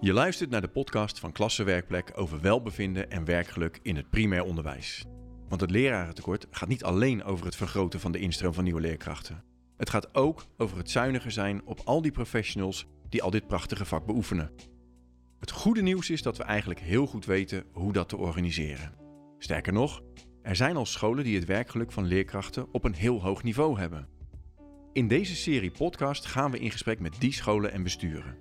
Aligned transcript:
Je 0.00 0.12
luistert 0.12 0.50
naar 0.50 0.60
de 0.60 0.68
podcast 0.68 1.18
van 1.18 1.32
Klassenwerkplek 1.32 2.12
over 2.14 2.40
welbevinden 2.40 3.10
en 3.10 3.24
werkgeluk 3.24 3.78
in 3.82 3.96
het 3.96 4.10
primair 4.10 4.42
onderwijs. 4.42 5.04
Want 5.48 5.60
het 5.60 5.70
lerarentekort 5.70 6.46
gaat 6.50 6.68
niet 6.68 6.84
alleen 6.84 7.24
over 7.24 7.44
het 7.46 7.56
vergroten 7.56 8.00
van 8.00 8.12
de 8.12 8.18
instroom 8.18 8.54
van 8.54 8.64
nieuwe 8.64 8.80
leerkrachten. 8.80 9.44
Het 9.76 9.90
gaat 9.90 10.14
ook 10.14 10.46
over 10.56 10.76
het 10.76 10.90
zuiniger 10.90 11.30
zijn 11.30 11.66
op 11.66 11.80
al 11.84 12.02
die 12.02 12.10
professionals 12.10 12.86
die 13.08 13.22
al 13.22 13.30
dit 13.30 13.46
prachtige 13.46 13.84
vak 13.84 14.06
beoefenen. 14.06 14.50
Het 15.38 15.50
goede 15.50 15.82
nieuws 15.82 16.10
is 16.10 16.22
dat 16.22 16.36
we 16.36 16.42
eigenlijk 16.42 16.80
heel 16.80 17.06
goed 17.06 17.24
weten 17.24 17.64
hoe 17.72 17.92
dat 17.92 18.08
te 18.08 18.16
organiseren. 18.16 18.94
Sterker 19.38 19.72
nog, 19.72 20.02
er 20.42 20.56
zijn 20.56 20.76
al 20.76 20.86
scholen 20.86 21.24
die 21.24 21.36
het 21.36 21.44
werkgeluk 21.44 21.92
van 21.92 22.04
leerkrachten 22.04 22.72
op 22.72 22.84
een 22.84 22.94
heel 22.94 23.22
hoog 23.22 23.42
niveau 23.42 23.78
hebben. 23.78 24.08
In 24.92 25.08
deze 25.08 25.36
serie 25.36 25.70
podcast 25.70 26.26
gaan 26.26 26.50
we 26.50 26.58
in 26.58 26.70
gesprek 26.70 27.00
met 27.00 27.14
die 27.18 27.32
scholen 27.32 27.72
en 27.72 27.82
besturen. 27.82 28.38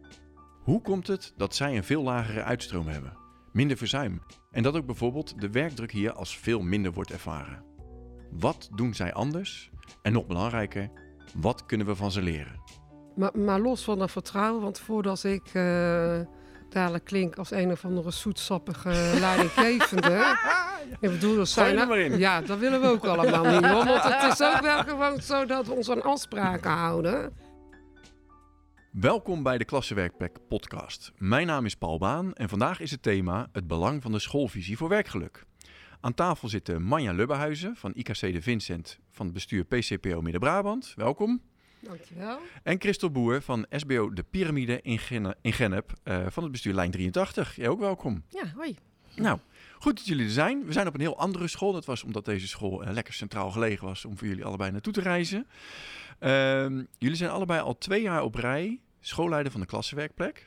Hoe 0.68 0.82
komt 0.82 1.08
het 1.08 1.34
dat 1.38 1.56
zij 1.56 1.78
een 1.78 1.84
veel 1.84 2.04
lagere 2.04 2.44
uitstroom 2.44 2.88
hebben, 2.88 3.18
minder 3.52 3.78
verzuim 3.78 4.22
en 4.52 4.64
dat 4.64 4.76
ook 4.76 4.86
bijvoorbeeld 4.86 5.42
de 5.42 5.50
werkdruk 5.50 5.92
hier 5.92 6.14
als 6.14 6.38
veel 6.38 6.62
minder 6.62 6.92
wordt 6.94 7.12
ervaren? 7.12 7.64
Wat 8.32 8.70
doen 8.76 8.94
zij 8.94 9.14
anders? 9.14 9.72
En 10.02 10.14
nog 10.14 10.26
belangrijker, 10.26 10.90
wat 11.36 11.66
kunnen 11.66 11.88
we 11.88 11.96
van 11.96 12.12
ze 12.12 12.22
leren? 12.22 12.62
Maar, 13.16 13.38
maar 13.38 13.60
los 13.60 13.84
van 13.84 14.00
dat 14.00 14.12
vertrouwen, 14.12 14.62
want 14.62 14.80
voordat 14.80 15.24
ik 15.24 15.54
uh, 15.54 16.20
dadelijk 16.70 17.04
klink 17.04 17.36
als 17.36 17.52
een 17.52 17.72
of 17.72 17.86
andere 17.86 18.12
zoetsappige 18.12 18.90
leidinggevende. 19.20 20.38
Ik 21.00 21.10
bedoel, 21.10 21.36
dat 21.36 21.50
zijn. 21.50 21.78
er 21.78 21.98
in. 21.98 22.18
Ja, 22.18 22.42
dat 22.42 22.60
willen 22.60 22.82
we 22.82 22.88
ook 22.88 23.06
allemaal 23.06 23.46
niet. 23.46 23.66
Hoor, 23.66 23.86
want 23.86 24.04
het 24.04 24.32
is 24.34 24.42
ook 24.54 24.62
wel 24.62 24.84
gewoon 24.84 25.22
zo 25.22 25.46
dat 25.46 25.68
we 25.68 25.74
ons 25.74 25.90
aan 25.90 26.04
afspraken 26.04 26.72
houden. 26.72 27.34
Welkom 28.92 29.44
bij 29.44 29.58
de 29.58 29.66
Klassenwerkplek 29.66 30.38
podcast. 30.48 31.12
Mijn 31.18 31.48
naam 31.48 31.66
is 31.66 31.76
Paul 31.76 31.98
Baan 31.98 32.34
en 32.34 32.50
vandaag 32.50 32.80
is 32.80 32.92
het 32.92 33.02
thema 33.02 33.50
het 33.52 33.68
belang 33.68 34.02
van 34.02 34.12
de 34.12 34.20
schoolvisie 34.20 34.78
voor 34.78 34.90
werkgeluk. 34.90 35.46
Aan 36.00 36.14
tafel 36.14 36.50
zitten 36.50 36.82
Manja 36.82 37.12
Lubbehuizen 37.12 37.76
van 37.76 37.92
IKC 37.96 38.20
de 38.20 38.42
Vincent 38.42 39.00
van 39.12 39.26
het 39.26 39.34
bestuur 39.34 39.64
PCPO 39.64 40.22
Midden-Brabant. 40.22 40.94
Welkom. 40.96 41.42
Dankjewel. 41.80 42.40
En 42.64 42.80
Christel 42.80 43.12
Boer 43.12 43.42
van 43.42 43.66
SBO 43.70 44.14
De 44.14 44.24
Pyramide 44.24 44.82
in, 44.82 45.00
in 45.42 45.54
Gennep 45.54 45.94
uh, 46.04 46.26
van 46.30 46.44
het 46.44 46.52
bestuur 46.52 46.74
Lijn 46.74 46.92
83. 46.92 47.56
Jij 47.56 47.68
ook 47.68 47.80
welkom. 47.80 48.24
Ja, 48.30 48.52
hoi. 48.56 48.76
Nou, 49.16 49.40
goed 49.80 49.98
dat 49.98 50.06
jullie 50.06 50.26
er 50.26 50.32
zijn. 50.32 50.66
We 50.66 50.72
zijn 50.72 50.88
op 50.88 50.94
een 50.94 51.00
heel 51.00 51.18
andere 51.18 51.48
school. 51.48 51.72
Dat 51.74 51.86
was 51.86 52.04
omdat 52.04 52.26
deze 52.26 52.48
school 52.48 52.84
uh, 52.84 52.92
lekker 52.92 53.14
centraal 53.14 53.52
gelegen 53.52 53.86
was 53.86 54.06
om 54.06 54.18
voor 54.18 54.28
jullie 54.28 54.46
allebei 54.46 54.72
naartoe 54.72 54.94
te 54.94 55.02
reizen. 55.02 55.48
Uh, 56.20 56.84
jullie 56.98 57.16
zijn 57.16 57.30
allebei 57.30 57.62
al 57.62 57.78
twee 57.78 58.02
jaar 58.02 58.24
op 58.24 58.36
rij 58.36 58.80
schoolleider 59.00 59.52
van 59.52 59.62
de 59.62 59.68
klassenwerkplek. 59.68 60.46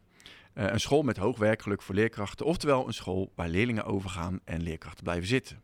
Uh, 0.54 0.64
een 0.66 0.80
school 0.80 1.02
met 1.02 1.16
hoog 1.16 1.38
werkgeluk 1.38 1.82
voor 1.82 1.94
leerkrachten, 1.94 2.46
oftewel 2.46 2.86
een 2.86 2.94
school 2.94 3.32
waar 3.34 3.48
leerlingen 3.48 3.84
overgaan 3.84 4.40
en 4.44 4.62
leerkrachten 4.62 5.04
blijven 5.04 5.28
zitten. 5.28 5.62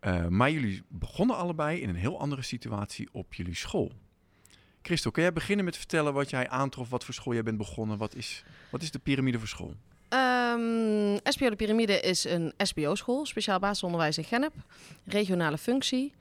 Uh, 0.00 0.26
maar 0.26 0.50
jullie 0.50 0.82
begonnen 0.88 1.36
allebei 1.36 1.80
in 1.80 1.88
een 1.88 1.94
heel 1.94 2.20
andere 2.20 2.42
situatie 2.42 3.08
op 3.12 3.34
jullie 3.34 3.54
school. 3.54 3.92
Christel, 4.82 5.10
kun 5.10 5.22
jij 5.22 5.32
beginnen 5.32 5.64
met 5.64 5.76
vertellen 5.76 6.12
wat 6.12 6.30
jij 6.30 6.48
aantrof, 6.48 6.90
wat 6.90 7.04
voor 7.04 7.14
school 7.14 7.32
jij 7.32 7.42
bent 7.42 7.58
begonnen? 7.58 7.98
Wat 7.98 8.14
is, 8.14 8.44
wat 8.70 8.82
is 8.82 8.90
de 8.90 8.98
piramide 8.98 9.38
voor 9.38 9.48
school? 9.48 9.74
Um, 10.12 11.18
SBO 11.22 11.48
de 11.48 11.56
Pyramide 11.56 12.00
is 12.00 12.24
een 12.24 12.52
SBO-school, 12.56 13.26
speciaal 13.26 13.58
basisonderwijs 13.58 14.18
in 14.18 14.24
Gennep. 14.24 14.52
Regionale 15.04 15.58
functie. 15.58 16.12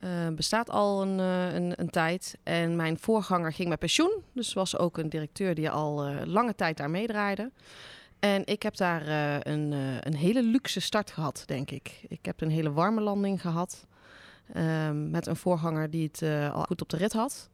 Uh, 0.00 0.28
bestaat 0.28 0.70
al 0.70 1.02
een, 1.02 1.18
uh, 1.18 1.54
een, 1.54 1.72
een, 1.76 1.90
tijd. 1.90 2.38
En 2.42 2.76
mijn 2.76 2.98
voorganger 2.98 3.52
ging 3.52 3.68
met 3.68 3.78
pensioen. 3.78 4.22
Dus 4.32 4.52
was 4.52 4.76
ook 4.76 4.98
een 4.98 5.08
directeur 5.08 5.54
die 5.54 5.70
al 5.70 6.08
uh, 6.08 6.16
lange 6.24 6.54
tijd 6.54 6.76
daar 6.76 6.90
meedraaide. 6.90 7.50
En 8.18 8.46
ik 8.46 8.62
heb 8.62 8.76
daar 8.76 9.06
een, 9.46 9.72
een 10.00 10.14
hele 10.14 10.42
luxe 10.42 10.80
start 10.80 11.10
gehad, 11.10 11.42
denk 11.46 11.70
ik. 11.70 12.04
Ik 12.08 12.24
heb 12.24 12.40
een 12.40 12.50
hele 12.50 12.72
warme 12.72 13.00
landing 13.00 13.40
gehad. 13.40 13.86
Ehm, 14.52 15.10
met 15.10 15.26
een 15.26 15.36
voorganger 15.36 15.90
die 15.90 16.10
het 16.12 16.52
al 16.52 16.62
goed 16.62 16.82
op 16.82 16.88
de 16.88 16.96
rit 16.96 17.12
had. 17.12 17.50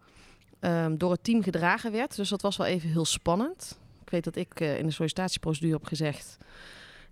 Um, 0.61 0.99
door 0.99 1.11
het 1.11 1.25
team 1.25 1.43
gedragen 1.43 1.93
werd. 1.93 2.17
Dus 2.17 2.29
dat 2.29 2.43
was 2.43 2.57
wel 2.57 2.67
even 2.67 2.89
heel 2.89 3.05
spannend. 3.05 3.79
Ik 4.03 4.11
weet 4.11 4.25
dat 4.25 4.37
ik 4.37 4.61
in 4.61 4.87
de 4.87 4.93
sollicitatieprocedure 4.93 5.75
heb 5.77 5.87
gezegd... 5.87 6.37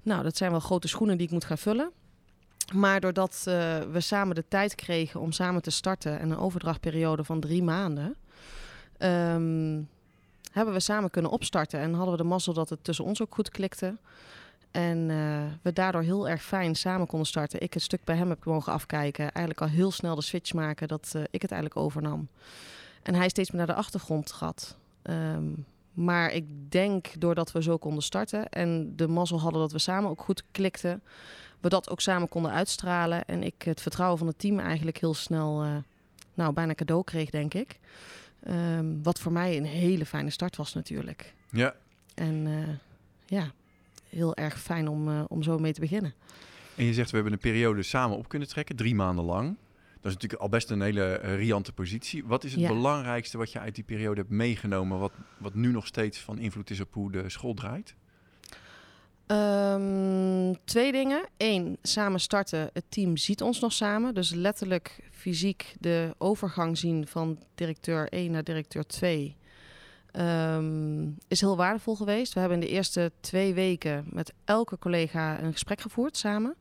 Nou, 0.03 0.23
dat 0.23 0.37
zijn 0.37 0.51
wel 0.51 0.61
grote 0.61 0.89
schoenen 0.89 1.17
die 1.17 1.27
ik 1.27 1.33
moet 1.33 1.45
gaan 1.45 1.59
vullen. 1.59 1.91
Maar 2.75 3.01
doordat 3.01 3.45
uh, 3.49 3.79
we 3.79 4.01
samen 4.01 4.35
de 4.35 4.45
tijd 4.49 4.75
kregen 4.75 5.21
om 5.21 5.33
samen 5.33 5.63
te 5.63 5.71
starten 5.71 6.21
en 6.21 6.31
een 6.31 6.39
overdrachtperiode 6.39 7.25
van 7.25 7.41
drie 7.41 7.63
maanden, 7.63 8.17
um, 8.99 9.89
hebben 10.53 10.75
we 10.75 10.81
samen 10.81 11.11
kunnen 11.11 11.31
opstarten. 11.31 11.81
En 11.81 11.95
hadden 11.95 12.17
we 12.17 12.23
de 12.23 12.29
mazzel 12.29 12.53
dat 12.53 12.69
het 12.69 12.85
tussen 12.85 13.05
ons 13.05 13.23
ook 13.23 13.35
goed 13.35 13.49
klikte. 13.49 13.97
En 14.71 15.09
uh, 15.09 15.43
we 15.63 15.73
daardoor 15.73 16.03
heel 16.03 16.29
erg 16.29 16.43
fijn 16.43 16.75
samen 16.75 17.07
konden 17.07 17.29
starten. 17.29 17.61
Ik 17.61 17.75
het 17.75 17.83
stuk 17.83 18.05
bij 18.05 18.17
hem 18.17 18.29
heb 18.29 18.45
mogen 18.45 18.73
afkijken. 18.73 19.33
Eigenlijk 19.33 19.61
al 19.61 19.77
heel 19.77 19.91
snel 19.91 20.15
de 20.15 20.23
switch 20.23 20.53
maken 20.53 20.89
dat 20.89 21.13
uh, 21.17 21.23
ik 21.31 21.43
het 21.43 21.51
eigenlijk 21.51 21.81
overnam. 21.81 22.29
En 23.03 23.15
hij 23.15 23.29
steeds 23.29 23.51
meer 23.51 23.67
naar 23.67 23.75
de 23.75 23.81
achtergrond 23.81 24.33
gaat. 24.33 24.77
Um, 25.03 25.65
maar 25.93 26.33
ik 26.33 26.71
denk 26.71 27.21
doordat 27.21 27.53
we 27.53 27.63
zo 27.63 27.77
konden 27.77 28.03
starten 28.03 28.49
en 28.49 28.97
de 28.97 29.09
mazzel 29.09 29.41
hadden 29.41 29.61
dat 29.61 29.73
we 29.73 29.79
samen 29.79 30.11
ook 30.11 30.23
goed 30.23 30.45
klikten, 30.51 31.03
we 31.63 31.69
dat 31.69 31.91
ook 31.91 32.01
samen 32.01 32.29
konden 32.29 32.51
uitstralen. 32.51 33.25
En 33.25 33.43
ik 33.43 33.63
het 33.63 33.83
vertrouwen 33.83 34.19
van 34.19 34.27
het 34.27 34.39
team 34.39 34.59
eigenlijk 34.59 34.99
heel 34.99 35.15
snel, 35.15 35.65
uh, 35.65 35.77
nou 36.35 36.53
bijna 36.53 36.75
cadeau 36.75 37.05
kreeg, 37.05 37.31
denk 37.31 37.55
ik. 37.55 37.79
Um, 38.49 39.03
wat 39.03 39.21
voor 39.21 39.33
mij 39.33 39.57
een 39.57 39.65
hele 39.65 40.07
fijne 40.07 40.31
start 40.31 40.57
was 40.57 40.75
natuurlijk. 40.75 41.35
Ja. 41.51 41.75
En 42.15 42.47
uh, 42.47 42.69
ja, 43.27 43.53
heel 44.09 44.37
erg 44.37 44.61
fijn 44.61 44.89
om, 44.89 45.09
uh, 45.09 45.25
om 45.29 45.43
zo 45.43 45.59
mee 45.59 45.73
te 45.73 45.81
beginnen. 45.81 46.15
En 46.77 46.85
je 46.85 46.95
zegt, 46.95 47.09
we 47.11 47.15
hebben 47.15 47.33
een 47.33 47.39
periode 47.39 47.83
samen 47.83 48.17
op 48.17 48.29
kunnen 48.29 48.49
trekken, 48.49 48.77
drie 48.77 48.95
maanden 48.95 49.25
lang. 49.25 49.57
Dat 50.01 50.11
is 50.11 50.13
natuurlijk 50.13 50.43
al 50.43 50.49
best 50.49 50.71
een 50.71 50.81
hele 50.81 51.15
riante 51.15 51.73
positie. 51.73 52.25
Wat 52.25 52.45
is 52.45 52.53
het 52.53 52.61
ja. 52.61 52.69
belangrijkste 52.69 53.39
wat 53.39 53.53
je 53.53 53.59
uit 53.59 53.75
die 53.75 53.85
periode 53.85 54.21
hebt 54.21 54.33
meegenomen, 54.33 54.99
wat, 54.99 55.13
wat 55.39 55.55
nu 55.55 55.71
nog 55.71 55.87
steeds 55.87 56.19
van 56.19 56.39
invloed 56.39 56.71
is 56.71 56.81
op 56.81 56.95
hoe 56.95 57.13
de 57.13 57.29
school 57.29 57.55
draait? 57.55 57.95
Um, 59.33 60.65
twee 60.65 60.93
dingen. 60.93 61.29
Eén, 61.37 61.79
samen 61.83 62.21
starten. 62.21 62.71
Het 62.73 62.85
team 62.89 63.17
ziet 63.17 63.43
ons 63.43 63.61
nog 63.61 63.73
samen. 63.73 64.15
Dus 64.15 64.31
letterlijk 64.31 64.99
fysiek 65.11 65.75
de 65.79 66.15
overgang 66.19 66.79
zien 66.79 67.07
van 67.07 67.39
directeur 67.55 68.09
1 68.09 68.31
naar 68.31 68.45
directeur 68.45 68.87
2. 68.87 69.37
Um, 70.13 71.17
is 71.29 71.41
heel 71.41 71.57
waardevol 71.57 71.95
geweest. 71.97 72.33
We 72.33 72.41
hebben 72.41 72.61
in 72.61 72.67
de 72.67 72.73
eerste 72.73 73.13
twee 73.21 73.55
weken 73.55 74.05
met 74.11 74.33
elke 74.45 74.79
collega 74.79 75.43
een 75.43 75.53
gesprek 75.53 75.81
gevoerd 75.81 76.17
samen. 76.17 76.57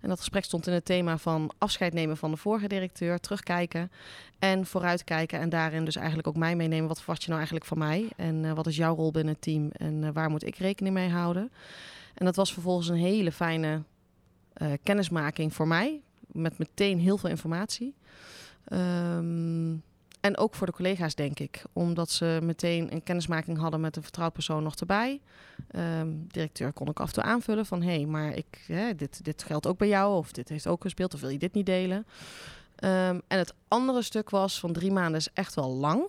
En 0.00 0.08
dat 0.08 0.18
gesprek 0.18 0.44
stond 0.44 0.66
in 0.66 0.72
het 0.72 0.84
thema 0.84 1.18
van 1.18 1.50
afscheid 1.58 1.92
nemen 1.92 2.16
van 2.16 2.30
de 2.30 2.36
vorige 2.36 2.68
directeur, 2.68 3.20
terugkijken 3.20 3.90
en 4.38 4.66
vooruitkijken. 4.66 5.40
En 5.40 5.48
daarin 5.48 5.84
dus 5.84 5.96
eigenlijk 5.96 6.28
ook 6.28 6.36
mij 6.36 6.56
meenemen. 6.56 6.88
Wat 6.88 6.98
verwacht 6.98 7.20
je 7.20 7.26
nou 7.26 7.38
eigenlijk 7.38 7.68
van 7.68 7.78
mij? 7.78 8.08
En 8.16 8.44
uh, 8.44 8.52
wat 8.52 8.66
is 8.66 8.76
jouw 8.76 8.94
rol 8.94 9.10
binnen 9.10 9.32
het 9.32 9.42
team? 9.42 9.70
En 9.72 10.02
uh, 10.02 10.08
waar 10.12 10.30
moet 10.30 10.46
ik 10.46 10.56
rekening 10.56 10.94
mee 10.94 11.08
houden? 11.08 11.50
En 12.14 12.24
dat 12.24 12.36
was 12.36 12.52
vervolgens 12.52 12.88
een 12.88 12.96
hele 12.96 13.32
fijne 13.32 13.82
uh, 14.62 14.72
kennismaking 14.82 15.54
voor 15.54 15.68
mij. 15.68 16.00
Met 16.26 16.58
meteen 16.58 16.98
heel 16.98 17.18
veel 17.18 17.30
informatie. 17.30 17.94
Um, 18.72 19.82
en 20.20 20.36
ook 20.36 20.54
voor 20.54 20.66
de 20.66 20.72
collega's, 20.72 21.14
denk 21.14 21.38
ik. 21.38 21.62
Omdat 21.72 22.10
ze 22.10 22.38
meteen 22.42 22.92
een 22.92 23.02
kennismaking 23.02 23.58
hadden 23.58 23.80
met 23.80 23.96
een 23.96 24.02
vertrouwd 24.02 24.32
persoon 24.32 24.62
nog 24.62 24.74
erbij. 24.74 25.20
Um, 25.76 26.26
directeur 26.28 26.72
kon 26.72 26.88
ik 26.88 27.00
af 27.00 27.06
en 27.06 27.14
toe 27.14 27.22
aanvullen 27.22 27.66
van... 27.66 27.82
hé, 27.82 27.94
hey, 27.94 28.06
maar 28.06 28.34
ik, 28.34 28.64
hè, 28.66 28.94
dit, 28.94 29.24
dit 29.24 29.42
geldt 29.42 29.66
ook 29.66 29.78
bij 29.78 29.88
jou 29.88 30.16
of 30.16 30.32
dit 30.32 30.48
heeft 30.48 30.66
ook 30.66 30.82
gespeeld... 30.82 31.14
of 31.14 31.20
wil 31.20 31.30
je 31.30 31.38
dit 31.38 31.54
niet 31.54 31.66
delen? 31.66 31.96
Um, 31.96 33.22
en 33.26 33.38
het 33.38 33.54
andere 33.68 34.02
stuk 34.02 34.30
was 34.30 34.60
van 34.60 34.72
drie 34.72 34.92
maanden 34.92 35.20
is 35.20 35.28
echt 35.32 35.54
wel 35.54 35.70
lang. 35.70 36.08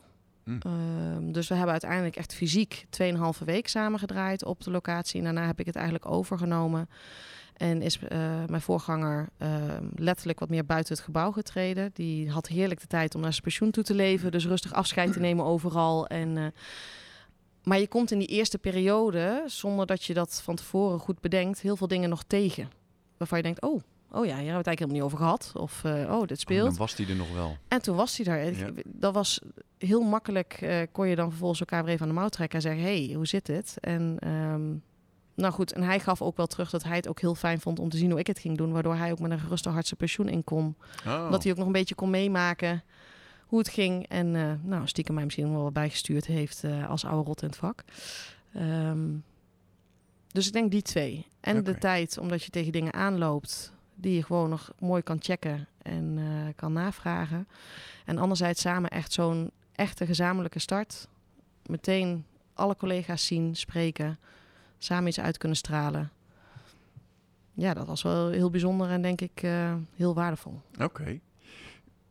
Mm. 0.63 1.13
Um, 1.15 1.31
dus 1.31 1.47
we 1.47 1.53
hebben 1.53 1.71
uiteindelijk 1.71 2.15
echt 2.15 2.33
fysiek 2.33 2.85
2,5 3.03 3.45
week 3.45 3.67
samengedraaid 3.67 4.45
op 4.45 4.63
de 4.63 4.71
locatie. 4.71 5.17
En 5.17 5.23
daarna 5.23 5.45
heb 5.45 5.59
ik 5.59 5.65
het 5.65 5.75
eigenlijk 5.75 6.05
overgenomen... 6.05 6.89
En 7.61 7.81
is 7.81 7.99
uh, 7.99 8.09
mijn 8.47 8.61
voorganger 8.61 9.29
uh, 9.37 9.49
letterlijk 9.95 10.39
wat 10.39 10.49
meer 10.49 10.65
buiten 10.65 10.93
het 10.93 11.03
gebouw 11.03 11.31
getreden. 11.31 11.91
Die 11.93 12.29
had 12.29 12.47
heerlijk 12.47 12.79
de 12.79 12.87
tijd 12.87 13.15
om 13.15 13.21
naar 13.21 13.31
zijn 13.31 13.43
pensioen 13.43 13.71
toe 13.71 13.83
te 13.83 13.93
leven. 13.93 14.31
Dus 14.31 14.45
rustig 14.45 14.73
afscheid 14.73 15.13
te 15.13 15.19
nemen 15.27 15.45
overal. 15.45 16.07
En, 16.07 16.35
uh, 16.35 16.45
maar 17.63 17.79
je 17.79 17.87
komt 17.87 18.11
in 18.11 18.19
die 18.19 18.27
eerste 18.27 18.57
periode, 18.57 19.43
zonder 19.45 19.85
dat 19.85 20.03
je 20.03 20.13
dat 20.13 20.41
van 20.43 20.55
tevoren 20.55 20.99
goed 20.99 21.19
bedenkt, 21.19 21.61
heel 21.61 21.75
veel 21.75 21.87
dingen 21.87 22.09
nog 22.09 22.23
tegen. 22.23 22.69
Waarvan 23.17 23.37
je 23.37 23.43
denkt, 23.43 23.61
oh, 23.61 23.81
oh 24.11 24.25
ja, 24.25 24.35
hier 24.35 24.51
hebben 24.51 24.51
we 24.51 24.57
het 24.57 24.67
eigenlijk 24.67 24.79
helemaal 24.79 24.93
niet 24.93 25.03
over 25.03 25.17
gehad. 25.17 25.51
Of, 25.55 25.83
oh, 25.85 26.27
dit 26.27 26.39
speelt. 26.39 26.61
Oh, 26.61 26.69
dan 26.69 26.77
was 26.77 26.95
hij 26.95 27.07
er 27.07 27.15
nog 27.15 27.33
wel. 27.33 27.57
En 27.67 27.81
toen 27.81 27.95
was 27.95 28.17
hij 28.17 28.25
daar. 28.25 28.55
Ja. 28.57 28.69
Dat 28.85 29.13
was 29.13 29.41
heel 29.77 30.01
makkelijk, 30.01 30.87
kon 30.91 31.07
je 31.07 31.15
dan 31.15 31.29
vervolgens 31.29 31.59
elkaar 31.59 31.83
weer 31.83 31.93
even 31.93 32.07
aan 32.07 32.13
de 32.13 32.19
mouw 32.19 32.29
trekken 32.29 32.57
en 32.57 32.63
zeggen, 32.63 32.83
hey, 32.83 33.11
hoe 33.15 33.27
zit 33.27 33.47
het? 33.47 33.77
En... 33.79 34.17
Um, 34.27 34.83
nou 35.35 35.53
goed, 35.53 35.73
en 35.73 35.83
hij 35.83 35.99
gaf 35.99 36.21
ook 36.21 36.37
wel 36.37 36.47
terug 36.47 36.69
dat 36.69 36.83
hij 36.83 36.95
het 36.95 37.07
ook 37.07 37.19
heel 37.19 37.35
fijn 37.35 37.59
vond 37.59 37.79
om 37.79 37.89
te 37.89 37.97
zien 37.97 38.09
hoe 38.09 38.19
ik 38.19 38.27
het 38.27 38.39
ging 38.39 38.57
doen. 38.57 38.71
Waardoor 38.71 38.95
hij 38.95 39.11
ook 39.11 39.19
met 39.19 39.31
een 39.31 39.39
geruste 39.39 39.69
hart 39.69 39.85
zijn 39.85 39.99
pensioen 39.99 40.29
in 40.29 40.43
kon. 40.43 40.75
Oh. 41.07 41.31
Dat 41.31 41.43
hij 41.43 41.51
ook 41.51 41.57
nog 41.57 41.67
een 41.67 41.73
beetje 41.73 41.95
kon 41.95 42.09
meemaken 42.09 42.83
hoe 43.45 43.59
het 43.59 43.69
ging. 43.69 44.07
En 44.07 44.33
uh, 44.33 44.53
nou, 44.61 44.87
stiekem 44.87 45.15
mij 45.15 45.23
misschien 45.23 45.51
wel 45.51 45.63
wat 45.63 45.73
bijgestuurd 45.73 46.25
heeft 46.25 46.63
uh, 46.63 46.89
als 46.89 47.05
oude 47.05 47.27
rot 47.27 47.41
in 47.41 47.47
het 47.47 47.57
vak. 47.57 47.83
Um, 48.55 49.23
dus 50.27 50.47
ik 50.47 50.53
denk 50.53 50.71
die 50.71 50.81
twee. 50.81 51.27
En 51.39 51.63
de 51.63 51.77
tijd, 51.77 52.17
omdat 52.17 52.43
je 52.43 52.49
tegen 52.49 52.71
dingen 52.71 52.93
aanloopt 52.93 53.73
die 54.01 54.15
je 54.15 54.23
gewoon 54.23 54.49
nog 54.49 54.71
mooi 54.79 55.01
kan 55.01 55.17
checken 55.19 55.67
en 55.81 56.17
eh, 56.17 56.53
kan 56.55 56.73
navragen. 56.73 57.47
En 58.05 58.17
anderzijds 58.17 58.61
samen 58.61 58.89
echt 58.89 59.13
zo'n 59.13 59.51
echte 59.75 60.05
gezamenlijke 60.05 60.59
start. 60.59 61.07
Meteen 61.65 62.25
alle 62.53 62.75
collega's 62.75 63.25
zien, 63.25 63.55
spreken, 63.55 64.19
samen 64.77 65.07
iets 65.07 65.19
uit 65.19 65.37
kunnen 65.37 65.57
stralen. 65.57 66.11
Ja, 67.53 67.73
dat 67.73 67.87
was 67.87 68.01
wel 68.01 68.29
heel 68.29 68.49
bijzonder 68.49 68.89
en 68.89 69.01
denk 69.01 69.21
ik 69.21 69.41
eh, 69.43 69.73
heel 69.95 70.13
waardevol. 70.13 70.61
Oké. 70.79 71.19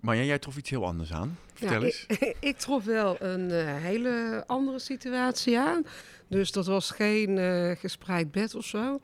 Marja, 0.00 0.22
jij 0.22 0.38
trof 0.38 0.56
iets 0.56 0.70
heel 0.70 0.86
anders 0.86 1.12
aan. 1.12 1.38
Vertel 1.54 1.80
Ja, 1.80 1.86
eens. 1.86 2.06
Ik, 2.18 2.36
ik 2.40 2.56
trof 2.56 2.84
wel 2.84 3.16
een 3.22 3.50
eh, 3.50 3.74
hele 3.76 4.44
andere 4.46 4.78
situatie 4.78 5.58
aan. 5.58 5.86
Dus 6.28 6.52
dat 6.52 6.66
was 6.66 6.90
geen 6.90 7.38
eh, 7.38 7.70
gespreid 7.76 8.30
bed 8.30 8.54
of 8.54 8.64
zo. 8.64 9.00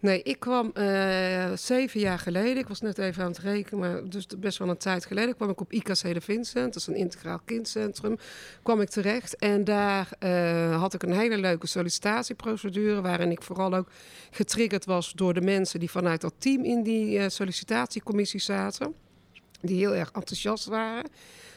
Nee, 0.00 0.22
ik 0.22 0.40
kwam 0.40 0.70
eh, 0.74 1.52
zeven 1.54 2.00
jaar 2.00 2.18
geleden, 2.18 2.56
ik 2.56 2.68
was 2.68 2.80
net 2.80 2.98
even 2.98 3.22
aan 3.22 3.30
het 3.30 3.38
rekenen, 3.38 3.80
maar 3.80 4.08
dus 4.08 4.26
best 4.38 4.58
wel 4.58 4.68
een 4.68 4.76
tijd 4.76 5.06
geleden, 5.06 5.36
kwam 5.36 5.50
ik 5.50 5.60
op 5.60 5.72
IKC 5.72 6.02
de 6.02 6.20
Vincent, 6.20 6.72
dat 6.72 6.82
is 6.82 6.86
een 6.86 6.96
integraal 6.96 7.40
kindcentrum, 7.44 8.18
kwam 8.62 8.80
ik 8.80 8.88
terecht. 8.88 9.36
En 9.36 9.64
daar 9.64 10.10
eh, 10.18 10.80
had 10.80 10.94
ik 10.94 11.02
een 11.02 11.12
hele 11.12 11.38
leuke 11.38 11.66
sollicitatieprocedure, 11.66 13.00
waarin 13.00 13.30
ik 13.30 13.42
vooral 13.42 13.74
ook 13.74 13.88
getriggerd 14.30 14.84
was 14.84 15.12
door 15.12 15.34
de 15.34 15.40
mensen 15.40 15.80
die 15.80 15.90
vanuit 15.90 16.20
dat 16.20 16.34
team 16.38 16.64
in 16.64 16.82
die 16.82 17.18
eh, 17.18 17.28
sollicitatiecommissie 17.28 18.40
zaten, 18.40 18.94
die 19.60 19.78
heel 19.78 19.94
erg 19.94 20.10
enthousiast 20.12 20.66
waren. 20.66 21.10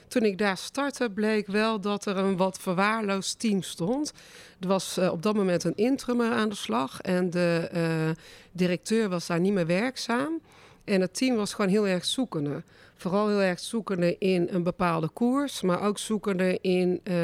Toen 0.09 0.23
ik 0.23 0.37
daar 0.37 0.57
startte, 0.57 1.09
bleek 1.09 1.47
wel 1.47 1.79
dat 1.79 2.05
er 2.05 2.17
een 2.17 2.37
wat 2.37 2.59
verwaarloosd 2.59 3.39
team 3.39 3.61
stond. 3.61 4.13
Er 4.59 4.67
was 4.67 4.97
eh, 4.97 5.11
op 5.11 5.23
dat 5.23 5.35
moment 5.35 5.63
een 5.63 5.75
interimer 5.75 6.31
aan 6.31 6.49
de 6.49 6.55
slag 6.55 7.01
en 7.01 7.29
de 7.29 7.69
eh, 7.71 8.09
directeur 8.51 9.09
was 9.09 9.27
daar 9.27 9.39
niet 9.39 9.53
meer 9.53 9.65
werkzaam. 9.65 10.41
En 10.83 11.01
het 11.01 11.13
team 11.13 11.35
was 11.35 11.53
gewoon 11.53 11.71
heel 11.71 11.87
erg 11.87 12.05
zoekende. 12.05 12.63
Vooral 12.95 13.27
heel 13.27 13.41
erg 13.41 13.59
zoekende 13.59 14.17
in 14.17 14.47
een 14.51 14.63
bepaalde 14.63 15.09
koers, 15.09 15.61
maar 15.61 15.81
ook 15.81 15.97
zoekende 15.97 16.57
in 16.61 16.99
eh, 17.03 17.15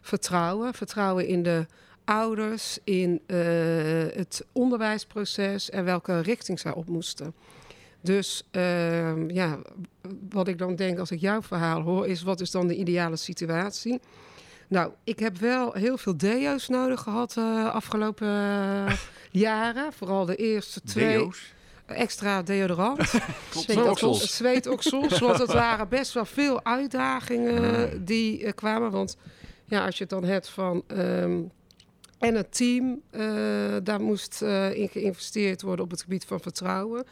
vertrouwen. 0.00 0.74
Vertrouwen 0.74 1.26
in 1.26 1.42
de 1.42 1.66
ouders, 2.04 2.78
in 2.84 3.20
het 4.14 4.44
onderwijsproces 4.52 5.70
en 5.70 5.84
welke 5.84 6.20
richting 6.20 6.60
zij 6.60 6.72
op 6.72 6.88
moesten. 6.88 7.34
Dus 8.00 8.42
ehm, 8.50 9.30
ja, 9.30 9.58
wat 10.30 10.48
ik 10.48 10.58
dan 10.58 10.76
denk 10.76 10.98
als 10.98 11.10
ik 11.10 11.20
jouw 11.20 11.42
verhaal 11.42 11.80
hoor, 11.80 12.06
is 12.06 12.22
wat 12.22 12.40
is 12.40 12.50
dan 12.50 12.66
de 12.66 12.76
ideale 12.76 13.16
situatie? 13.16 14.00
Nou, 14.70 14.92
ik 15.04 15.18
heb 15.18 15.38
wel 15.38 15.72
heel 15.72 15.98
veel 15.98 16.16
deo's 16.16 16.68
nodig 16.68 17.00
gehad 17.00 17.32
de 17.32 17.70
afgelopen 17.72 18.28
eh, 18.28 18.92
jaren. 19.30 19.92
Vooral 19.92 20.24
de 20.24 20.36
eerste 20.36 20.80
twee. 20.80 21.16
Deo's? 21.16 21.52
Extra 21.86 22.42
deodorant. 22.42 23.12
Zweetoksels. 23.50 24.36
Zweetoksels. 24.36 25.18
want 25.18 25.38
het 25.38 25.52
waren 25.52 25.88
best 25.88 26.12
wel 26.12 26.24
veel 26.24 26.64
uitdagingen 26.64 27.90
Ah. 27.90 27.98
die 28.00 28.44
eh, 28.44 28.52
kwamen. 28.54 28.90
Want 28.90 29.16
ja, 29.64 29.84
als 29.84 29.96
je 29.96 30.02
het 30.02 30.12
dan 30.12 30.24
hebt 30.24 30.48
van... 30.48 30.82
ehm, 30.86 31.40
en 32.18 32.34
het 32.34 32.56
team, 32.56 33.00
eh, 33.10 33.22
daar 33.82 34.00
moest 34.00 34.42
in 34.72 34.88
geïnvesteerd 34.88 35.62
worden 35.62 35.84
op 35.84 35.90
het 35.90 36.02
gebied 36.02 36.24
van 36.24 36.40
vertrouwen. 36.40 37.04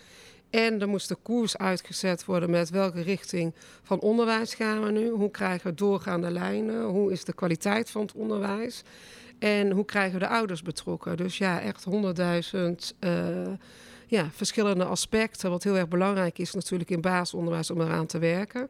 En 0.50 0.80
er 0.80 0.88
moest 0.88 1.08
de 1.08 1.14
koers 1.14 1.56
uitgezet 1.56 2.24
worden 2.24 2.50
met 2.50 2.70
welke 2.70 3.02
richting 3.02 3.54
van 3.82 4.00
onderwijs 4.00 4.54
gaan 4.54 4.84
we 4.84 4.90
nu? 4.90 5.08
Hoe 5.08 5.30
krijgen 5.30 5.70
we 5.70 5.76
doorgaande 5.76 6.30
lijnen? 6.30 6.84
Hoe 6.84 7.12
is 7.12 7.24
de 7.24 7.32
kwaliteit 7.32 7.90
van 7.90 8.00
het 8.00 8.12
onderwijs? 8.12 8.82
En 9.38 9.70
hoe 9.70 9.84
krijgen 9.84 10.12
we 10.12 10.26
de 10.26 10.28
ouders 10.28 10.62
betrokken? 10.62 11.16
Dus 11.16 11.38
ja, 11.38 11.60
echt 11.60 11.84
honderdduizend 11.84 12.94
eh, 12.98 13.52
ja, 14.06 14.30
verschillende 14.32 14.84
aspecten. 14.84 15.50
Wat 15.50 15.64
heel 15.64 15.76
erg 15.76 15.88
belangrijk 15.88 16.38
is 16.38 16.52
natuurlijk 16.52 16.90
in 16.90 17.00
basisonderwijs 17.00 17.70
om 17.70 17.80
eraan 17.80 18.06
te 18.06 18.18
werken. 18.18 18.68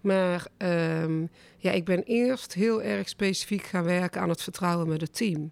Maar 0.00 0.46
ehm, 0.56 1.26
ja, 1.56 1.70
ik 1.70 1.84
ben 1.84 2.02
eerst 2.02 2.54
heel 2.54 2.82
erg 2.82 3.08
specifiek 3.08 3.62
gaan 3.62 3.84
werken 3.84 4.20
aan 4.20 4.28
het 4.28 4.42
vertrouwen 4.42 4.88
met 4.88 5.00
het 5.00 5.16
team. 5.16 5.50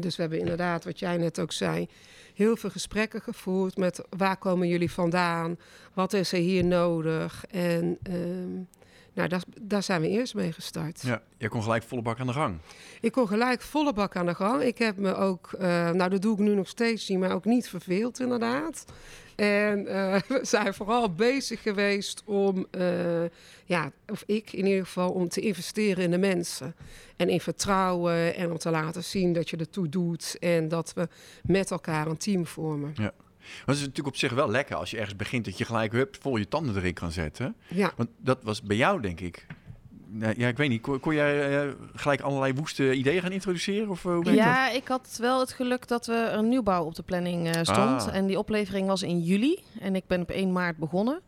Dus 0.00 0.16
we 0.16 0.22
hebben 0.22 0.40
inderdaad, 0.40 0.84
wat 0.84 0.98
jij 0.98 1.16
net 1.16 1.40
ook 1.40 1.52
zei, 1.52 1.88
heel 2.34 2.56
veel 2.56 2.70
gesprekken 2.70 3.20
gevoerd 3.20 3.76
met 3.76 4.02
waar 4.16 4.36
komen 4.36 4.68
jullie 4.68 4.90
vandaan, 4.90 5.58
wat 5.94 6.12
is 6.12 6.32
er 6.32 6.38
hier 6.38 6.64
nodig. 6.64 7.44
En 7.50 7.98
ehm, 8.02 8.79
nou, 9.12 9.28
daar, 9.28 9.42
daar 9.60 9.82
zijn 9.82 10.00
we 10.00 10.08
eerst 10.08 10.34
mee 10.34 10.52
gestart. 10.52 11.02
Ja, 11.02 11.22
jij 11.36 11.48
kon 11.48 11.62
gelijk 11.62 11.82
volle 11.82 12.02
bak 12.02 12.20
aan 12.20 12.26
de 12.26 12.32
gang. 12.32 12.58
Ik 13.00 13.12
kon 13.12 13.28
gelijk 13.28 13.60
volle 13.60 13.92
bak 13.92 14.16
aan 14.16 14.26
de 14.26 14.34
gang. 14.34 14.62
Ik 14.62 14.78
heb 14.78 14.96
me 14.96 15.14
ook, 15.14 15.52
eh, 15.52 15.90
nou 15.90 16.10
dat 16.10 16.22
doe 16.22 16.32
ik 16.32 16.38
nu 16.38 16.54
nog 16.54 16.68
steeds 16.68 17.08
niet, 17.08 17.18
maar 17.18 17.32
ook 17.32 17.44
niet 17.44 17.68
verveeld 17.68 18.20
inderdaad. 18.20 18.84
En 19.36 19.86
eh, 19.86 20.20
we 20.28 20.38
zijn 20.42 20.74
vooral 20.74 21.14
bezig 21.14 21.62
geweest 21.62 22.22
om, 22.24 22.66
eh, 22.70 23.24
ja, 23.64 23.92
of 24.06 24.22
ik 24.26 24.52
in 24.52 24.66
ieder 24.66 24.84
geval, 24.84 25.10
om 25.10 25.28
te 25.28 25.40
investeren 25.40 26.04
in 26.04 26.10
de 26.10 26.18
mensen. 26.18 26.74
En 27.16 27.28
in 27.28 27.40
vertrouwen 27.40 28.34
en 28.34 28.50
om 28.50 28.58
te 28.58 28.70
laten 28.70 29.04
zien 29.04 29.32
dat 29.32 29.50
je 29.50 29.56
ertoe 29.56 29.88
doet 29.88 30.36
en 30.40 30.68
dat 30.68 30.92
we 30.92 31.08
met 31.42 31.70
elkaar 31.70 32.06
een 32.06 32.16
team 32.16 32.46
vormen. 32.46 32.94
Maar 33.40 33.66
het 33.66 33.74
is 33.74 33.80
natuurlijk 33.80 34.08
op 34.08 34.16
zich 34.16 34.32
wel 34.32 34.50
lekker 34.50 34.76
als 34.76 34.90
je 34.90 34.96
ergens 34.96 35.16
begint 35.16 35.44
dat 35.44 35.58
je 35.58 35.64
gelijk 35.64 35.92
hup, 35.92 36.16
vol 36.20 36.36
je 36.36 36.48
tanden 36.48 36.76
erin 36.76 36.94
kan 36.94 37.12
zetten. 37.12 37.56
Ja, 37.68 37.92
Want 37.96 38.08
dat 38.18 38.38
was 38.42 38.62
bij 38.62 38.76
jou, 38.76 39.00
denk 39.00 39.20
ik. 39.20 39.46
Nou, 40.06 40.34
Ja, 40.36 40.48
ik 40.48 40.56
weet 40.56 40.68
niet. 40.68 40.82
Kon, 40.82 41.00
kon 41.00 41.14
jij 41.14 41.62
eh, 41.62 41.72
gelijk 41.94 42.20
allerlei 42.20 42.54
woeste 42.54 42.92
ideeën 42.92 43.22
gaan 43.22 43.32
introduceren? 43.32 43.88
Of 43.88 44.02
hoe 44.02 44.24
dat? 44.24 44.34
Ja, 44.34 44.70
ik 44.70 44.88
had 44.88 45.16
wel 45.20 45.40
het 45.40 45.52
geluk 45.52 45.88
dat 45.88 46.06
we 46.06 46.28
een 46.32 46.48
nieuwbouw 46.48 46.84
op 46.84 46.94
de 46.94 47.02
planning 47.02 47.46
eh, 47.46 47.62
stond. 47.62 48.06
Ah. 48.06 48.14
En 48.14 48.26
die 48.26 48.38
oplevering 48.38 48.86
was 48.86 49.02
in 49.02 49.20
juli. 49.20 49.58
En 49.80 49.96
ik 49.96 50.06
ben 50.06 50.20
op 50.20 50.30
1 50.30 50.52
maart 50.52 50.76
begonnen. 50.76 51.20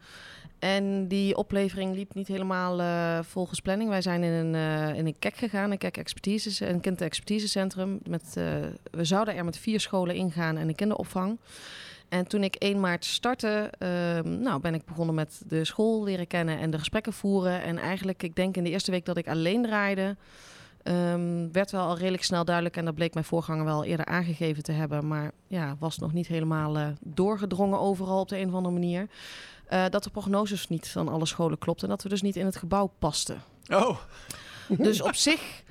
En 0.62 1.08
die 1.08 1.36
oplevering 1.36 1.94
liep 1.94 2.14
niet 2.14 2.28
helemaal 2.28 2.80
volgens 3.24 3.60
planning. 3.60 3.90
Wij 3.90 4.02
zijn 4.02 4.22
in 4.22 4.32
een, 4.32 4.54
eh, 4.54 4.98
in 4.98 5.06
een 5.06 5.18
KEK 5.18 5.36
gegaan, 5.36 5.70
een 5.70 5.78
KEK 5.78 5.96
Expertise, 5.96 6.68
een 6.68 6.80
kind-expertisecentrum. 6.80 8.00
Met, 8.08 8.22
eh, 8.34 8.44
we 8.90 9.04
zouden 9.04 9.36
er 9.36 9.44
met 9.44 9.58
vier 9.58 9.80
scholen 9.80 10.14
ingaan 10.14 10.56
en 10.56 10.68
een 10.68 10.74
kinderopvang. 10.74 11.38
En 12.12 12.26
toen 12.26 12.42
ik 12.42 12.54
1 12.58 12.80
maart 12.80 13.04
startte, 13.04 13.70
ehm, 13.78 14.40
nou, 14.40 14.60
ben 14.60 14.74
ik 14.74 14.84
begonnen 14.84 15.14
met 15.14 15.42
de 15.46 15.64
school 15.64 16.04
leren 16.04 16.26
kennen 16.26 16.58
en 16.58 16.70
de 16.70 16.78
gesprekken 16.78 17.12
voeren. 17.12 17.62
En 17.62 17.78
eigenlijk, 17.78 18.22
ik 18.22 18.36
denk 18.36 18.56
in 18.56 18.64
de 18.64 18.70
eerste 18.70 18.90
week 18.90 19.04
dat 19.04 19.16
ik 19.16 19.28
alleen 19.28 19.62
draaide, 19.62 20.16
ehm, 20.82 21.48
werd 21.52 21.70
wel 21.70 21.86
al 21.86 21.98
redelijk 21.98 22.24
snel 22.24 22.44
duidelijk. 22.44 22.76
En 22.76 22.84
dat 22.84 22.94
bleek 22.94 23.14
mijn 23.14 23.26
voorganger 23.26 23.64
wel 23.64 23.84
eerder 23.84 24.06
aangegeven 24.06 24.62
te 24.62 24.72
hebben. 24.72 25.06
Maar 25.06 25.32
ja, 25.46 25.76
was 25.78 25.98
nog 25.98 26.12
niet 26.12 26.26
helemaal 26.26 26.76
eh, 26.78 26.86
doorgedrongen 27.00 27.80
overal 27.80 28.20
op 28.20 28.28
de 28.28 28.38
een 28.38 28.48
of 28.48 28.54
andere 28.54 28.74
manier. 28.74 29.06
eh, 29.68 29.84
dat 29.90 30.04
de 30.04 30.10
prognoses 30.10 30.68
niet 30.68 30.88
van 30.88 31.08
alle 31.08 31.26
scholen 31.26 31.58
klopten. 31.58 31.88
En 31.88 31.94
dat 31.94 32.02
we 32.02 32.08
dus 32.08 32.22
niet 32.22 32.36
in 32.36 32.46
het 32.46 32.56
gebouw 32.56 32.92
pasten. 32.98 33.42
Oh, 33.70 33.98
Dus 34.78 35.02
op 35.02 35.14
zich 35.14 35.62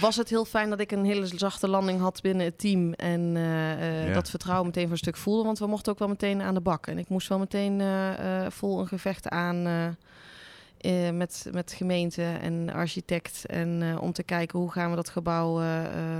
was 0.00 0.16
het 0.16 0.28
heel 0.28 0.44
fijn 0.44 0.70
dat 0.70 0.80
ik 0.80 0.92
een 0.92 1.04
hele 1.04 1.26
zachte 1.26 1.68
landing 1.68 2.00
had 2.00 2.20
binnen 2.22 2.44
het 2.46 2.58
team. 2.58 2.92
En 2.92 3.36
eh, 3.36 3.72
eh, 3.72 4.08
Ja. 4.08 4.14
dat 4.14 4.30
vertrouwen 4.30 4.66
meteen 4.66 4.82
voor 4.82 4.92
een 4.92 4.98
stuk 4.98 5.16
voelde. 5.16 5.44
Want 5.44 5.58
we 5.58 5.66
mochten 5.66 5.92
ook 5.92 5.98
wel 5.98 6.08
meteen 6.08 6.42
aan 6.42 6.54
de 6.54 6.60
bak. 6.60 6.86
En 6.86 6.98
ik 6.98 7.08
moest 7.08 7.28
wel 7.28 7.38
meteen 7.38 7.80
eh, 7.80 8.46
vol 8.48 8.80
een 8.80 8.88
gevecht 8.88 9.28
aan 9.28 9.62
met, 11.12 11.46
met 11.52 11.72
gemeente 11.72 12.22
en 12.22 12.70
architect. 12.72 13.46
En 13.46 13.98
om 14.00 14.12
te 14.12 14.22
kijken 14.22 14.58
hoe 14.58 14.70
gaan 14.72 14.90
we 14.90 14.96
dat 14.96 15.08
gebouw 15.08 15.58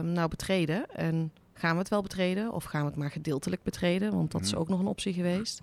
nou 0.03 0.29
betreden. 0.29 0.87
En 0.95 1.33
gaan 1.55 1.73
we 1.73 1.79
het 1.79 1.89
wel 1.89 2.03
betreden 2.03 2.53
of 2.53 2.65
gaan 2.65 2.81
we 2.81 2.87
het 2.87 2.97
maar 2.97 3.11
gedeeltelijk 3.11 3.63
betreden? 3.63 4.13
Want 4.15 4.31
dat 4.33 4.41
is 4.41 4.51
Mhm. 4.51 4.61
ook 4.61 4.69
nog 4.69 4.81
een 4.81 4.87
optie 4.87 5.13
geweest. 5.13 5.61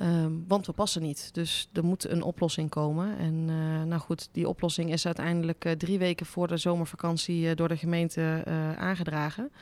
Ehm, 0.00 0.32
want 0.48 0.66
we 0.66 0.72
passen 0.72 1.02
niet. 1.02 1.34
Dus 1.34 1.68
er 1.72 1.84
moet 1.84 2.08
een 2.08 2.22
oplossing 2.22 2.70
komen. 2.70 3.18
En 3.18 3.44
eh, 3.48 3.82
nou 3.82 4.00
goed, 4.00 4.28
die 4.32 4.48
oplossing 4.48 4.92
is 4.92 5.06
uiteindelijk 5.06 5.64
eh, 5.64 5.72
drie 5.72 5.98
weken 5.98 6.26
voor 6.26 6.48
de 6.48 6.56
zomervakantie 6.56 7.48
eh, 7.48 7.56
door 7.56 7.68
de 7.68 7.76
gemeente 7.76 8.42
aangedragen. 8.78 9.52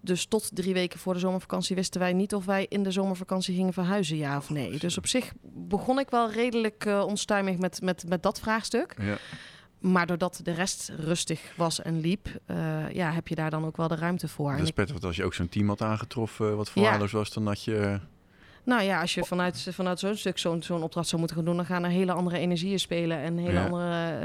Dus 0.00 0.26
tot 0.26 0.50
drie 0.52 0.74
weken 0.74 0.98
voor 0.98 1.14
de 1.14 1.20
zomervakantie 1.20 1.76
wisten 1.76 2.00
wij 2.00 2.12
niet 2.12 2.34
of 2.34 2.44
wij 2.44 2.66
in 2.68 2.82
de 2.82 2.90
zomervakantie 2.90 3.54
gingen 3.54 3.72
verhuizen, 3.72 4.16
ja 4.16 4.36
of 4.36 4.50
nee. 4.50 4.78
Dus 4.78 4.98
op 4.98 5.06
zich 5.06 5.32
begon 5.42 5.98
ik 5.98 6.10
wel 6.10 6.30
redelijk 6.30 6.84
onstuimig 7.06 7.58
met, 7.58 7.82
met, 7.82 8.04
met 8.08 8.22
dat 8.22 8.40
vraagstuk. 8.40 8.94
ja. 8.98 9.16
Maar 9.78 10.06
doordat 10.06 10.40
de 10.42 10.52
rest 10.52 10.92
rustig 10.98 11.52
was 11.56 11.82
en 11.82 12.00
liep, 12.00 12.28
ja, 12.92 13.10
heb 13.10 13.28
je 13.28 13.34
daar 13.34 13.50
dan 13.50 13.64
ook 13.64 13.76
wel 13.76 13.88
de 13.88 13.94
ruimte 13.94 14.28
voor. 14.28 14.50
dat 14.50 14.58
En 14.58 14.64
is 14.64 14.70
prettig. 14.70 14.94
Want 14.94 15.06
als 15.06 15.16
je 15.16 15.24
ook 15.24 15.34
zo'n 15.34 15.48
team 15.48 15.68
had 15.68 15.82
aangetroffen 15.82 16.56
wat 16.56 16.70
verwaarloos 16.70 17.12
was, 17.12 17.32
dan 17.32 17.46
had 17.46 17.64
je... 17.64 18.00
Nou 18.64 18.82
ja, 18.82 19.00
als 19.00 19.14
je 19.14 19.24
vanuit, 19.24 19.66
vanuit 19.70 19.98
zo'n 19.98 20.16
stuk 20.16 20.38
zo'n 20.38 20.62
zo'n 20.62 20.82
opdracht 20.82 21.08
zou 21.08 21.18
moeten 21.18 21.36
gaan 21.36 21.46
doen, 21.46 21.56
dan 21.56 21.66
gaan 21.66 21.84
er 21.84 21.90
hele 21.90 22.12
andere 22.12 22.38
energieën 22.38 22.80
spelen 22.80 23.18
en 23.18 23.36
hele 23.36 23.52
Ja. 23.52 23.64
andere 23.64 24.18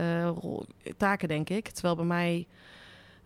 eh, 0.84 0.94
taken, 0.98 1.28
denk 1.28 1.50
ik. 1.50 1.70
Terwijl 1.70 1.96
bij 1.96 2.06
mij 2.06 2.48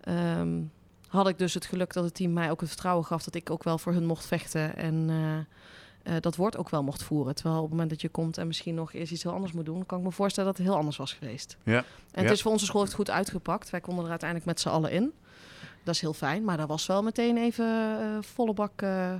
ehm, 0.01 0.61
had 1.07 1.27
ik 1.27 1.37
dus 1.37 1.53
het 1.53 1.65
geluk 1.65 1.93
dat 1.93 2.03
het 2.03 2.13
team 2.15 2.33
mij 2.33 2.51
ook 2.51 2.59
het 2.59 2.69
vertrouwen 2.69 3.05
gaf 3.05 3.23
dat 3.23 3.35
ik 3.35 3.49
ook 3.49 3.63
wel 3.63 3.77
voor 3.77 3.93
hun 3.93 4.05
mocht 4.05 4.25
vechten 4.25 4.75
en 4.75 5.05
eh, 5.09 6.15
eh, 6.15 6.21
dat 6.21 6.35
woord 6.35 6.57
ook 6.57 6.69
wel 6.69 6.83
mocht 6.83 7.03
voeren. 7.03 7.35
Terwijl 7.35 7.55
op 7.55 7.61
het 7.61 7.71
moment 7.71 7.89
dat 7.89 8.01
je 8.01 8.09
komt 8.09 8.37
en 8.37 8.47
misschien 8.47 8.75
nog 8.75 8.93
eerst 8.93 9.11
iets 9.11 9.23
heel 9.23 9.31
anders 9.31 9.51
moet 9.51 9.65
doen, 9.65 9.85
kan 9.85 9.97
ik 9.97 10.03
me 10.03 10.11
voorstellen 10.11 10.49
dat 10.49 10.57
het 10.57 10.67
heel 10.67 10.77
anders 10.77 10.97
was 10.97 11.13
geweest. 11.13 11.57
Ja. 11.63 11.83
En 12.11 12.23
het 12.23 12.31
is 12.31 12.41
voor 12.41 12.51
onze 12.51 12.65
school 12.65 12.85
goed 12.85 13.09
uitgepakt. 13.09 13.69
Wij 13.69 13.81
konden 13.81 14.03
er 14.03 14.09
uiteindelijk 14.09 14.49
met 14.49 14.59
z'n 14.59 14.69
allen 14.69 14.91
in. 14.91 15.13
dat 15.83 15.95
is 15.95 16.01
heel 16.01 16.13
fijn. 16.13 16.43
Maar 16.43 16.57
dat 16.57 16.67
was 16.67 16.85
wel 16.85 17.03
meteen 17.03 17.37
even 17.37 17.65
uh, 18.01 18.17
volle 18.21 18.53
bak... 18.53 18.81
Uh, 18.81 19.13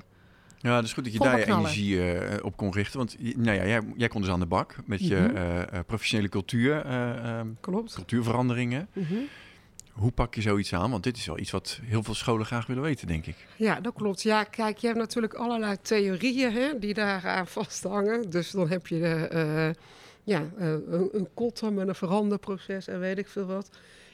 ja, 0.63 0.75
dat 0.75 0.83
is 0.83 0.93
goed 0.93 1.03
dat 1.03 1.13
je 1.13 1.19
daar 1.19 1.39
je 1.39 1.45
energie 1.45 1.95
uh, 1.95 2.35
op 2.41 2.57
kon 2.57 2.73
richten. 2.73 2.97
Want 2.97 3.17
nou 3.37 3.57
ja, 3.57 3.65
jij, 3.65 3.81
jij 3.95 4.07
kon 4.07 4.21
dus 4.21 4.29
aan 4.29 4.39
de 4.39 4.45
bak 4.45 4.75
met 4.85 5.07
je 5.07 5.15
mm 5.15 5.85
professionele 5.85 6.29
cultuur, 6.29 6.85
ehm, 6.85 7.47
Klopt. 7.59 7.93
cultuurveranderingen. 7.93 8.87
Mm 8.93 9.03
-hmm. 9.03 9.27
Hoe 9.91 10.11
pak 10.11 10.35
je 10.35 10.41
zoiets 10.41 10.73
aan? 10.73 10.91
Want 10.91 11.03
dit 11.03 11.17
is 11.17 11.25
wel 11.25 11.39
iets 11.39 11.51
wat 11.51 11.79
heel 11.83 12.03
veel 12.03 12.13
scholen 12.13 12.45
graag 12.45 12.65
willen 12.65 12.83
weten, 12.83 13.07
denk 13.07 13.25
ik. 13.25 13.35
Ja, 13.55 13.81
dat 13.81 13.93
klopt. 13.93 14.21
Ja, 14.21 14.43
kijk, 14.43 14.77
je 14.77 14.87
hebt 14.87 14.99
natuurlijk 14.99 15.33
allerlei 15.33 15.75
theorieën 15.81 16.51
hè, 16.51 16.79
die 16.79 16.93
daaraan 16.93 17.47
vasthangen. 17.47 18.29
Dus 18.29 18.51
dan 18.51 18.69
heb 18.69 18.87
je 18.87 18.99
de, 18.99 19.75
ja, 20.23 20.41
een, 20.57 21.09
een 21.11 21.27
kotter 21.33 21.73
met 21.73 21.87
een 21.87 21.95
veranderproces 21.95 22.87
en 22.87 22.99
weet 22.99 23.17
ik 23.17 23.27
veel 23.27 23.45
wat. 23.45 23.69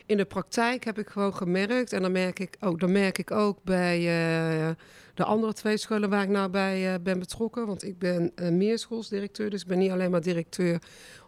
In 0.06 0.18
de 0.18 0.25
praktijk 0.25 0.84
heb 0.84 1.00
ik 1.00 1.10
gewoon 1.10 1.36
gemerkt, 1.36 1.94
en 1.94 2.01
dan 2.01 2.12
merk 2.12 2.39
ik 2.39 2.58
ook, 2.60 2.79
dan 2.79 2.91
merk 2.91 3.18
ik 3.18 3.32
ook 3.32 3.60
bij 3.63 4.00
uh, 4.00 4.70
de 5.13 5.24
andere 5.24 5.54
twee 5.54 5.78
scholen 5.78 6.10
waar 6.10 6.24
ik 6.24 6.30
nou 6.30 6.50
bij 6.50 6.94
uh, 6.94 7.00
ben 7.04 7.20
betrokken. 7.20 7.66
Want 7.66 7.84
ik 7.84 8.00
ben 8.00 8.32
uh, 8.36 8.50
meerschoolsdirecteur, 8.50 9.50
dus 9.50 9.62
ik 9.62 9.68
ben 9.68 9.78
niet 9.78 9.92
alleen 9.92 10.12
maar 10.12 10.22
directeur 10.22 10.82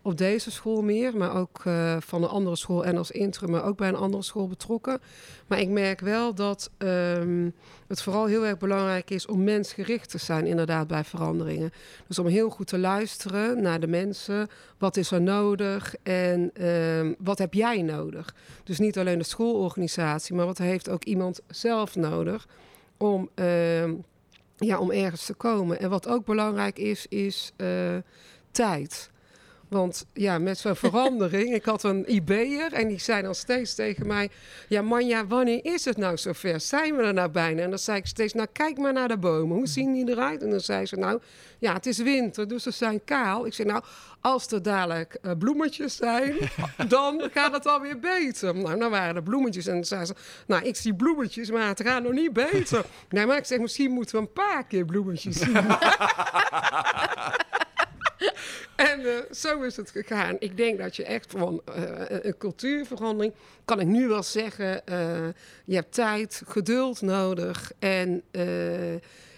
op 0.04 0.18
deze 0.18 0.52
school 0.52 0.82
meer, 0.82 1.18
maar 1.18 1.36
ook 1.36 1.62
uh, 1.66 1.98
van 2.00 2.24
een 2.24 2.30
andere 2.30 2.56
school 2.56 2.86
en 2.86 2.98
als 2.98 3.12
interim, 3.12 3.52
maar 3.52 3.64
ook 3.64 3.78
bij 3.78 3.88
een 3.88 3.96
andere 3.96 4.24
school 4.24 4.48
betrokken. 4.48 5.00
Maar 5.48 5.60
ik 5.60 5.70
merk 5.70 6.00
wel 6.00 6.36
dat 6.36 6.70
um, 6.78 7.54
het 7.88 8.02
vooral 8.02 8.26
heel 8.26 8.46
erg 8.46 8.58
belangrijk 8.58 9.10
is 9.10 9.26
om 9.26 9.44
mensgericht 9.44 10.10
te 10.10 10.18
zijn, 10.18 10.46
inderdaad, 10.46 10.88
bij 10.88 11.04
veranderingen. 11.04 11.72
Dus 12.08 12.20
om 12.20 12.28
heel 12.28 12.50
goed 12.50 12.68
te 12.68 12.78
luisteren 12.78 13.62
naar 13.62 13.80
de 13.80 13.88
mensen. 13.88 14.48
Wat 14.78 14.98
is 14.98 15.12
er 15.12 15.22
nodig 15.22 15.96
en 16.04 16.66
um, 16.68 17.16
wat 17.20 17.38
heb 17.38 17.54
jij 17.54 17.82
nodig? 17.82 18.36
Dus 18.64 18.80
niet 18.80 18.98
alleen 18.98 19.18
de 19.18 19.24
schoolorganisatie, 19.24 20.36
maar 20.36 20.46
wat 20.46 20.58
heeft 20.58 20.90
ook 20.90 21.04
iemand 21.04 21.42
zelf 21.48 21.96
nodig 21.96 22.48
om, 23.02 23.30
uh, 23.36 23.84
ja, 24.58 24.80
om 24.80 24.92
ergens 24.92 25.26
te 25.26 25.34
komen. 25.34 25.80
En 25.80 25.90
wat 25.90 26.08
ook 26.08 26.26
belangrijk 26.26 26.80
is, 26.80 27.08
is 27.08 27.52
uh, 27.58 27.98
tijd. 28.52 29.11
Want 29.72 30.06
ja, 30.14 30.38
met 30.38 30.58
zo'n 30.58 30.76
verandering, 30.76 31.54
ik 31.54 31.66
had 31.66 31.84
een 31.84 32.12
IB'er 32.14 32.74
en 32.74 32.88
die 32.88 33.00
zei 33.00 33.22
dan 33.22 33.36
steeds 33.36 33.76
tegen 33.76 34.08
mij... 34.08 34.30
Ja, 34.68 34.82
Manja, 34.82 35.28
wanneer 35.28 35.66
is 35.66 35.86
het 35.86 35.98
nou 35.98 36.18
zover? 36.18 36.60
Zijn 36.60 36.96
we 36.96 37.04
er 37.04 37.14
nou 37.14 37.30
bijna? 37.30 37.62
En 37.62 37.70
dan 37.70 37.80
zei 37.80 37.98
ik 37.98 38.06
steeds, 38.06 38.34
nou 38.34 38.48
kijk 38.52 38.78
maar 38.78 38.94
naar 38.94 39.08
de 39.08 39.18
bomen. 39.18 39.58
Hoe 39.58 39.68
zien 39.68 39.94
die 39.94 40.10
eruit? 40.10 40.42
En 40.42 40.50
dan 40.50 40.60
zei 40.60 40.86
ze, 40.86 40.96
nou, 40.96 41.22
ja, 41.60 41.74
het 41.74 41.86
is 41.86 41.98
winter, 41.98 42.48
dus 42.48 42.64
ze 42.64 42.72
zijn 42.72 43.04
kaal. 43.04 43.46
Ik 43.46 43.54
zei, 43.54 43.68
nou, 43.68 43.84
als 44.22 44.48
er 44.48 44.62
dadelijk 44.62 45.18
uh, 45.22 45.32
bloemetjes 45.40 45.96
zijn, 45.96 46.36
dan 46.88 47.30
gaat 47.34 47.54
het 47.54 47.68
alweer 47.68 48.00
beter. 48.00 48.56
Nou, 48.56 48.80
dan 48.80 48.92
waren 48.92 49.16
er 49.16 49.24
bloemetjes 49.24 49.68
en 49.68 49.74
dan 49.74 49.86
zei 49.86 50.06
ze, 50.06 50.14
nou, 50.48 50.64
ik 50.64 50.76
zie 50.76 50.94
bloemetjes, 50.94 51.52
maar 51.52 51.68
het 51.68 51.82
gaat 51.82 52.04
nog 52.04 52.12
niet 52.12 52.34
beter. 52.34 52.86
nee, 53.10 53.26
maar 53.26 53.38
ik 53.38 53.46
zeg, 53.46 53.60
misschien 53.60 53.92
moeten 53.92 54.16
we 54.16 54.22
een 54.22 54.34
paar 54.34 54.66
keer 54.66 54.86
bloemetjes 54.86 55.38
zien. 55.38 55.56
En 58.76 59.00
uh, 59.00 59.18
zo 59.32 59.62
is 59.62 59.76
het 59.76 59.90
gegaan. 59.90 60.36
Ik 60.40 60.58
denk 60.58 60.78
dat 60.78 60.96
je 60.96 61.04
echt 61.04 61.32
van 61.32 61.62
uh, 61.70 61.76
een 62.08 62.38
cultuurverandering, 62.38 63.34
kan 63.66 63.80
ik 63.80 63.88
nu 63.88 64.08
wel 64.08 64.24
zeggen, 64.24 64.82
uh, 64.90 65.28
je 65.66 65.76
hebt 65.76 65.94
tijd, 65.94 66.42
geduld 66.46 67.02
nodig 67.02 67.72
en 67.80 68.24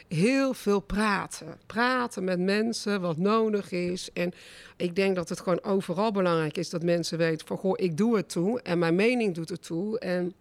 heel 0.08 0.54
veel 0.54 0.80
praten. 0.80 1.58
Praten 1.66 2.24
met 2.24 2.40
mensen, 2.40 3.02
wat 3.02 3.18
nodig 3.18 3.72
is. 3.72 4.10
En 4.14 4.34
ik 4.78 4.96
denk 4.96 5.16
dat 5.16 5.30
het 5.30 5.40
gewoon 5.40 5.64
overal 5.64 6.12
belangrijk 6.12 6.58
is 6.58 6.70
dat 6.70 6.84
mensen 6.84 7.18
weten 7.18 7.48
van, 7.48 7.58
goh, 7.58 7.74
ik 7.76 7.98
doe 7.98 8.16
het 8.16 8.30
toe 8.30 8.62
en 8.62 8.80
mijn 8.80 8.96
mening 8.96 9.36
doet 9.36 9.50
het 9.50 9.64
toe. 9.64 10.00
En, 10.00 10.34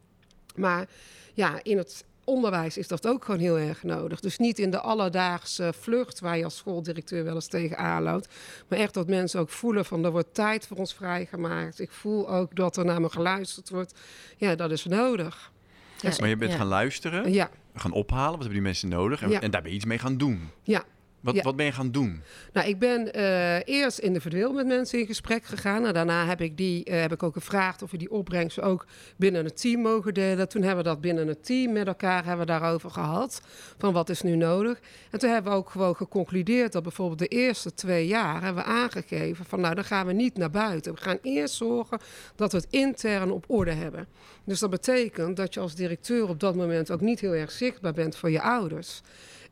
maar 0.54 0.88
ja, 1.34 1.60
in 1.62 1.76
het 1.76 2.04
onderwijs 2.24 2.76
is 2.76 2.88
dat 2.88 3.06
ook 3.06 3.24
gewoon 3.24 3.40
heel 3.40 3.58
erg 3.58 3.82
nodig. 3.82 4.20
Dus 4.20 4.38
niet 4.38 4.58
in 4.58 4.70
de 4.70 4.80
alledaagse 4.80 5.72
vlucht 5.80 6.20
waar 6.20 6.38
je 6.38 6.44
als 6.44 6.56
schooldirecteur 6.56 7.24
wel 7.24 7.34
eens 7.34 7.46
tegen 7.46 8.02
loopt. 8.02 8.34
Maar 8.68 8.78
echt 8.78 8.94
dat 8.94 9.08
mensen 9.08 9.40
ook 9.40 9.50
voelen 9.50 9.84
van 9.84 10.04
er 10.04 10.10
wordt 10.10 10.34
tijd 10.34 10.66
voor 10.66 10.76
ons 10.76 10.94
vrijgemaakt. 10.94 11.80
Ik 11.80 11.90
voel 11.90 12.30
ook 12.30 12.56
dat 12.56 12.76
er 12.76 12.84
naar 12.84 13.00
me 13.00 13.08
geluisterd 13.08 13.70
wordt. 13.70 13.98
Ja, 14.36 14.54
dat 14.54 14.70
is 14.70 14.84
nodig. 14.84 15.52
Ja, 16.00 16.12
maar 16.20 16.28
je 16.28 16.36
bent 16.36 16.54
gaan 16.54 16.66
luisteren, 16.66 17.32
ja. 17.32 17.50
gaan 17.74 17.92
ophalen. 17.92 18.30
Wat 18.30 18.38
hebben 18.38 18.52
die 18.52 18.62
mensen 18.62 18.88
nodig? 18.88 19.22
En, 19.22 19.30
Ja. 19.30 19.40
en 19.40 19.50
daar 19.50 19.62
ben 19.62 19.70
je 19.70 19.76
iets 19.76 19.84
mee 19.84 19.98
gaan 19.98 20.16
doen. 20.16 20.50
Ja, 20.62 20.84
Wat, 21.22 21.34
Ja. 21.34 21.42
wat 21.42 21.56
ben 21.56 21.66
je 21.66 21.72
gaan 21.72 21.90
doen? 21.90 22.22
Nou, 22.52 22.68
ik 22.68 22.78
ben 22.78 23.12
eh, 23.12 23.56
eerst 23.64 23.98
individueel 23.98 24.52
met 24.52 24.66
mensen 24.66 24.98
in 24.98 25.06
gesprek 25.06 25.44
gegaan. 25.44 25.86
En 25.86 25.94
daarna 25.94 26.26
heb 26.26 26.40
ik, 26.40 26.56
die, 26.56 26.84
eh, 26.84 27.00
heb 27.00 27.12
ik 27.12 27.22
ook 27.22 27.32
gevraagd 27.34 27.82
of 27.82 27.90
we 27.90 27.96
die 27.96 28.10
opbrengst 28.10 28.60
ook 28.60 28.86
binnen 29.16 29.44
het 29.44 29.60
team 29.60 29.80
mogen 29.80 30.14
delen. 30.14 30.48
Toen 30.48 30.62
hebben 30.62 30.84
we 30.84 30.90
dat 30.90 31.00
binnen 31.00 31.28
het 31.28 31.44
team 31.44 31.72
met 31.72 31.86
elkaar 31.86 32.24
hebben 32.24 32.46
we 32.46 32.52
daarover 32.52 32.90
gehad. 32.90 33.42
Van 33.78 33.92
wat 33.92 34.08
is 34.08 34.22
nu 34.22 34.36
nodig. 34.36 34.80
En 35.10 35.18
toen 35.18 35.30
hebben 35.30 35.52
we 35.52 35.58
ook 35.58 35.70
gewoon 35.70 35.96
geconcludeerd 35.96 36.72
dat 36.72 36.82
bijvoorbeeld 36.82 37.18
de 37.18 37.26
eerste 37.26 37.74
twee 37.74 38.06
jaar 38.06 38.42
hebben 38.42 38.62
we 38.62 38.68
aangegeven 38.70 39.44
van 39.44 39.60
nou, 39.60 39.74
dan 39.74 39.84
gaan 39.84 40.06
we 40.06 40.12
niet 40.12 40.36
naar 40.36 40.50
buiten. 40.50 40.94
We 40.94 41.00
gaan 41.00 41.18
eerst 41.22 41.54
zorgen 41.54 41.98
dat 42.36 42.52
we 42.52 42.58
het 42.58 42.66
intern 42.70 43.30
op 43.30 43.44
orde 43.48 43.72
hebben. 43.72 44.06
Dus 44.44 44.58
dat 44.60 44.70
betekent 44.70 45.36
dat 45.36 45.54
je 45.54 45.60
als 45.60 45.74
directeur 45.74 46.28
op 46.28 46.40
dat 46.40 46.54
moment 46.54 46.90
ook 46.90 47.00
niet 47.00 47.20
heel 47.20 47.34
erg 47.34 47.50
zichtbaar 47.50 47.92
bent 47.92 48.16
voor 48.16 48.30
je 48.30 48.42
ouders. 48.42 49.00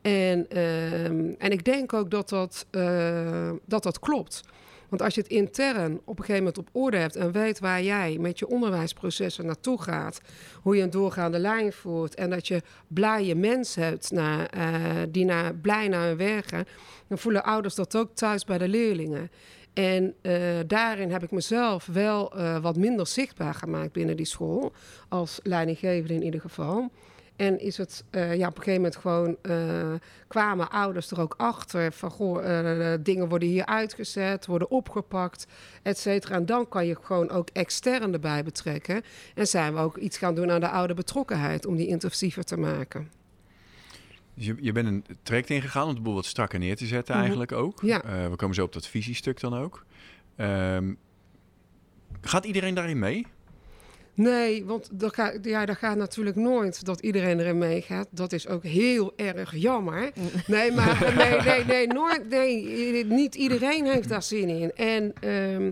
En, 0.03 0.47
ehm, 0.49 1.33
en 1.39 1.51
ik 1.51 1.65
denk 1.65 1.93
ook 1.93 2.11
dat 2.11 2.29
dat, 2.29 2.67
eh, 2.71 3.51
dat 3.65 3.83
dat 3.83 3.99
klopt. 3.99 4.43
Want 4.89 5.03
als 5.03 5.15
je 5.15 5.21
het 5.21 5.31
intern 5.31 6.01
op 6.05 6.19
een 6.19 6.25
gegeven 6.25 6.45
moment 6.45 6.59
op 6.59 6.69
orde 6.73 6.97
hebt 6.97 7.17
en 7.17 7.33
weet 7.33 7.59
waar 7.59 7.83
jij 7.83 8.17
met 8.21 8.39
je 8.39 8.49
onderwijsprocessen 8.49 9.47
naartoe 9.47 9.83
gaat, 9.83 10.21
hoe 10.63 10.77
je 10.77 10.83
een 10.83 10.91
doorgaande 10.91 11.39
lijn 11.39 11.73
voert 11.73 12.15
en 12.15 12.31
dat 12.31 12.49
je 12.49 12.63
blije 12.89 13.35
mensen 13.35 13.83
hebt 13.83 14.13
eh, 14.13 14.75
die 15.09 15.25
naar, 15.25 15.55
blij 15.55 15.89
naar 15.89 16.07
hun 16.07 16.17
werk 16.17 16.47
gaan, 16.47 16.65
dan 17.07 17.19
voelen 17.19 17.45
ouders 17.45 17.75
dat 17.75 17.97
ook 17.97 18.15
thuis 18.15 18.45
bij 18.45 18.59
de 18.59 18.69
leerlingen. 18.69 19.31
En 19.73 20.15
eh, 20.23 20.35
daarin 20.67 21.11
heb 21.11 21.23
ik 21.23 21.31
mezelf 21.31 21.87
wel 21.87 22.33
wat 22.61 22.77
minder 22.77 23.07
zichtbaar 23.07 23.55
gemaakt 23.55 23.93
binnen 23.93 24.17
die 24.17 24.27
school, 24.27 24.73
als 25.09 25.41
leidinggevende 25.43 26.15
in 26.15 26.23
ieder 26.23 26.41
geval. 26.41 26.91
En 27.41 27.61
is 27.61 27.77
het 27.77 28.05
eh, 28.11 28.37
ja, 28.37 28.49
op 28.49 28.57
een 28.57 28.63
gegeven 28.63 28.83
moment 28.83 28.97
gewoon 28.97 29.37
eh, 29.43 29.93
kwamen 30.29 30.71
ouders 30.71 31.11
er 31.11 31.21
ook 31.21 31.35
achter 31.37 31.93
van 31.93 32.11
goh, 32.11 32.93
eh, 32.93 32.99
dingen 33.03 33.29
worden 33.29 33.49
hier 33.49 33.67
uitgezet, 33.67 34.47
worden 34.47 34.71
opgepakt, 34.71 35.47
et 35.83 35.99
cetera. 35.99 36.35
En 36.35 36.47
dan 36.47 36.69
kan 36.69 36.87
je 36.87 36.97
gewoon 37.03 37.31
ook 37.31 37.49
extern 37.53 38.13
erbij 38.13 38.45
betrekken. 38.45 39.03
En 39.35 39.47
zijn 39.47 39.75
we 39.75 39.81
ook 39.81 39.97
iets 39.97 40.19
gaan 40.19 40.35
doen 40.35 40.51
aan 40.51 40.61
de 40.61 40.69
oude 40.69 40.95
betrokkenheid 40.95 41.67
om 41.67 41.77
die 41.77 41.87
intensiever 41.87 42.45
te 42.45 42.57
maken. 42.57 43.11
Dus 44.35 44.47
je, 44.47 44.57
je 44.61 44.73
bent 44.73 44.87
een 44.87 45.05
traject 45.23 45.51
ingegaan 45.51 45.89
om 45.89 45.95
de 45.95 46.01
boel 46.01 46.15
wat 46.15 46.27
strakker 46.27 46.59
neer 46.59 46.77
te 46.77 46.87
zetten 46.87 47.15
Mhm. 47.15 47.23
eigenlijk 47.23 47.53
ook. 47.53 47.81
Ja. 47.83 48.29
We 48.31 48.37
komen 48.37 48.55
zo 48.55 48.65
op 48.65 48.73
dat 48.73 48.87
visiestuk 48.87 49.41
dan 49.41 49.55
ook. 49.55 49.85
Ehm, 50.37 50.95
gaat 52.21 52.45
iedereen 52.45 52.75
daarin 52.75 52.99
mee? 52.99 53.27
Nee, 54.15 54.65
want 54.65 54.89
dat 54.93 55.15
gaat, 55.15 55.39
ja, 55.43 55.67
dat 55.67 55.77
gaat 55.77 55.97
natuurlijk 55.97 56.37
nooit 56.37 56.85
dat 56.85 57.01
iedereen 57.01 57.41
erin 57.41 57.59
meegaat. 57.59 58.09
Dat 58.11 58.33
is 58.33 58.49
ook 58.49 58.63
heel 58.63 59.13
erg 59.17 59.57
jammer. 59.57 60.11
Nee, 60.47 60.73
maar 60.73 61.13
nee, 61.17 61.41
nee, 61.41 61.65
nee, 61.65 61.87
nooit, 61.87 62.29
nee, 62.29 63.05
niet 63.05 63.35
iedereen 63.35 63.87
heeft 63.87 64.09
daar 64.09 64.23
zin 64.23 64.49
in. 64.49 64.73
En 64.75 65.13
ehm, 65.21 65.71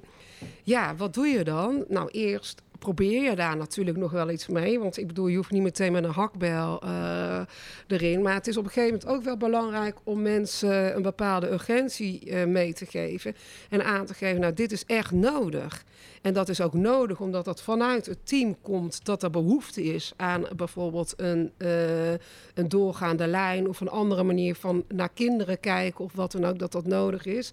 ja, 0.63 0.97
wat 0.97 1.15
doe 1.15 1.27
je 1.27 1.45
dan? 1.45 1.85
Nou, 1.89 2.09
eerst 2.11 2.63
probeer 2.79 3.23
je 3.23 3.37
daar 3.37 3.57
natuurlijk 3.57 3.97
nog 3.97 4.11
wel 4.11 4.31
iets 4.31 4.47
mee. 4.47 4.79
Want 4.79 4.99
ik 4.99 5.07
bedoel, 5.07 5.27
je 5.27 5.37
hoeft 5.37 5.51
niet 5.51 5.63
meteen 5.63 5.93
met 5.93 6.05
een 6.05 6.11
hakbel 6.11 6.83
eh, 6.83 7.41
erin. 7.87 8.23
Maar 8.23 8.35
het 8.35 8.47
is 8.47 8.57
op 8.57 8.65
een 8.65 8.71
gegeven 8.71 8.99
moment 8.99 9.17
ook 9.17 9.25
wel 9.25 9.37
belangrijk 9.37 9.97
om 10.05 10.23
mensen 10.23 10.97
een 10.97 11.03
bepaalde 11.03 11.51
urgentie 11.51 12.31
eh, 12.31 12.47
mee 12.47 12.73
te 12.73 12.87
geven. 12.87 13.37
En 13.69 13.85
aan 13.85 14.07
te 14.07 14.15
geven, 14.15 14.41
nou, 14.41 14.53
dit 14.53 14.73
is 14.73 14.85
echt 14.85 15.13
nodig. 15.13 15.85
En 16.23 16.35
dat 16.35 16.49
is 16.49 16.61
ook 16.61 16.75
nodig 16.75 17.21
omdat 17.21 17.45
dat 17.45 17.63
vanuit 17.63 18.07
het 18.07 18.27
team 18.27 18.57
komt 18.63 19.05
dat 19.05 19.23
er 19.23 19.31
behoefte 19.31 19.83
is 19.83 20.13
aan 20.17 20.47
bijvoorbeeld 20.57 21.15
een, 21.17 21.53
eh, 21.57 22.11
een 22.55 22.69
doorgaande 22.69 23.27
lijn 23.27 23.69
of 23.69 23.81
een 23.81 23.89
andere 23.89 24.23
manier 24.23 24.55
van 24.55 24.85
naar 24.89 25.11
kinderen 25.15 25.61
kijken 25.61 26.05
of 26.05 26.13
wat 26.13 26.33
dan 26.33 26.45
ook, 26.45 26.59
dat 26.59 26.73
dat 26.73 26.87
nodig 26.87 27.25
is. 27.25 27.53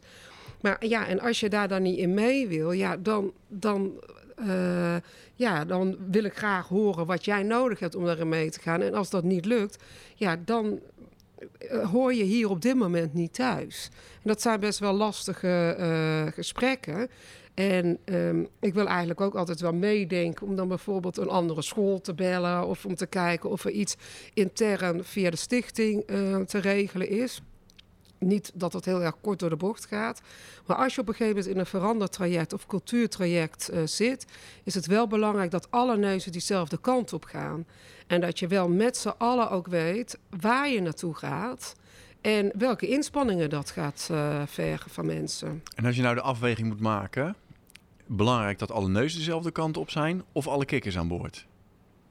Maar 0.62 0.86
ja, 0.86 1.08
en 1.08 1.20
als 1.20 1.40
je 1.40 1.50
daar 1.50 1.68
dan 1.68 1.82
niet 1.82 1.98
in 1.98 2.14
mee 2.14 2.48
wil, 2.48 2.72
ja, 2.72 2.98
dan, 2.98 3.32
dan, 3.48 3.92
eh, 4.36 4.96
ja, 5.36 5.66
dan 5.66 5.98
wil 6.12 6.24
ik 6.24 6.38
graag 6.38 6.68
horen 6.68 7.06
wat 7.06 7.26
jij 7.26 7.44
nodig 7.44 7.80
hebt 7.80 7.96
om 7.96 8.06
daarin 8.06 8.30
mee 8.30 8.50
te 8.50 8.60
gaan. 8.60 8.82
En 8.82 8.94
als 8.94 9.10
dat 9.10 9.24
niet 9.24 9.46
lukt, 9.46 9.84
ja, 10.16 10.38
dan 10.46 10.80
eh, 11.58 11.90
hoor 11.92 12.14
je 12.14 12.24
hier 12.24 12.50
op 12.50 12.62
dit 12.62 12.76
moment 12.76 13.14
niet 13.14 13.34
thuis. 13.34 13.90
En 14.14 14.30
dat 14.30 14.42
zijn 14.42 14.60
best 14.60 14.80
wel 14.80 14.94
lastige 14.94 15.76
eh, 15.78 16.34
gesprekken. 16.34 17.10
En 17.54 17.98
ehm, 18.06 18.44
ik 18.60 18.74
wil 18.74 18.88
eigenlijk 18.88 19.22
ook 19.22 19.36
altijd 19.36 19.60
wel 19.60 19.74
meedenken 19.74 20.48
om 20.48 20.56
dan 20.56 20.68
bijvoorbeeld 20.68 21.18
een 21.18 21.30
andere 21.30 21.62
school 21.62 22.02
te 22.02 22.14
bellen 22.14 22.68
of 22.68 22.86
om 22.86 22.96
te 22.96 23.08
kijken 23.08 23.50
of 23.50 23.66
er 23.66 23.72
iets 23.72 23.96
intern 24.34 25.04
via 25.04 25.30
de 25.30 25.36
stichting 25.36 26.06
te 26.46 26.58
regelen 26.60 27.10
is. 27.10 27.42
Niet 28.20 28.52
dat 28.54 28.74
het 28.74 28.86
heel 28.86 29.02
erg 29.02 29.16
kort 29.22 29.40
door 29.40 29.50
de 29.50 29.56
bocht 29.56 29.86
gaat. 29.86 30.22
Maar 30.66 30.78
als 30.78 30.96
je 30.96 31.02
op 31.02 31.08
een 31.08 31.14
gegeven 31.14 31.36
moment 31.36 31.54
in 31.54 31.60
een 31.60 31.66
verandertraject 31.66 32.54
of 32.54 32.66
cultuurtraject 32.66 33.70
uh, 33.74 33.80
zit, 33.86 34.26
is 34.64 34.74
het 34.74 34.86
wel 34.86 35.08
belangrijk 35.08 35.52
dat 35.52 35.72
alle 35.72 35.98
neuzen 35.98 36.32
diezelfde 36.32 36.78
kant 36.78 37.14
op 37.14 37.24
gaan. 37.24 37.66
En 38.08 38.22
dat 38.22 38.40
je 38.40 38.48
wel 38.48 38.70
met 38.70 38.98
z'n 38.98 39.14
allen 39.18 39.50
ook 39.50 39.68
weet 39.68 40.20
waar 40.30 40.70
je 40.70 40.82
naartoe 40.82 41.16
gaat. 41.16 41.76
En 42.22 42.52
welke 42.58 42.88
inspanningen 42.88 43.50
dat 43.50 43.72
gaat 43.72 44.08
uh, 44.12 44.42
vergen 44.46 44.92
van 44.92 45.06
mensen. 45.06 45.64
En 45.76 45.86
als 45.86 45.96
je 45.96 46.02
nou 46.02 46.16
de 46.16 46.22
afweging 46.22 46.68
moet 46.68 46.80
maken, 46.80 47.36
belangrijk 48.06 48.60
dat 48.60 48.72
alle 48.72 48.90
neuzen 48.90 49.18
dezelfde 49.18 49.52
kant 49.52 49.78
op 49.78 49.90
zijn 49.90 50.24
of 50.32 50.48
alle 50.48 50.66
kikkers 50.66 50.98
aan 50.98 51.08
boord? 51.08 51.46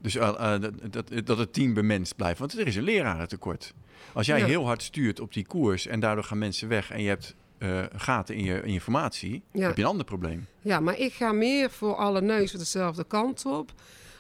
Dus 0.05 0.15
uh, 0.15 0.61
dat, 0.61 0.73
dat, 0.91 1.27
dat, 1.27 1.39
het 1.39 1.53
team 1.53 1.75
bemenst 1.75 2.17
blijft. 2.17 2.39
Want 2.39 2.59
er 2.59 2.67
is 2.67 2.77
een 2.77 2.83
lerarentekort. 2.83 3.75
Als 4.13 4.27
jij 4.27 4.43
heel 4.43 4.67
hard 4.67 4.83
stuurt 4.83 5.21
op 5.21 5.33
die 5.33 5.47
koers 5.47 5.87
en 5.87 6.01
daardoor 6.01 6.25
gaan 6.25 6.39
mensen 6.39 6.69
weg 6.69 6.91
en 6.91 7.03
je 7.03 7.09
hebt 7.09 7.35
uh, 7.59 7.83
gaten 7.97 8.35
in 8.35 8.45
je, 8.45 8.55
in 8.55 8.67
je 8.67 8.73
informatie, 8.73 9.43
heb 9.53 9.77
je 9.77 9.83
een 9.83 9.89
ander 9.89 10.05
probleem. 10.05 10.47
Ja, 10.61 10.81
maar 10.81 10.99
ik 10.99 11.13
ga 11.13 11.33
meer 11.33 11.71
voor 11.71 11.97
alle 11.97 12.21
neuzen 12.21 12.59
dezelfde 12.59 13.05
kant 13.05 13.47
op 13.47 13.73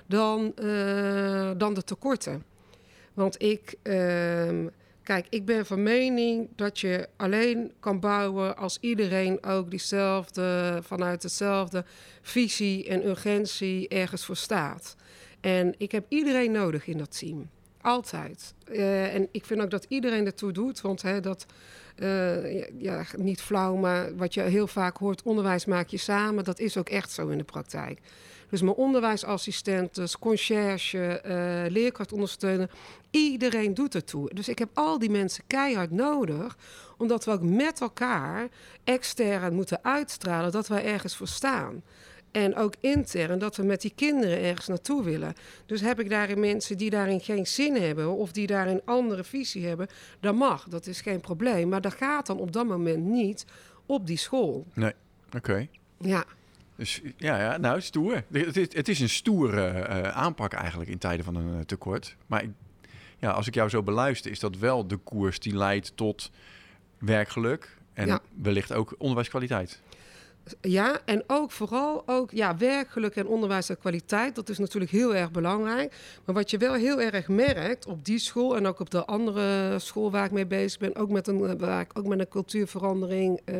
dan, 0.06 0.52
dan 1.56 1.74
de 1.74 1.82
tekorten. 1.84 2.44
Want 3.14 3.42
ik, 3.42 3.74
uh, 3.82 3.94
kijk, 5.02 5.26
ik 5.28 5.44
ben 5.44 5.66
van 5.66 5.82
mening 5.82 6.48
dat 6.56 6.80
je 6.80 7.08
alleen 7.16 7.72
kan 7.80 8.00
bouwen 8.00 8.56
als 8.56 8.78
iedereen 8.80 9.44
ook 9.44 9.70
diezelfde, 9.70 10.78
vanuit 10.82 11.22
dezelfde 11.22 11.84
visie 12.22 12.88
en 12.88 13.06
urgentie 13.06 13.88
ergens 13.88 14.24
voor 14.24 14.36
staat. 14.36 14.96
En 15.44 15.74
ik 15.76 15.92
heb 15.92 16.04
iedereen 16.08 16.52
nodig 16.52 16.86
in 16.86 16.98
dat 16.98 17.18
team. 17.18 17.50
Altijd. 17.80 18.54
Uh, 18.70 19.14
en 19.14 19.28
ik 19.30 19.44
vind 19.44 19.60
ook 19.60 19.70
dat 19.70 19.86
iedereen 19.88 20.26
ertoe 20.26 20.52
doet. 20.52 20.80
Want 20.80 21.02
hè, 21.02 21.20
dat, 21.20 21.46
uh, 21.98 22.68
ja, 22.80 23.04
niet 23.16 23.42
flauw, 23.42 23.76
maar 23.76 24.16
wat 24.16 24.34
je 24.34 24.40
heel 24.40 24.66
vaak 24.66 24.96
hoort, 24.96 25.22
onderwijs 25.22 25.64
maak 25.64 25.88
je 25.88 25.96
samen. 25.96 26.44
Dat 26.44 26.58
is 26.58 26.76
ook 26.76 26.88
echt 26.88 27.10
zo 27.10 27.28
in 27.28 27.38
de 27.38 27.44
praktijk. 27.44 28.00
Dus 28.48 28.62
mijn 28.62 28.74
onderwijsassistenten, 28.74 30.08
conciërge, 30.18 31.22
uh, 31.26 31.72
leerkrachtondersteuner, 31.72 32.70
iedereen 33.10 33.74
doet 33.74 33.94
ertoe. 33.94 34.34
Dus 34.34 34.48
ik 34.48 34.58
heb 34.58 34.68
al 34.74 34.98
die 34.98 35.10
mensen 35.10 35.44
keihard 35.46 35.90
nodig, 35.90 36.56
omdat 36.96 37.24
we 37.24 37.30
ook 37.30 37.42
met 37.42 37.80
elkaar 37.80 38.48
extern 38.84 39.54
moeten 39.54 39.84
uitstralen 39.84 40.52
dat 40.52 40.68
wij 40.68 40.84
ergens 40.84 41.16
voor 41.16 41.28
staan. 41.28 41.82
En 42.34 42.56
ook 42.56 42.74
intern 42.80 43.38
dat 43.38 43.56
we 43.56 43.62
met 43.62 43.80
die 43.80 43.92
kinderen 43.94 44.40
ergens 44.40 44.66
naartoe 44.66 45.04
willen. 45.04 45.34
Dus 45.66 45.80
heb 45.80 46.00
ik 46.00 46.10
daarin 46.10 46.40
mensen 46.40 46.78
die 46.78 46.90
daarin 46.90 47.20
geen 47.20 47.46
zin 47.46 47.74
hebben 47.76 48.08
of 48.08 48.32
die 48.32 48.46
daarin 48.46 48.80
andere 48.84 49.24
visie 49.24 49.66
hebben, 49.66 49.86
dan 50.20 50.36
mag. 50.36 50.68
Dat 50.68 50.86
is 50.86 51.00
geen 51.00 51.20
probleem. 51.20 51.68
Maar 51.68 51.80
dat 51.80 51.94
gaat 51.94 52.26
dan 52.26 52.38
op 52.38 52.52
dat 52.52 52.66
moment 52.66 53.04
niet 53.04 53.44
op 53.86 54.06
die 54.06 54.16
school. 54.16 54.66
Nee, 54.72 54.92
oké. 55.36 55.68
Ja. 55.98 56.24
Dus 56.76 57.00
ja, 57.16 57.40
ja, 57.40 57.56
nou, 57.56 57.80
stoer. 57.80 58.24
Het 58.32 58.56
is, 58.56 58.74
het 58.74 58.88
is 58.88 59.00
een 59.00 59.08
stoere 59.08 59.70
uh, 59.72 60.08
aanpak 60.08 60.52
eigenlijk 60.52 60.90
in 60.90 60.98
tijden 60.98 61.24
van 61.24 61.34
een 61.34 61.54
uh, 61.54 61.60
tekort. 61.60 62.16
Maar 62.26 62.42
ik, 62.42 62.50
ja, 63.18 63.30
als 63.30 63.46
ik 63.46 63.54
jou 63.54 63.68
zo 63.68 63.82
beluister, 63.82 64.30
is 64.30 64.40
dat 64.40 64.56
wel 64.56 64.86
de 64.86 64.96
koers 64.96 65.38
die 65.38 65.56
leidt 65.56 65.96
tot 65.96 66.30
werkgeluk 66.98 67.76
en 67.92 68.06
ja. 68.06 68.20
wellicht 68.42 68.72
ook 68.72 68.94
onderwijskwaliteit. 68.98 69.80
Ja, 70.60 71.00
en 71.04 71.24
ook 71.26 71.50
vooral 71.50 72.02
ook 72.06 72.30
ja, 72.30 72.56
werkgeluk 72.56 73.16
en 73.16 73.26
onderwijs 73.26 73.68
en 73.68 73.78
kwaliteit. 73.78 74.34
Dat 74.34 74.48
is 74.48 74.58
natuurlijk 74.58 74.92
heel 74.92 75.14
erg 75.14 75.30
belangrijk. 75.30 75.94
Maar 76.24 76.34
wat 76.34 76.50
je 76.50 76.58
wel 76.58 76.74
heel 76.74 77.00
erg 77.00 77.28
merkt 77.28 77.86
op 77.86 78.04
die 78.04 78.18
school 78.18 78.56
en 78.56 78.66
ook 78.66 78.80
op 78.80 78.90
de 78.90 79.04
andere 79.04 79.78
school 79.78 80.10
waar 80.10 80.24
ik 80.24 80.30
mee 80.30 80.46
bezig 80.46 80.78
ben, 80.78 80.96
ook 80.96 81.10
met 81.10 81.26
een, 81.26 81.58
waar 81.58 81.80
ik 81.80 81.98
ook 81.98 82.06
met 82.06 82.18
een 82.18 82.28
cultuurverandering 82.28 83.40
uh, 83.44 83.56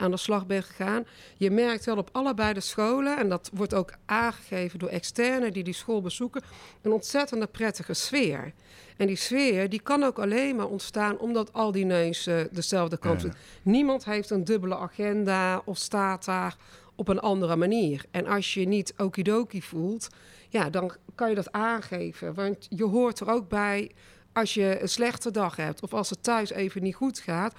aan 0.00 0.10
de 0.10 0.16
slag 0.16 0.46
ben 0.46 0.62
gegaan. 0.62 1.06
Je 1.36 1.50
merkt 1.50 1.84
wel 1.84 1.96
op 1.96 2.08
allebei 2.12 2.52
de 2.52 2.60
scholen, 2.60 3.18
en 3.18 3.28
dat 3.28 3.50
wordt 3.52 3.74
ook 3.74 3.92
aangegeven 4.06 4.78
door 4.78 4.88
externen 4.88 5.52
die 5.52 5.64
die 5.64 5.74
school 5.74 6.00
bezoeken, 6.00 6.42
een 6.82 6.92
ontzettende 6.92 7.46
prettige 7.46 7.94
sfeer. 7.94 8.52
En 8.96 9.06
die 9.06 9.16
sfeer 9.16 9.68
die 9.68 9.80
kan 9.80 10.02
ook 10.02 10.18
alleen 10.18 10.56
maar 10.56 10.68
ontstaan 10.68 11.18
omdat 11.18 11.52
al 11.52 11.72
die 11.72 11.84
neuzen 11.84 12.48
dezelfde 12.52 12.98
kant 12.98 13.22
ja. 13.22 13.32
Niemand 13.62 14.04
heeft 14.04 14.30
een 14.30 14.44
dubbele 14.44 14.76
agenda 14.76 15.62
of 15.64 15.78
staat 15.78 16.24
daar 16.24 16.56
op 16.94 17.08
een 17.08 17.20
andere 17.20 17.56
manier. 17.56 18.04
En 18.10 18.26
als 18.26 18.54
je 18.54 18.68
niet 18.68 18.94
okidoki 18.96 19.62
voelt, 19.62 20.08
ja, 20.48 20.70
dan 20.70 20.92
kan 21.14 21.28
je 21.28 21.34
dat 21.34 21.52
aangeven. 21.52 22.34
Want 22.34 22.66
je 22.68 22.84
hoort 22.84 23.20
er 23.20 23.30
ook 23.30 23.48
bij 23.48 23.90
als 24.32 24.54
je 24.54 24.82
een 24.82 24.88
slechte 24.88 25.30
dag 25.30 25.56
hebt 25.56 25.82
of 25.82 25.94
als 25.94 26.10
het 26.10 26.22
thuis 26.22 26.50
even 26.50 26.82
niet 26.82 26.94
goed 26.94 27.18
gaat, 27.18 27.54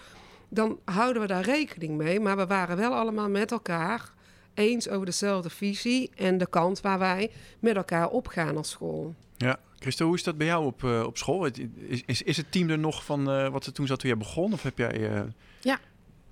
dan 0.53 0.79
houden 0.85 1.21
we 1.21 1.27
daar 1.27 1.43
rekening 1.43 1.97
mee. 1.97 2.19
Maar 2.19 2.37
we 2.37 2.47
waren 2.47 2.77
wel 2.77 2.93
allemaal 2.93 3.29
met 3.29 3.51
elkaar 3.51 4.11
eens 4.53 4.89
over 4.89 5.05
dezelfde 5.05 5.49
visie 5.49 6.11
en 6.15 6.37
de 6.37 6.47
kant 6.47 6.81
waar 6.81 6.99
wij 6.99 7.31
met 7.59 7.75
elkaar 7.75 8.09
opgaan 8.09 8.57
als 8.57 8.69
school. 8.69 9.15
Ja, 9.37 9.59
Christo, 9.79 10.05
hoe 10.05 10.15
is 10.15 10.23
dat 10.23 10.37
bij 10.37 10.47
jou 10.47 10.65
op, 10.65 10.83
uh, 10.83 11.03
op 11.03 11.17
school? 11.17 11.45
Is, 11.45 12.03
is, 12.05 12.21
is 12.21 12.37
het 12.37 12.51
team 12.51 12.69
er 12.69 12.79
nog 12.79 13.05
van 13.05 13.29
uh, 13.29 13.47
wat 13.47 13.65
er 13.65 13.73
toen 13.73 13.87
zat 13.87 13.99
toen 13.99 14.09
jij 14.09 14.17
begon? 14.17 14.53
Of 14.53 14.63
heb 14.63 14.77
jij... 14.77 14.99
Uh, 14.99 15.21
ja. 15.61 15.79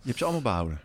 Je 0.02 0.06
hebt 0.06 0.18
ze 0.18 0.24
allemaal 0.24 0.42
behouden? 0.42 0.82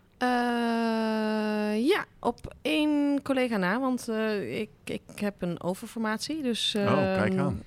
ja, 1.77 2.05
op 2.19 2.55
één 2.63 3.23
collega 3.23 3.57
na, 3.57 3.81
want 3.81 4.09
ik, 4.49 4.71
ik 4.85 5.03
heb 5.15 5.43
een 5.43 5.63
overformatie. 5.63 6.43
Dus, 6.43 6.75
oh, 6.77 6.93
kijk 6.95 7.37
aan. 7.37 7.63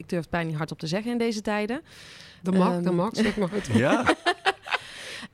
Ik 0.00 0.08
durf 0.08 0.20
het 0.20 0.30
bijna 0.30 0.48
niet 0.48 0.56
hardop 0.56 0.78
te 0.78 0.86
zeggen 0.86 1.12
in 1.12 1.18
deze 1.18 1.40
tijden. 1.40 1.80
De 2.42 2.52
mag, 2.52 2.74
um, 2.74 2.82
de 2.82 2.90
mag, 2.90 3.10
zeg 3.12 3.36
maar 3.36 3.50
het. 3.50 3.66
Ja. 3.84 4.04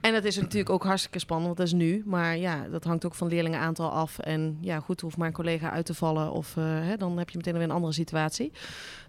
En 0.00 0.12
dat 0.12 0.24
is 0.24 0.36
natuurlijk 0.36 0.70
ook 0.70 0.84
hartstikke 0.84 1.18
spannend, 1.18 1.46
want 1.46 1.58
dat 1.58 1.66
is 1.66 1.86
nu. 1.86 2.02
Maar 2.04 2.36
ja, 2.36 2.68
dat 2.70 2.84
hangt 2.84 3.04
ook 3.04 3.14
van 3.14 3.28
leerlingenaantal 3.28 3.90
af. 3.90 4.18
En 4.18 4.58
ja, 4.60 4.80
goed, 4.80 5.00
hoeft 5.00 5.16
maar 5.16 5.26
een 5.26 5.32
collega 5.32 5.70
uit 5.70 5.86
te 5.86 5.94
vallen. 5.94 6.32
Of 6.32 6.56
uh, 6.56 6.64
hè, 6.64 6.96
dan 6.96 7.18
heb 7.18 7.30
je 7.30 7.36
meteen 7.36 7.52
weer 7.52 7.62
een 7.62 7.70
andere 7.70 7.92
situatie. 7.92 8.52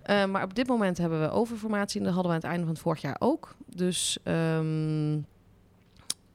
Uh, 0.10 0.26
maar 0.26 0.44
op 0.44 0.56
dit 0.56 0.68
moment 0.68 0.98
hebben 0.98 1.22
we 1.22 1.30
overformatie. 1.30 2.00
En 2.00 2.06
dat 2.06 2.14
hadden 2.14 2.32
we 2.32 2.38
aan 2.38 2.44
het 2.44 2.52
einde 2.52 2.66
van 2.66 2.74
het 2.74 2.84
vorig 2.84 3.02
jaar 3.02 3.16
ook. 3.20 3.56
Dus 3.76 4.18
um, 4.24 5.26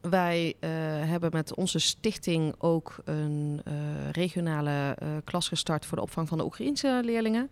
wij 0.01 0.53
uh, 0.59 0.69
hebben 1.09 1.29
met 1.33 1.55
onze 1.55 1.79
stichting 1.79 2.55
ook 2.57 2.95
een 3.05 3.61
regionale 4.11 4.97
klas 5.23 5.47
gestart 5.47 5.85
voor 5.85 5.97
de 5.97 6.03
opvang 6.03 6.27
van 6.27 6.37
de 6.37 6.43
Oekraïense 6.43 7.01
leerlingen. 7.03 7.49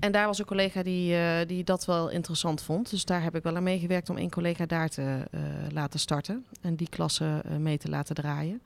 En 0.00 0.12
daar 0.12 0.26
was 0.26 0.38
een 0.38 0.44
collega 0.44 0.82
die, 0.82 1.12
uh, 1.12 1.36
die 1.46 1.64
dat 1.64 1.84
wel 1.84 2.08
interessant 2.08 2.62
vond. 2.62 2.90
Dus 2.90 3.04
daar 3.04 3.22
heb 3.22 3.36
ik 3.36 3.42
wel 3.42 3.56
aan 3.56 3.62
meegewerkt 3.62 4.10
om 4.10 4.16
één 4.16 4.30
collega 4.30 4.66
daar 4.66 4.88
te 4.88 5.28
uh, 5.30 5.40
laten 5.70 6.00
starten. 6.00 6.44
En 6.60 6.76
die 6.76 6.88
klasse 6.88 7.42
uh, 7.46 7.56
mee 7.56 7.78
te 7.78 7.88
laten 7.88 8.14
draaien. 8.14 8.62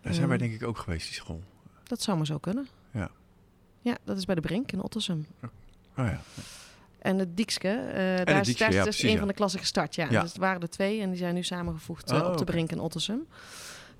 Daar 0.00 0.14
zijn 0.14 0.28
wij 0.28 0.38
denk 0.38 0.52
ik 0.52 0.62
ook 0.62 0.78
geweest, 0.78 1.06
die 1.06 1.14
school. 1.14 1.42
Dat 1.82 2.02
zou 2.02 2.16
maar 2.16 2.26
zo 2.26 2.38
kunnen. 2.38 2.68
Ja. 2.90 3.10
Ja, 3.80 3.96
dat 4.04 4.16
is 4.16 4.24
bij 4.24 4.34
de 4.34 4.40
Brink 4.40 4.72
in 4.72 4.82
Ottersum. 4.82 5.26
Oh 5.96 6.06
ja. 6.06 6.20
En 6.98 7.18
het 7.18 7.36
Diekske, 7.36 7.90
daar 7.94 8.36
het 8.36 8.44
Diekske, 8.44 8.66
is, 8.68 8.74
ja, 8.74 8.84
dus 8.84 8.96
precies, 8.96 9.12
een 9.12 9.18
van 9.18 9.28
de 9.28 9.34
klassen 9.34 9.60
gestart. 9.60 9.94
Ja. 9.94 10.06
Ja. 10.10 10.20
Dus 10.20 10.28
het 10.28 10.38
waren 10.38 10.60
er 10.60 10.70
twee 10.70 11.00
en 11.00 11.08
die 11.08 11.18
zijn 11.18 11.34
nu 11.34 11.42
samengevoegd 11.42 12.12
Oh, 12.12 12.26
op 12.26 12.38
de. 12.38 12.44
Brink 12.44 12.70
in 12.70 12.80
Ottersum. 12.80 13.26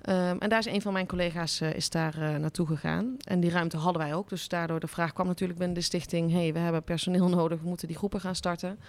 Um, 0.09 0.39
en 0.39 0.49
daar 0.49 0.59
is 0.59 0.65
een 0.65 0.81
van 0.81 0.93
mijn 0.93 1.07
collega's 1.07 1.61
uh, 1.61 1.73
is 1.73 1.89
daar 1.89 2.17
uh, 2.17 2.35
naartoe 2.35 2.67
gegaan. 2.67 3.17
En 3.23 3.39
die 3.39 3.49
ruimte 3.49 3.77
hadden 3.77 4.01
wij 4.01 4.13
ook. 4.13 4.29
Dus 4.29 4.47
daardoor 4.47 4.79
de 4.79 4.87
vraag 4.87 5.13
kwam 5.13 5.27
natuurlijk 5.27 5.59
binnen 5.59 5.77
de 5.77 5.83
stichting... 5.83 6.31
hey, 6.31 6.53
we 6.53 6.59
hebben 6.59 6.83
personeel 6.83 7.29
nodig, 7.39 7.59
we 7.61 7.67
moeten 7.67 7.87
die 7.87 7.97
groepen 7.97 8.21
gaan 8.21 8.35
starten. 8.35 8.79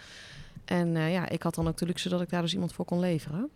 En 0.64 0.94
uh, 0.94 1.12
ja, 1.12 1.28
ik 1.28 1.42
had 1.42 1.54
dan 1.54 1.68
ook 1.68 1.76
de 1.76 1.86
luxe 1.86 2.08
dat 2.08 2.20
ik 2.20 2.30
daar 2.30 2.42
dus 2.42 2.52
iemand 2.52 2.72
voor 2.72 2.84
kon 2.84 3.00
leveren. 3.00 3.50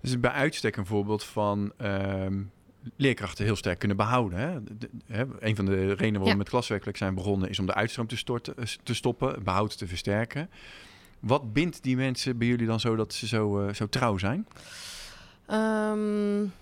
Dus 0.00 0.20
bij 0.20 0.30
uitstek 0.30 0.76
een 0.76 0.86
voorbeeld 0.86 1.24
van 1.24 1.72
um, 1.82 2.50
leerkrachten 2.96 3.44
heel 3.44 3.56
sterk 3.56 3.78
kunnen 3.78 3.96
behouden. 3.96 4.38
Hè? 4.38 4.62
De, 4.62 4.76
de, 4.78 4.90
hè? 5.06 5.24
Een 5.38 5.56
van 5.56 5.64
de 5.64 5.74
redenen 5.74 5.96
waarom 5.96 6.24
Ja. 6.24 6.32
we 6.32 6.36
met 6.36 6.48
klaswerkelijk 6.48 6.96
zijn 6.98 7.14
begonnen... 7.14 7.48
is 7.48 7.58
om 7.58 7.66
de 7.66 7.74
uitstroom 7.74 8.06
te, 8.06 8.16
storten, 8.16 8.56
eh, 8.56 8.64
te 8.82 8.94
stoppen, 8.94 9.42
behoud 9.42 9.78
te 9.78 9.86
versterken. 9.86 10.50
Wat 11.20 11.52
bindt 11.52 11.82
die 11.82 11.96
mensen 11.96 12.38
bij 12.38 12.46
jullie 12.46 12.66
dan 12.66 12.80
zo 12.80 12.96
dat 12.96 13.14
ze 13.14 13.26
zo, 13.26 13.70
zo 13.72 13.88
trouw 13.88 14.18
zijn? 14.18 14.46
Um, 15.50 16.52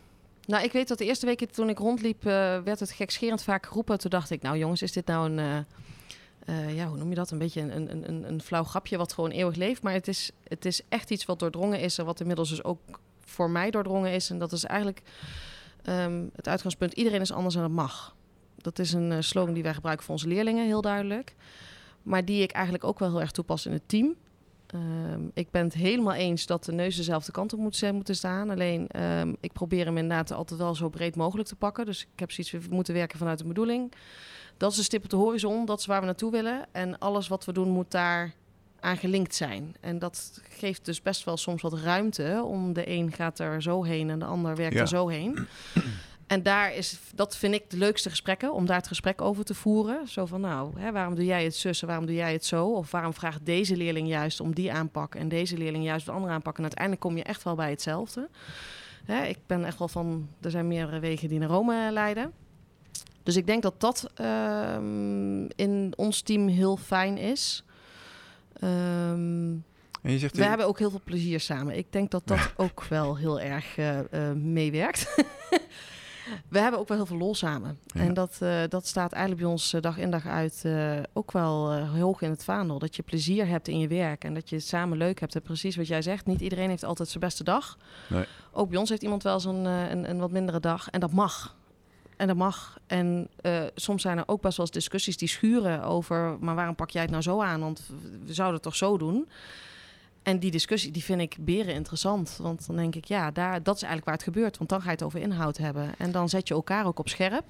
nou, 0.46 0.64
ik 0.64 0.72
weet 0.72 0.88
dat 0.88 0.98
de 0.98 1.04
eerste 1.04 1.26
weken 1.26 1.50
toen 1.50 1.68
ik 1.68 1.78
rondliep, 1.78 2.26
uh, 2.26 2.32
werd 2.58 2.80
het 2.80 2.90
gekscherend 2.90 3.42
vaak 3.42 3.66
geroepen. 3.66 3.98
Toen 3.98 4.10
dacht 4.10 4.30
ik, 4.30 4.42
nou 4.42 4.58
jongens, 4.58 4.82
is 4.82 4.92
dit 4.92 5.06
nou 5.06 5.30
een, 5.30 5.38
uh, 5.38 6.58
uh, 6.58 6.76
ja, 6.76 6.86
hoe 6.86 6.96
noem 6.96 7.08
je 7.08 7.14
dat? 7.14 7.30
Een 7.30 7.38
beetje 7.38 7.60
een, 7.60 7.90
een, 7.90 8.08
een, 8.08 8.28
een 8.28 8.42
flauw 8.42 8.64
grapje 8.64 8.96
wat 8.96 9.12
gewoon 9.12 9.30
eeuwig 9.30 9.56
leeft. 9.56 9.82
Maar 9.82 9.92
het 9.92 10.08
is, 10.08 10.30
het 10.44 10.64
is 10.64 10.82
echt 10.88 11.10
iets 11.10 11.24
wat 11.24 11.38
doordrongen 11.38 11.80
is 11.80 11.98
en 11.98 12.04
wat 12.04 12.20
inmiddels 12.20 12.48
dus 12.48 12.64
ook 12.64 12.80
voor 13.24 13.50
mij 13.50 13.70
doordrongen 13.70 14.12
is. 14.12 14.30
En 14.30 14.38
dat 14.38 14.52
is 14.52 14.64
eigenlijk 14.64 15.02
um, 15.88 16.30
het 16.36 16.48
uitgangspunt, 16.48 16.92
iedereen 16.92 17.20
is 17.20 17.32
anders 17.32 17.54
en 17.54 17.60
dat 17.60 17.70
mag. 17.70 18.14
Dat 18.56 18.78
is 18.78 18.92
een 18.92 19.24
slogan 19.24 19.54
die 19.54 19.62
wij 19.62 19.74
gebruiken 19.74 20.04
voor 20.04 20.14
onze 20.14 20.28
leerlingen, 20.28 20.66
heel 20.66 20.80
duidelijk. 20.80 21.34
Maar 22.02 22.24
die 22.24 22.42
ik 22.42 22.50
eigenlijk 22.50 22.84
ook 22.84 22.98
wel 22.98 23.08
heel 23.08 23.20
erg 23.20 23.30
toepas 23.30 23.66
in 23.66 23.72
het 23.72 23.88
team. 23.88 24.14
Um, 24.74 25.30
ik 25.34 25.50
ben 25.50 25.64
het 25.64 25.74
helemaal 25.74 26.14
eens 26.14 26.46
dat 26.46 26.64
de 26.64 26.72
neus 26.72 26.96
dezelfde 26.96 27.32
kant 27.32 27.52
op 27.52 27.58
moet, 27.58 27.92
moeten 27.92 28.16
staan. 28.16 28.50
Alleen 28.50 29.02
um, 29.02 29.36
ik 29.40 29.52
probeer 29.52 29.84
hem 29.84 29.96
inderdaad 29.96 30.32
altijd 30.32 30.60
wel 30.60 30.74
zo 30.74 30.88
breed 30.88 31.16
mogelijk 31.16 31.48
te 31.48 31.56
pakken. 31.56 31.86
Dus 31.86 32.02
ik 32.12 32.18
heb 32.20 32.30
zoiets, 32.30 32.68
we 32.68 32.74
moeten 32.74 32.94
werken 32.94 33.18
vanuit 33.18 33.38
de 33.38 33.44
bedoeling. 33.44 33.92
Dat 34.56 34.72
is 34.72 34.78
een 34.78 34.84
stip 34.84 35.04
op 35.04 35.10
de 35.10 35.16
horizon, 35.16 35.64
dat 35.64 35.78
is 35.78 35.86
waar 35.86 36.00
we 36.00 36.06
naartoe 36.06 36.30
willen. 36.30 36.66
En 36.72 36.98
alles 36.98 37.28
wat 37.28 37.44
we 37.44 37.52
doen 37.52 37.68
moet 37.68 37.90
daar 37.90 38.32
aan 38.80 38.96
gelinkt 38.96 39.34
zijn. 39.34 39.74
En 39.80 39.98
dat 39.98 40.40
geeft 40.48 40.84
dus 40.84 41.02
best 41.02 41.24
wel 41.24 41.36
soms 41.36 41.62
wat 41.62 41.72
ruimte 41.74 42.42
om 42.44 42.72
de 42.72 42.88
een 42.88 43.12
gaat 43.12 43.38
er 43.38 43.62
zo 43.62 43.82
heen 43.82 44.10
en 44.10 44.18
de 44.18 44.24
ander 44.24 44.56
werkt 44.56 44.74
Ja. 44.74 44.80
er 44.80 44.88
zo 44.88 45.08
heen. 45.08 45.46
En 46.30 46.42
daar 46.42 46.74
is, 46.74 46.98
dat 47.14 47.36
vind 47.36 47.54
ik 47.54 47.70
de 47.70 47.76
leukste 47.76 48.10
gesprekken, 48.10 48.52
om 48.52 48.66
daar 48.66 48.76
het 48.76 48.86
gesprek 48.86 49.20
over 49.20 49.44
te 49.44 49.54
voeren. 49.54 50.08
Zo 50.08 50.26
van, 50.26 50.40
nou, 50.40 50.80
hè, 50.80 50.92
waarom 50.92 51.14
doe 51.14 51.24
jij 51.24 51.44
het 51.44 51.54
zus 51.56 51.80
en 51.80 51.86
waarom 51.86 52.06
doe 52.06 52.14
jij 52.14 52.32
het 52.32 52.44
zo? 52.44 52.66
Of 52.66 52.90
waarom 52.90 53.14
vraagt 53.14 53.46
deze 53.46 53.76
leerling 53.76 54.08
juist 54.08 54.40
om 54.40 54.54
die 54.54 54.72
aanpak 54.72 55.14
en 55.14 55.28
deze 55.28 55.56
leerling 55.56 55.84
juist 55.84 56.06
de 56.06 56.12
andere 56.12 56.32
aanpak? 56.32 56.56
En 56.56 56.62
uiteindelijk 56.62 57.00
kom 57.00 57.16
je 57.16 57.22
echt 57.22 57.42
wel 57.42 57.54
bij 57.54 57.70
hetzelfde. 57.70 58.28
Hè, 59.04 59.24
ik 59.24 59.38
ben 59.46 59.64
echt 59.64 59.78
wel 59.78 59.88
van, 59.88 60.28
er 60.40 60.50
zijn 60.50 60.68
meerdere 60.68 60.98
wegen 60.98 61.28
die 61.28 61.38
naar 61.38 61.48
Rome 61.48 61.92
leiden. 61.92 62.32
Dus 63.22 63.36
ik 63.36 63.46
denk 63.46 63.62
dat 63.62 63.80
dat 63.80 64.10
ehm, 64.14 65.44
in 65.44 65.92
ons 65.96 66.20
team 66.20 66.48
heel 66.48 66.76
fijn 66.76 67.18
is. 67.18 67.64
Ehm, 68.52 69.52
En 70.02 70.12
je 70.12 70.18
zegt, 70.18 70.36
we 70.36 70.44
hebben 70.44 70.66
ook 70.66 70.78
heel 70.78 70.90
veel 70.90 71.00
plezier 71.04 71.40
samen. 71.40 71.76
Ik 71.76 71.92
denk 71.92 72.10
dat 72.10 72.22
dat 72.24 72.52
ook 72.56 72.84
wel 72.84 73.16
heel 73.16 73.40
erg 73.40 73.76
eh, 73.76 73.98
eh, 73.98 74.36
meewerkt. 74.36 75.06
we 76.48 76.58
hebben 76.58 76.80
ook 76.80 76.88
wel 76.88 76.96
heel 76.96 77.06
veel 77.06 77.16
lol 77.16 77.34
samen. 77.34 77.78
Ja. 77.86 78.00
En 78.00 78.14
dat, 78.14 78.36
eh, 78.40 78.62
dat 78.68 78.86
staat 78.86 79.12
eigenlijk 79.12 79.42
bij 79.42 79.50
ons 79.50 79.72
eh, 79.72 79.80
dag 79.80 79.98
in 79.98 80.10
dag 80.10 80.26
uit 80.26 80.60
eh, 80.64 80.96
ook 81.12 81.32
wel 81.32 81.72
eh, 81.72 82.00
hoog 82.00 82.22
in 82.22 82.30
het 82.30 82.44
vaandel. 82.44 82.78
Dat 82.78 82.96
je 82.96 83.02
plezier 83.02 83.46
hebt 83.46 83.68
in 83.68 83.78
je 83.78 83.88
werk 83.88 84.24
en 84.24 84.34
dat 84.34 84.48
je 84.48 84.56
het 84.56 84.64
samen 84.64 84.98
leuk 84.98 85.20
hebt. 85.20 85.34
En 85.34 85.42
precies 85.42 85.76
wat 85.76 85.86
jij 85.86 86.02
zegt, 86.02 86.26
niet 86.26 86.40
iedereen 86.40 86.68
heeft 86.68 86.84
altijd 86.84 87.08
zijn 87.08 87.24
beste 87.24 87.44
dag. 87.44 87.78
Nee. 88.08 88.24
Ook 88.52 88.68
bij 88.68 88.78
ons 88.78 88.88
heeft 88.88 89.02
iemand 89.02 89.22
wel 89.22 89.40
zo'n 89.40 89.64
een, 89.64 90.10
een 90.10 90.18
wat 90.18 90.30
mindere 90.30 90.60
dag. 90.60 90.90
En 90.90 91.00
dat 91.00 91.12
mag. 91.12 91.56
En 92.16 92.26
dat 92.26 92.36
mag. 92.36 92.78
En 92.86 93.28
soms 93.74 94.02
zijn 94.02 94.18
er 94.18 94.24
ook 94.26 94.40
best 94.40 94.56
wel 94.56 94.66
eens 94.66 94.74
discussies 94.74 95.16
die 95.16 95.28
schuren 95.28 95.82
over... 95.82 96.36
maar 96.40 96.54
waarom 96.54 96.74
pak 96.74 96.90
jij 96.90 97.02
het 97.02 97.10
nou 97.10 97.22
zo 97.22 97.42
aan? 97.42 97.60
Want 97.60 97.82
we 98.26 98.32
zouden 98.32 98.54
het 98.54 98.64
toch 98.64 98.76
zo 98.76 98.98
doen? 98.98 99.28
En 100.22 100.38
die 100.38 100.50
discussie 100.50 100.90
die 100.90 101.04
vind 101.04 101.20
ik 101.20 101.36
beren 101.40 101.74
interessant. 101.74 102.36
Want 102.42 102.66
dan 102.66 102.76
denk 102.76 102.94
ik, 102.94 103.04
ja, 103.04 103.30
daar, 103.30 103.62
dat 103.62 103.76
is 103.76 103.82
eigenlijk 103.82 104.04
waar 104.04 104.14
het 104.14 104.34
gebeurt. 104.34 104.58
Want 104.58 104.70
dan 104.70 104.80
ga 104.80 104.86
je 104.86 104.92
het 104.92 105.02
over 105.02 105.20
inhoud 105.20 105.56
hebben. 105.56 105.94
En 105.98 106.12
dan 106.12 106.28
zet 106.28 106.48
je 106.48 106.54
elkaar 106.54 106.86
ook 106.86 106.98
op 106.98 107.08
scherp. 107.08 107.44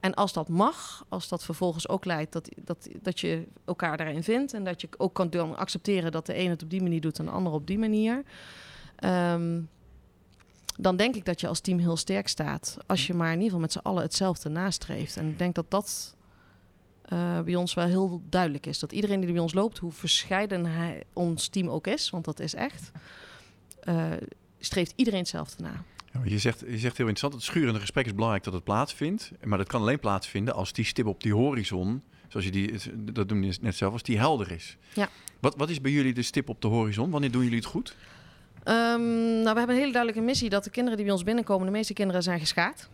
En 0.00 0.14
als 0.14 0.32
dat 0.32 0.48
mag, 0.48 1.04
als 1.08 1.28
dat 1.28 1.44
vervolgens 1.44 1.88
ook 1.88 2.04
leidt 2.04 2.32
dat, 2.32 2.48
dat, 2.64 2.88
dat 3.02 3.20
je 3.20 3.46
elkaar 3.64 3.96
daarin 3.96 4.22
vindt... 4.22 4.54
en 4.54 4.64
dat 4.64 4.80
je 4.80 4.88
ook 4.96 5.14
kan 5.14 5.30
dan 5.30 5.56
accepteren 5.56 6.12
dat 6.12 6.26
de 6.26 6.38
een 6.38 6.50
het 6.50 6.62
op 6.62 6.70
die 6.70 6.82
manier 6.82 7.00
doet... 7.00 7.18
en 7.18 7.24
de 7.24 7.30
ander 7.30 7.52
op 7.52 7.66
die 7.66 7.78
manier... 7.78 8.22
ehm, 8.96 9.60
dan 10.76 10.96
denk 10.96 11.14
ik 11.14 11.24
dat 11.24 11.40
je 11.40 11.48
als 11.48 11.60
team 11.60 11.78
heel 11.78 11.96
sterk 11.96 12.28
staat. 12.28 12.76
Als 12.86 13.06
je 13.06 13.14
maar 13.14 13.32
in 13.32 13.40
ieder 13.40 13.44
geval 13.46 13.60
met 13.60 13.72
z'n 13.72 13.78
allen 13.78 14.02
hetzelfde 14.02 14.48
nastreeft. 14.48 15.16
En 15.16 15.28
ik 15.28 15.38
denk 15.38 15.54
dat 15.54 15.70
dat 15.70 16.14
eh, 17.10 17.40
bij 17.40 17.54
ons 17.54 17.74
wel 17.74 17.86
heel 17.86 18.22
duidelijk 18.28 18.66
is. 18.66 18.78
Dat 18.78 18.92
iedereen 18.92 19.20
die 19.20 19.32
bij 19.32 19.40
ons 19.40 19.52
loopt, 19.52 19.78
hoe 19.78 19.92
verscheiden 19.92 20.66
hij, 20.66 21.02
ons 21.12 21.48
team 21.48 21.68
ook 21.68 21.86
is, 21.86 22.10
want 22.10 22.24
dat 22.24 22.40
is 22.40 22.54
echt, 22.54 22.90
eh, 23.80 24.12
streeft 24.58 24.92
iedereen 24.96 25.20
hetzelfde 25.20 25.62
na. 25.62 25.84
Ja, 26.12 26.20
je, 26.24 26.38
zegt, 26.38 26.60
je 26.60 26.78
zegt 26.78 26.96
heel 26.96 27.08
interessant, 27.08 27.32
het 27.32 27.42
schurende 27.42 27.80
gesprek 27.80 28.06
is 28.06 28.14
belangrijk 28.14 28.44
dat 28.44 28.52
het 28.52 28.64
plaatsvindt. 28.64 29.30
Maar 29.44 29.58
dat 29.58 29.66
kan 29.66 29.80
alleen 29.80 30.00
plaatsvinden 30.00 30.54
als 30.54 30.72
die 30.72 30.84
stip 30.84 31.06
op 31.06 31.22
die 31.22 31.34
horizon, 31.34 32.02
zoals 32.28 32.46
je 32.46 32.52
die, 32.52 32.72
dat 33.12 33.28
doen 33.28 33.42
je 33.42 33.58
net 33.60 33.76
zelf, 33.76 33.92
als 33.92 34.02
die 34.02 34.18
helder 34.18 34.50
is. 34.50 34.76
Ja. 34.94 35.08
Wat, 35.40 35.56
wat 35.56 35.70
is 35.70 35.80
bij 35.80 35.90
jullie 35.90 36.14
de 36.14 36.22
stip 36.22 36.48
op 36.48 36.60
de 36.62 36.68
horizon? 36.68 37.10
Wanneer 37.10 37.30
doen 37.30 37.42
jullie 37.42 37.58
het 37.58 37.66
goed? 37.66 37.96
Ehm, 38.62 39.02
nou, 39.42 39.52
we 39.52 39.58
hebben 39.58 39.68
een 39.68 39.80
hele 39.80 39.92
duidelijke 39.92 40.20
missie 40.26 40.48
dat 40.48 40.64
de 40.64 40.70
kinderen 40.70 40.96
die 40.96 41.06
bij 41.06 41.14
ons 41.14 41.24
binnenkomen, 41.24 41.66
de 41.66 41.72
meeste 41.72 41.92
kinderen 41.92 42.22
zijn 42.22 42.40
geschaad. 42.40 42.88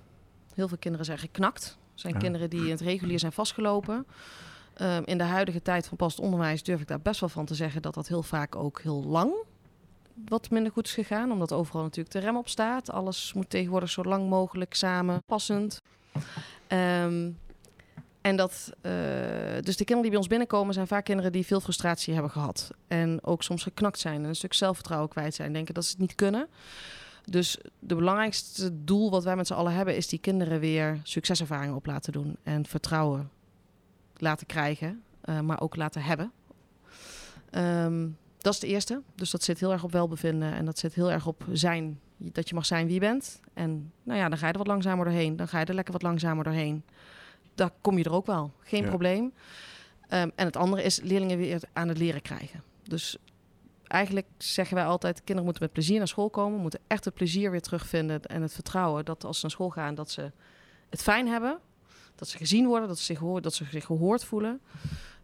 Heel 0.55 0.69
veel 0.69 0.79
kinderen 0.79 1.07
zijn 1.07 1.19
geknakt. 1.19 1.79
Zijn 1.97 2.13
Ja. 2.13 2.19
kinderen 2.19 2.51
die 2.51 2.65
in 2.65 2.71
het 2.71 2.81
regulier 2.81 3.19
zijn 3.19 3.33
vastgelopen. 3.33 4.07
Ehm, 4.75 5.03
in 5.05 5.19
de 5.19 5.25
huidige 5.25 5.63
tijd 5.63 5.87
van 5.87 5.97
past 5.97 6.21
onderwijs 6.21 6.63
durf 6.63 6.81
ik 6.81 6.89
daar 6.89 7.01
best 7.01 7.21
wel 7.21 7.29
van 7.29 7.45
te 7.45 7.55
zeggen 7.55 7.83
dat 7.83 7.95
dat 7.95 8.09
heel 8.09 8.23
vaak 8.23 8.57
ook 8.57 8.81
heel 8.81 9.05
lang 9.05 9.33
wat 10.29 10.51
minder 10.51 10.73
goed 10.73 10.87
is 10.87 10.95
gegaan. 10.95 11.33
Omdat 11.33 11.53
overal 11.53 11.83
natuurlijk 11.83 12.15
de 12.15 12.21
rem 12.21 12.37
op 12.37 12.49
staat. 12.49 12.91
Alles 12.91 13.33
moet 13.33 13.51
tegenwoordig 13.51 13.91
zo 13.91 14.03
lang 14.03 14.29
mogelijk 14.29 14.75
samen, 14.75 15.23
passend. 15.27 15.81
Ehm, 16.67 17.31
en 18.21 18.37
dat, 18.37 18.73
eh, 18.81 18.93
dus 19.61 19.77
de 19.77 19.85
kinderen 19.85 20.01
die 20.03 20.11
bij 20.11 20.19
ons 20.19 20.27
binnenkomen 20.27 20.75
zijn 20.75 20.87
vaak 20.87 21.05
kinderen 21.05 21.33
die 21.33 21.47
veel 21.47 21.61
frustratie 21.61 22.13
hebben 22.13 22.31
gehad. 22.33 22.71
En 22.89 23.19
ook 23.25 23.43
soms 23.43 23.63
geknakt 23.63 23.99
zijn 23.99 24.23
en 24.23 24.29
een 24.29 24.37
stuk 24.37 24.55
zelfvertrouwen 24.55 25.09
kwijt 25.09 25.35
zijn. 25.35 25.53
Denken 25.53 25.75
dat 25.75 25.85
ze 25.85 25.91
het 25.91 26.01
niet 26.01 26.15
kunnen. 26.15 26.49
Dus 27.31 27.59
de 27.79 27.95
belangrijkste 27.95 28.85
doel 28.85 29.11
wat 29.11 29.25
wij 29.25 29.37
met 29.37 29.47
z'n 29.47 29.53
allen 29.55 29.73
hebben... 29.73 29.97
is 29.97 30.09
die 30.09 30.19
kinderen 30.19 30.61
weer 30.61 31.01
succeservaringen 31.03 31.75
op 31.77 31.87
laten 31.87 32.13
doen. 32.13 32.37
En 32.43 32.67
vertrouwen 32.67 33.31
laten 34.17 34.47
krijgen, 34.47 35.03
eh, 35.21 35.41
maar 35.41 35.61
ook 35.61 35.77
laten 35.77 36.03
hebben. 36.03 36.33
Ehm, 37.51 38.09
dat 38.39 38.55
is 38.55 38.61
de 38.61 38.67
eerste. 38.67 39.03
Dus 39.15 39.31
dat 39.31 39.43
zit 39.43 39.61
heel 39.61 39.73
erg 39.73 39.85
op 39.85 39.93
welbevinden. 39.93 40.53
En 40.53 40.65
dat 40.65 40.79
zit 40.79 40.95
heel 40.95 41.11
erg 41.11 41.27
op 41.27 41.45
zijn. 41.53 42.01
Dat 42.17 42.49
je 42.49 42.55
mag 42.55 42.67
zijn 42.67 42.85
wie 42.85 42.95
je 42.95 43.01
bent. 43.01 43.41
En 43.55 43.93
nou 44.03 44.19
ja, 44.19 44.29
dan 44.29 44.39
ga 44.39 44.47
je 44.47 44.53
er 44.53 44.59
wat 44.59 44.67
langzamer 44.67 45.05
doorheen. 45.05 45.37
Dan 45.37 45.49
ga 45.49 45.59
je 45.61 45.65
er 45.65 45.75
lekker 45.75 45.93
wat 45.93 46.03
langzamer 46.03 46.45
doorheen. 46.45 46.83
Daar 47.55 47.71
kom 47.81 47.99
je 47.99 48.05
er 48.05 48.13
ook 48.13 48.27
wel. 48.27 48.53
Geen 48.63 48.83
Ja. 48.83 48.89
probleem. 48.89 49.33
Ehm, 50.09 50.31
en 50.35 50.47
het 50.47 50.57
andere 50.57 50.83
is 50.83 51.01
leerlingen 51.01 51.39
weer 51.39 51.61
aan 51.73 51.89
het 51.89 51.99
leren 51.99 52.23
krijgen. 52.23 52.63
Dus 52.83 53.17
eigenlijk 53.87 54.27
zeggen 54.39 54.77
wij 54.77 54.85
altijd... 54.85 55.17
kinderen 55.17 55.45
moeten 55.45 55.63
met 55.63 55.73
plezier 55.73 55.99
naar 55.99 56.09
school 56.09 56.31
komen. 56.31 56.61
Moeten 56.61 56.81
echt 56.87 57.05
het 57.05 57.15
plezier 57.15 57.51
weer 57.51 57.61
terugvinden. 57.61 58.23
En 58.23 58.43
het 58.43 58.53
vertrouwen 58.53 59.05
dat 59.05 59.25
als 59.25 59.37
ze 59.37 59.43
naar 59.43 59.51
school 59.51 59.71
gaan... 59.71 59.95
dat 59.95 60.11
ze 60.11 60.33
het 60.91 61.03
fijn 61.03 61.29
hebben. 61.29 61.59
Dat 62.15 62.29
ze 62.29 62.37
gezien 62.37 62.67
worden. 62.67 62.89
Dat 62.89 62.99
ze 62.99 63.05
zich, 63.05 63.19
gehoord, 63.19 63.43
dat 63.43 63.55
ze 63.55 63.65
zich 63.71 63.85
gehoord 63.85 64.25
voelen. 64.25 64.61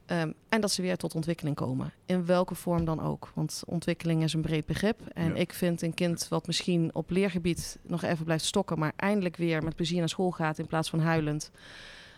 Ehm, 0.06 0.32
en 0.48 0.60
dat 0.60 0.70
ze 0.70 0.82
weer 0.82 0.96
tot 0.96 1.14
ontwikkeling 1.14 1.56
komen. 1.56 1.92
In 2.06 2.26
welke 2.26 2.54
vorm 2.54 2.84
dan 2.84 3.00
ook. 3.00 3.30
Want 3.34 3.62
ontwikkeling 3.66 4.22
is 4.22 4.32
een 4.32 4.40
breed 4.40 4.66
begrip. 4.66 5.00
En 5.12 5.28
Ja. 5.28 5.34
ik 5.34 5.52
vind 5.52 5.82
een 5.82 5.94
kind 5.94 6.28
wat 6.28 6.46
misschien 6.46 6.90
op 6.94 7.10
leergebied 7.10 7.78
nog 7.82 8.02
even 8.02 8.24
blijft 8.24 8.44
stokken... 8.44 8.78
maar 8.78 8.92
eindelijk 8.96 9.36
weer 9.36 9.62
met 9.62 9.76
plezier 9.76 9.98
naar 9.98 10.08
school 10.08 10.30
gaat 10.30 10.58
in 10.58 10.66
plaats 10.66 10.90
van 10.90 11.00
huilend... 11.00 11.50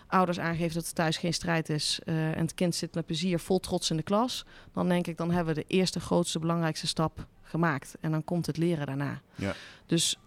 ouders 0.06 0.38
aangeven 0.38 0.74
dat 0.74 0.84
het 0.84 0.94
thuis 0.94 1.16
geen 1.16 1.34
strijd 1.34 1.68
is... 1.68 2.00
eh, 2.04 2.30
en 2.30 2.40
het 2.40 2.54
kind 2.54 2.74
zit 2.74 2.94
met 2.94 3.06
plezier 3.06 3.38
vol 3.38 3.60
trots 3.60 3.90
in 3.90 3.96
de 3.96 4.02
klas... 4.02 4.44
dan 4.72 4.88
denk 4.88 5.06
ik, 5.06 5.16
dan 5.16 5.30
hebben 5.30 5.54
we 5.54 5.60
de 5.60 5.74
eerste, 5.74 6.00
grootste, 6.00 6.38
belangrijkste 6.38 6.86
stap 6.86 7.26
gemaakt. 7.42 7.96
En 8.00 8.10
dan 8.10 8.24
komt 8.24 8.46
het 8.46 8.56
leren 8.56 8.86
daarna. 8.86 9.20
Ja. 9.34 9.54
Dus 9.86 10.18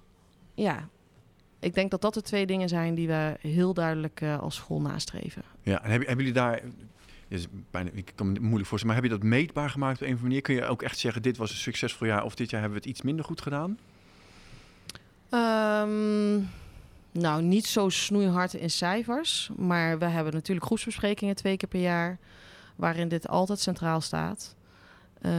ja, 0.53 0.89
ik 1.59 1.73
denk 1.73 1.91
dat 1.91 2.01
dat 2.01 2.13
de 2.13 2.21
twee 2.21 2.45
dingen 2.45 2.69
zijn... 2.69 2.95
die 2.95 3.07
we 3.07 3.37
heel 3.41 3.73
duidelijk 3.73 4.21
eh, 4.21 4.39
als 4.39 4.55
school 4.55 4.81
nastreven. 4.81 5.43
Ja, 5.61 5.83
en 5.83 5.89
hebben, 5.89 6.07
hebben 6.07 6.25
jullie 6.25 6.41
daar... 6.41 6.61
is 7.27 7.47
bijna, 7.71 7.89
ik 7.93 8.11
kan 8.15 8.31
me 8.31 8.39
moeilijk 8.39 8.67
voorstellen, 8.67 8.95
maar 8.95 9.03
heb 9.03 9.11
je 9.11 9.19
dat 9.19 9.29
meetbaar 9.29 9.69
gemaakt 9.69 10.01
op 10.01 10.07
een 10.07 10.13
of 10.13 10.19
andere 10.21 10.27
manier? 10.27 10.41
Kun 10.41 10.55
je 10.55 10.65
ook 10.65 10.81
echt 10.81 10.97
zeggen, 10.97 11.21
dit 11.21 11.37
was 11.37 11.49
een 11.51 11.57
succesvol 11.57 12.07
jaar 12.07 12.23
of 12.23 12.35
dit 12.35 12.49
jaar 12.49 12.61
hebben 12.61 12.79
we 12.79 12.85
het 12.85 12.95
iets 12.95 13.05
minder 13.05 13.25
goed 13.25 13.41
gedaan? 13.41 13.77
Ehm, 15.29 16.39
nou, 17.17 17.41
niet 17.41 17.65
zo 17.65 17.89
snoeihard 17.89 18.53
in 18.53 18.69
cijfers. 18.69 19.49
Maar 19.55 19.99
we 19.99 20.05
hebben 20.05 20.33
natuurlijk 20.33 20.65
groepsbesprekingen 20.65 21.35
twee 21.35 21.57
keer 21.57 21.69
per 21.69 21.79
jaar. 21.81 22.17
Waarin 22.75 23.07
dit 23.07 23.27
altijd 23.27 23.59
centraal 23.59 24.01
staat. 24.01 24.55
Ehm, 25.21 25.33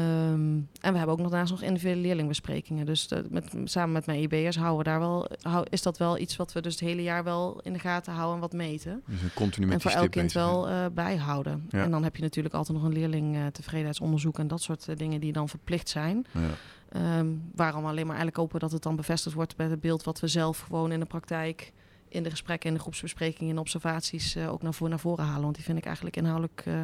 en 0.80 0.92
we 0.92 0.96
hebben 0.96 1.08
ook 1.08 1.18
nog 1.18 1.30
daarnaast 1.30 1.50
nog 1.50 1.62
individuele 1.62 2.00
leerlingbesprekingen. 2.00 2.86
Dus 2.86 3.08
de- 3.08 3.26
met, 3.30 3.54
samen 3.64 3.92
met 3.92 4.06
mijn 4.06 4.20
IB'ers 4.22 4.56
houden 4.56 4.78
we 4.78 4.84
daar 4.84 4.98
wel, 4.98 5.26
hou, 5.42 5.66
is 5.70 5.82
dat 5.82 5.98
wel 5.98 6.18
iets 6.18 6.36
wat 6.36 6.52
we 6.52 6.60
dus 6.60 6.72
het 6.72 6.88
hele 6.88 7.02
jaar 7.02 7.24
wel 7.24 7.60
in 7.62 7.72
de 7.72 7.78
gaten 7.78 8.12
houden 8.12 8.34
en 8.34 8.40
wat 8.40 8.52
meten. 8.52 9.02
Dus 9.06 9.22
een 9.22 9.32
continu 9.34 9.66
met 9.66 9.74
en 9.74 9.80
voor 9.80 9.90
elk 9.90 10.10
kind 10.10 10.24
bezig 10.32 10.42
wel 10.42 10.68
eh, 10.68 10.84
bijhouden. 10.92 11.66
Ja. 11.70 11.82
En 11.82 11.90
dan 11.90 12.02
heb 12.02 12.16
je 12.16 12.22
natuurlijk 12.22 12.54
altijd 12.54 12.78
nog 12.78 12.86
een 12.86 12.92
leerling 12.92 13.36
tevredenheidsonderzoek 13.52 14.38
en 14.38 14.48
dat 14.48 14.62
soort 14.62 14.88
eh, 14.88 14.96
dingen 14.96 15.20
die 15.20 15.32
dan 15.32 15.48
verplicht 15.48 15.88
zijn. 15.88 16.26
Ja. 16.32 16.40
Ehm, 16.88 17.26
waarom 17.54 17.82
alleen 17.84 18.06
maar 18.06 18.16
eigenlijk 18.16 18.36
hopen 18.36 18.60
dat 18.60 18.72
het 18.72 18.82
dan 18.82 18.96
bevestigd 18.96 19.34
wordt 19.34 19.56
bij 19.56 19.66
het 19.66 19.80
beeld 19.80 20.02
wat 20.04 20.20
we 20.20 20.28
zelf 20.28 20.58
gewoon 20.60 20.92
in 20.92 21.00
de 21.00 21.06
praktijk, 21.06 21.72
in 22.08 22.22
de 22.22 22.30
gesprekken, 22.30 22.68
in 22.68 22.74
de 22.74 22.80
groepsbesprekingen, 22.80 23.48
in 23.48 23.54
de 23.54 23.60
observaties 23.60 24.34
eh, 24.34 24.52
ook 24.52 24.62
naar, 24.62 24.74
voor, 24.74 24.88
naar 24.88 24.98
voren 24.98 25.24
halen. 25.24 25.42
Want 25.42 25.54
die 25.54 25.64
vind 25.64 25.78
ik 25.78 25.84
eigenlijk 25.84 26.16
inhoudelijk 26.16 26.62
eh, 26.66 26.74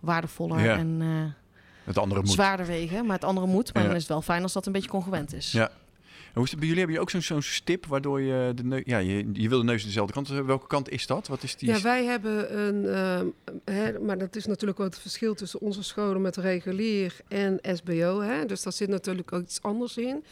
waardevoller 0.00 0.60
Ja. 0.64 0.76
en 0.76 0.96
eh, 1.00 1.08
Het 1.84 1.98
andere 1.98 2.20
moet. 2.20 2.30
zwaarder 2.30 2.66
wegen. 2.66 3.04
Maar 3.06 3.14
het 3.14 3.24
andere 3.24 3.46
moet. 3.46 3.74
Maar 3.74 3.82
Ja. 3.82 3.88
dan 3.88 3.96
is 3.96 4.02
het 4.02 4.12
wel 4.12 4.22
fijn 4.22 4.42
als 4.42 4.52
dat 4.52 4.66
een 4.66 4.72
beetje 4.72 4.88
congruent 4.90 5.32
is. 5.32 5.52
Ja. 5.52 5.70
En 6.30 6.36
hoe 6.36 6.44
is 6.44 6.50
het 6.50 6.60
bij 6.60 6.68
jullie? 6.68 6.84
Hebben 6.84 7.04
jullie 7.04 7.18
ook 7.18 7.24
zo'n 7.24 7.42
stip 7.42 7.86
waardoor 7.86 8.20
je 8.20 8.52
de 8.54 8.64
neus... 8.64 8.82
Ja, 8.84 8.98
je, 8.98 9.30
je 9.32 9.48
wil 9.48 9.58
de 9.58 9.64
neus 9.64 9.84
dezelfde 9.84 10.12
kant. 10.12 10.28
hebben. 10.28 10.46
Welke 10.46 10.66
kant 10.66 10.88
is 10.88 11.06
dat? 11.06 11.28
Wat 11.28 11.42
is 11.42 11.56
die... 11.56 11.68
Ja, 11.68 11.80
wij 11.80 12.04
hebben 12.04 12.58
een, 12.58 12.86
ehm, 12.86 13.26
hè, 13.64 13.98
maar 13.98 14.18
dat 14.18 14.36
is 14.36 14.46
natuurlijk 14.46 14.80
ook 14.80 14.86
het 14.86 14.98
verschil 14.98 15.34
tussen 15.34 15.60
onze 15.60 15.82
scholen 15.82 16.20
met 16.20 16.36
regulier 16.36 17.16
en 17.28 17.58
SBO. 17.62 18.20
Hè? 18.20 18.46
Dus 18.46 18.62
daar 18.62 18.72
zit 18.72 18.88
natuurlijk 18.88 19.32
ook 19.32 19.42
iets 19.42 19.62
anders 19.62 19.96
in. 19.96 20.24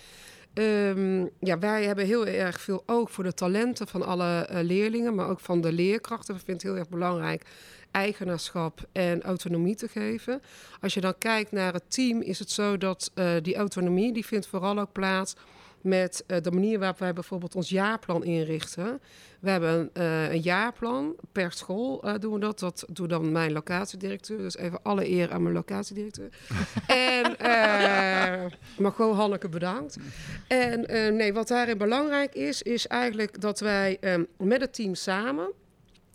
Ehm, 0.54 1.26
ja, 1.40 1.58
wij 1.58 1.84
hebben 1.84 2.04
heel 2.06 2.26
erg 2.26 2.60
veel 2.60 2.82
oog 2.86 3.10
voor 3.10 3.24
de 3.24 3.34
talenten 3.34 3.88
van 3.88 4.02
alle 4.02 4.40
eh, 4.40 4.62
leerlingen, 4.62 5.14
maar 5.14 5.28
ook 5.28 5.40
van 5.40 5.60
de 5.60 5.72
leerkrachten. 5.72 6.34
We 6.34 6.40
vinden 6.40 6.54
het 6.56 6.72
heel 6.72 6.76
erg 6.76 6.88
belangrijk 6.88 7.44
eigenaarschap 7.90 8.88
en 8.92 9.22
autonomie 9.22 9.74
te 9.74 9.88
geven. 9.88 10.42
Als 10.80 10.94
je 10.94 11.00
dan 11.00 11.18
kijkt 11.18 11.52
naar 11.52 11.72
het 11.72 11.90
team, 11.90 12.20
is 12.20 12.38
het 12.38 12.50
zo 12.50 12.78
dat 12.78 13.10
eh, 13.14 13.32
die 13.42 13.56
autonomie, 13.56 14.12
die 14.12 14.26
vindt 14.26 14.46
vooral 14.46 14.78
ook 14.78 14.92
plaats 14.92 15.34
met 15.80 16.24
eh, 16.26 16.40
de 16.42 16.50
manier 16.50 16.78
waarop 16.78 16.98
wij 16.98 17.12
bijvoorbeeld 17.12 17.54
ons 17.54 17.68
jaarplan 17.68 18.24
inrichten. 18.24 19.00
We 19.40 19.50
hebben 19.50 19.90
uh, 19.94 20.32
een 20.32 20.40
jaarplan 20.40 21.16
per 21.32 21.52
school 21.52 22.06
uh, 22.06 22.14
doen 22.18 22.32
we 22.32 22.38
dat. 22.38 22.58
Dat 22.58 22.84
doet 22.92 23.08
dan 23.08 23.32
mijn 23.32 23.52
locatiedirecteur. 23.52 24.38
Dus 24.38 24.56
even 24.56 24.82
alle 24.82 25.08
eer 25.08 25.32
aan 25.32 25.42
mijn 25.42 25.54
locatiedirecteur. 25.54 26.28
en 26.86 27.36
Margot 28.78 29.16
Hanneke 29.16 29.48
bedankt. 29.48 29.96
En 30.48 30.80
nee, 31.16 31.32
wat 31.32 31.48
daarin 31.48 31.78
belangrijk 31.78 32.34
is, 32.34 32.62
is 32.62 32.86
eigenlijk 32.86 33.40
dat 33.40 33.60
wij 33.60 33.96
um, 34.00 34.26
met 34.36 34.60
het 34.60 34.74
team 34.74 34.94
samen 34.94 35.52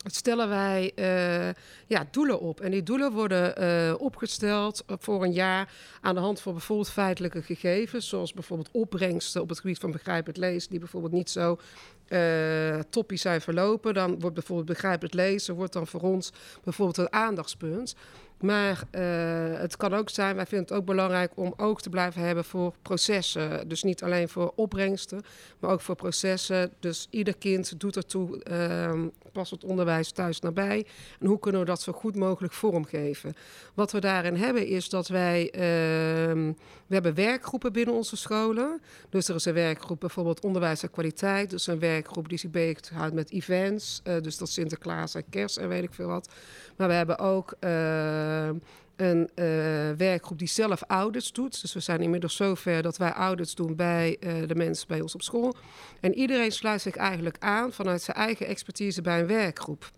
stellen 0.04 0.48
wij 0.48 0.92
uh, 0.94 1.54
ja, 1.86 2.06
doelen 2.10 2.40
op. 2.40 2.60
En 2.60 2.70
die 2.70 2.82
doelen 2.82 3.12
worden 3.12 3.62
uh, 3.62 3.94
opgesteld 3.98 4.84
voor 4.86 5.22
een 5.22 5.32
jaar 5.32 5.72
aan 6.00 6.14
de 6.14 6.20
hand 6.20 6.40
van 6.40 6.52
bijvoorbeeld 6.52 6.90
feitelijke 6.90 7.42
gegevens, 7.42 8.08
zoals 8.08 8.32
bijvoorbeeld 8.32 8.70
opbrengsten 8.72 9.42
op 9.42 9.48
het 9.48 9.60
gebied 9.60 9.78
van 9.78 9.90
begrijpend 9.90 10.36
lezen, 10.36 10.70
die 10.70 10.78
bijvoorbeeld 10.78 11.12
niet 11.12 11.30
zo 11.30 11.58
uh, 12.08 12.78
toppie 12.90 13.18
zijn 13.18 13.40
verlopen. 13.40 13.94
Dan 13.94 14.20
wordt 14.20 14.34
bijvoorbeeld 14.34 14.68
begrijpend 14.68 15.14
lezen, 15.14 15.54
wordt 15.54 15.72
dan 15.72 15.86
voor 15.86 16.00
ons 16.00 16.32
bijvoorbeeld 16.64 16.98
een 16.98 17.12
aandachtspunt. 17.12 17.94
Maar 18.40 18.84
het 19.58 19.76
kan 19.76 19.94
ook 19.94 20.10
zijn, 20.10 20.36
wij 20.36 20.46
vinden 20.46 20.66
het 20.68 20.76
ook 20.76 20.84
belangrijk 20.86 21.32
om 21.34 21.54
oog 21.56 21.80
te 21.80 21.88
blijven 21.88 22.22
hebben 22.22 22.44
voor 22.44 22.74
processen. 22.82 23.68
Dus 23.68 23.82
niet 23.82 24.02
alleen 24.02 24.28
voor 24.28 24.52
opbrengsten, 24.56 25.22
maar 25.58 25.70
ook 25.70 25.80
voor 25.80 25.94
processen. 25.94 26.72
Dus 26.80 27.06
ieder 27.10 27.36
kind 27.36 27.80
doet 27.80 27.96
ertoe, 27.96 28.40
uh, 28.50 29.06
het 29.34 29.64
onderwijs 29.64 30.10
thuis 30.10 30.40
nabij. 30.40 30.86
En 31.20 31.26
hoe 31.26 31.38
kunnen 31.38 31.60
we 31.60 31.66
dat 31.66 31.80
zo 31.80 31.92
goed 31.92 32.16
mogelijk 32.16 32.52
vormgeven? 32.52 33.34
Wat 33.74 33.92
we 33.92 34.00
daarin 34.00 34.36
hebben 34.36 34.66
is 34.66 34.88
dat 34.88 35.08
wij, 35.08 35.44
uh, 35.54 36.52
we 36.86 36.94
hebben 36.94 37.14
werkgroepen 37.14 37.72
binnen 37.72 37.94
onze 37.94 38.16
scholen. 38.16 38.80
Dus 39.08 39.28
er 39.28 39.34
is 39.34 39.44
een 39.44 39.54
werkgroep 39.54 40.00
bijvoorbeeld 40.00 40.40
onderwijs 40.40 40.82
en 40.82 40.90
kwaliteit. 40.90 41.50
Dus 41.50 41.66
een 41.66 41.78
werkgroep 41.78 42.28
die 42.28 42.38
zich 42.38 42.50
bezighoudt 42.50 43.14
met 43.14 43.30
events. 43.30 44.00
Uh, 44.04 44.20
dus 44.22 44.36
dat 44.36 44.48
Sinterklaas 44.48 45.14
en 45.14 45.24
kerst 45.30 45.56
en 45.56 45.68
weet 45.68 45.82
ik 45.82 45.94
veel 45.94 46.08
wat. 46.08 46.28
Maar 46.76 46.88
we 46.88 46.94
hebben 46.94 47.18
ook 47.18 47.54
uh, 47.60 48.50
een 48.96 49.30
uh, 49.34 49.44
werkgroep 49.96 50.38
die 50.38 50.48
zelf 50.48 50.82
audits 50.86 51.32
doet. 51.32 51.60
Dus 51.60 51.72
we 51.72 51.80
zijn 51.80 52.00
inmiddels 52.00 52.36
zover 52.36 52.82
dat 52.82 52.96
wij 52.96 53.12
audits 53.12 53.54
doen 53.54 53.76
bij 53.76 54.16
uh, 54.20 54.48
de 54.48 54.54
mensen 54.54 54.88
bij 54.88 55.00
ons 55.00 55.14
op 55.14 55.22
school. 55.22 55.54
En 56.00 56.14
iedereen 56.14 56.52
sluit 56.52 56.80
zich 56.80 56.96
eigenlijk 56.96 57.36
aan 57.38 57.72
vanuit 57.72 58.02
zijn 58.02 58.16
eigen 58.16 58.46
expertise 58.46 59.02
bij 59.02 59.20
een 59.20 59.26
werkgroep. 59.26 59.90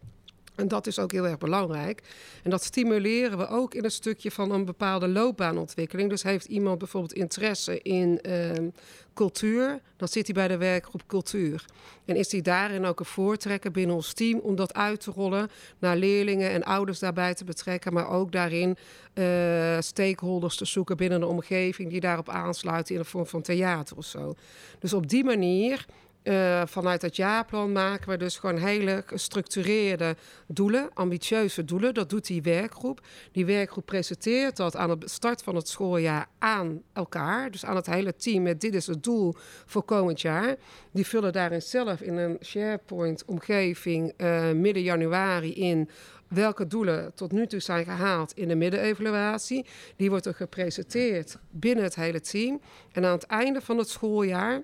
En 0.56 0.68
dat 0.68 0.86
is 0.86 0.98
ook 0.98 1.12
heel 1.12 1.26
erg 1.26 1.38
belangrijk. 1.38 2.02
En 2.42 2.50
dat 2.50 2.64
stimuleren 2.64 3.38
we 3.38 3.48
ook 3.48 3.74
in 3.74 3.84
een 3.84 3.90
stukje 3.90 4.30
van 4.30 4.50
een 4.50 4.64
bepaalde 4.64 5.08
loopbaanontwikkeling. 5.08 6.10
Dus 6.10 6.22
heeft 6.22 6.46
iemand 6.46 6.78
bijvoorbeeld 6.78 7.12
interesse 7.12 7.82
in 7.82 8.20
uh, 8.22 8.68
cultuur, 9.14 9.80
dan 9.96 10.08
zit 10.08 10.26
hij 10.26 10.34
bij 10.34 10.48
de 10.48 10.56
werkgroep 10.56 11.02
cultuur. 11.06 11.64
En 12.04 12.16
is 12.16 12.32
hij 12.32 12.40
daarin 12.40 12.84
ook 12.84 13.00
een 13.00 13.06
voortrekker 13.06 13.70
binnen 13.70 13.96
ons 13.96 14.12
team 14.12 14.38
om 14.38 14.56
dat 14.56 14.74
uit 14.74 15.00
te 15.00 15.10
rollen 15.10 15.50
naar 15.78 15.96
leerlingen 15.96 16.50
en 16.50 16.64
ouders 16.64 16.98
daarbij 16.98 17.34
te 17.34 17.44
betrekken, 17.44 17.92
maar 17.92 18.08
ook 18.08 18.32
daarin 18.32 18.76
uh, 19.14 19.76
stakeholders 19.80 20.56
te 20.56 20.64
zoeken 20.64 20.96
binnen 20.96 21.20
de 21.20 21.26
omgeving 21.26 21.90
die 21.90 22.00
daarop 22.00 22.28
aansluiten 22.28 22.94
in 22.94 23.00
de 23.00 23.06
vorm 23.06 23.26
van 23.26 23.42
theater 23.42 23.96
of 23.96 24.04
zo. 24.04 24.34
Dus 24.78 24.92
op 24.92 25.08
die 25.08 25.24
manier 25.24 25.86
uh, 26.26 26.62
vanuit 26.66 27.02
het 27.02 27.16
jaarplan 27.16 27.72
maken 27.72 28.08
we 28.08 28.16
dus 28.16 28.38
gewoon 28.38 28.56
hele 28.56 29.02
gestructureerde 29.06 30.16
doelen, 30.46 30.90
ambitieuze 30.94 31.64
doelen. 31.64 31.94
Dat 31.94 32.10
doet 32.10 32.26
die 32.26 32.42
werkgroep. 32.42 33.00
Die 33.32 33.46
werkgroep 33.46 33.86
presenteert 33.86 34.56
dat 34.56 34.76
aan 34.76 34.98
de 34.98 35.08
start 35.08 35.42
van 35.42 35.54
het 35.54 35.68
schooljaar 35.68 36.26
aan 36.38 36.82
elkaar. 36.92 37.50
Dus 37.50 37.64
aan 37.64 37.76
het 37.76 37.86
hele 37.86 38.16
team 38.16 38.42
met 38.42 38.60
dit 38.60 38.74
is 38.74 38.86
het 38.86 39.02
doel 39.02 39.34
voor 39.66 39.82
komend 39.82 40.20
jaar. 40.20 40.56
Die 40.92 41.06
vullen 41.06 41.32
daarin 41.32 41.62
zelf 41.62 42.00
in 42.00 42.16
een 42.16 42.38
SharePoint-omgeving 42.44 44.12
uh, 44.16 44.50
midden 44.52 44.82
januari 44.82 45.54
in 45.54 45.90
welke 46.28 46.66
doelen 46.66 47.14
tot 47.14 47.32
nu 47.32 47.46
toe 47.46 47.60
zijn 47.60 47.84
gehaald 47.84 48.32
in 48.32 48.48
de 48.48 48.54
middenevaluatie. 48.54 49.66
Die 49.96 50.10
wordt 50.10 50.26
er 50.26 50.34
gepresenteerd 50.34 51.38
binnen 51.50 51.84
het 51.84 51.94
hele 51.94 52.20
team. 52.20 52.60
En 52.92 53.04
aan 53.04 53.12
het 53.12 53.26
einde 53.26 53.60
van 53.60 53.78
het 53.78 53.88
schooljaar 53.88 54.62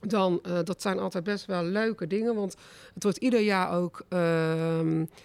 dan, 0.00 0.40
uh, 0.46 0.58
dat 0.64 0.82
zijn 0.82 0.98
altijd 0.98 1.24
best 1.24 1.46
wel 1.46 1.62
leuke 1.62 2.06
dingen, 2.06 2.34
want 2.34 2.56
het 2.94 3.02
wordt 3.02 3.18
ieder 3.18 3.40
jaar 3.40 3.72
ook 3.72 4.02
uh, 4.08 4.20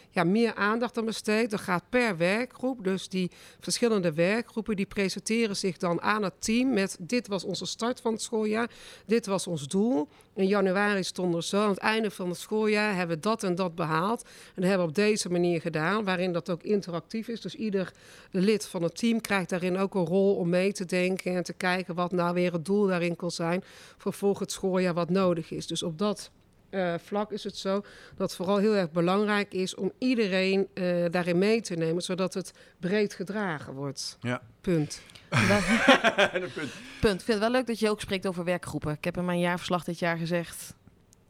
ja, 0.09 0.23
meer 0.23 0.53
aandacht 0.55 0.97
aan 0.97 1.05
besteed. 1.05 1.51
Dat 1.51 1.61
gaat 1.61 1.83
per 1.89 2.17
werkgroep, 2.17 2.83
dus 2.83 3.09
die 3.09 3.31
verschillende 3.59 4.13
werkgroepen 4.13 4.75
die 4.75 4.85
presenteren 4.85 5.55
zich 5.55 5.77
dan 5.77 6.01
aan 6.01 6.23
het 6.23 6.33
team 6.39 6.73
met 6.73 6.97
dit 6.99 7.27
was 7.27 7.43
onze 7.43 7.65
start 7.65 8.01
van 8.01 8.11
het 8.13 8.21
schooljaar, 8.21 8.69
dit 9.05 9.25
was 9.25 9.47
ons 9.47 9.67
doel. 9.67 10.07
In 10.35 10.47
januari 10.47 11.03
stond 11.03 11.35
er 11.35 11.43
zo, 11.43 11.63
aan 11.63 11.69
het 11.69 11.77
einde 11.77 12.11
van 12.11 12.29
het 12.29 12.37
schooljaar 12.37 12.95
hebben 12.95 13.15
we 13.15 13.21
dat 13.21 13.43
en 13.43 13.55
dat 13.55 13.75
behaald. 13.75 14.21
En 14.23 14.61
dat 14.61 14.65
hebben 14.65 14.81
we 14.81 14.89
op 14.89 14.95
deze 14.95 15.29
manier 15.29 15.61
gedaan, 15.61 16.03
waarin 16.03 16.33
dat 16.33 16.49
ook 16.49 16.63
interactief 16.63 17.27
is. 17.27 17.41
Dus 17.41 17.55
ieder 17.55 17.93
lid 18.31 18.67
van 18.67 18.83
het 18.83 18.97
team 18.97 19.21
krijgt 19.21 19.49
daarin 19.49 19.77
ook 19.77 19.95
een 19.95 20.05
rol 20.05 20.35
om 20.35 20.49
mee 20.49 20.71
te 20.71 20.85
denken 20.85 21.35
en 21.35 21.43
te 21.43 21.53
kijken 21.53 21.95
wat 21.95 22.11
nou 22.11 22.33
weer 22.33 22.53
het 22.53 22.65
doel 22.65 22.87
daarin 22.87 23.15
kan 23.15 23.31
zijn 23.31 23.63
voor 23.97 24.13
volgend 24.13 24.51
schooljaar 24.51 24.61
wat 24.71 25.09
nodig 25.09 25.51
is. 25.51 25.67
Dus 25.67 25.83
op 25.83 25.97
dat 25.97 26.31
uh, 26.69 26.93
vlak 27.03 27.31
is 27.31 27.43
het 27.43 27.57
zo 27.57 27.81
dat 28.15 28.27
het 28.27 28.35
vooral 28.35 28.57
heel 28.57 28.75
erg 28.75 28.91
belangrijk 28.91 29.53
is 29.53 29.75
om 29.75 29.91
iedereen 29.97 30.67
uh, 30.73 31.05
daarin 31.11 31.37
mee 31.37 31.61
te 31.61 31.75
nemen, 31.75 32.01
zodat 32.01 32.33
het 32.33 32.51
breed 32.79 33.13
gedragen 33.13 33.73
wordt. 33.73 34.17
Ja. 34.21 34.41
Punt. 34.61 35.01
punt. 35.33 36.53
punt. 36.53 37.19
Ik 37.19 37.25
vind 37.25 37.27
het 37.27 37.39
wel 37.39 37.51
leuk 37.51 37.67
dat 37.67 37.79
je 37.79 37.89
ook 37.89 38.01
spreekt 38.01 38.27
over 38.27 38.43
werkgroepen. 38.43 38.93
Ik 38.93 39.03
heb 39.03 39.17
in 39.17 39.25
mijn 39.25 39.39
jaarverslag 39.39 39.83
dit 39.83 39.99
jaar 39.99 40.17
gezegd 40.17 40.75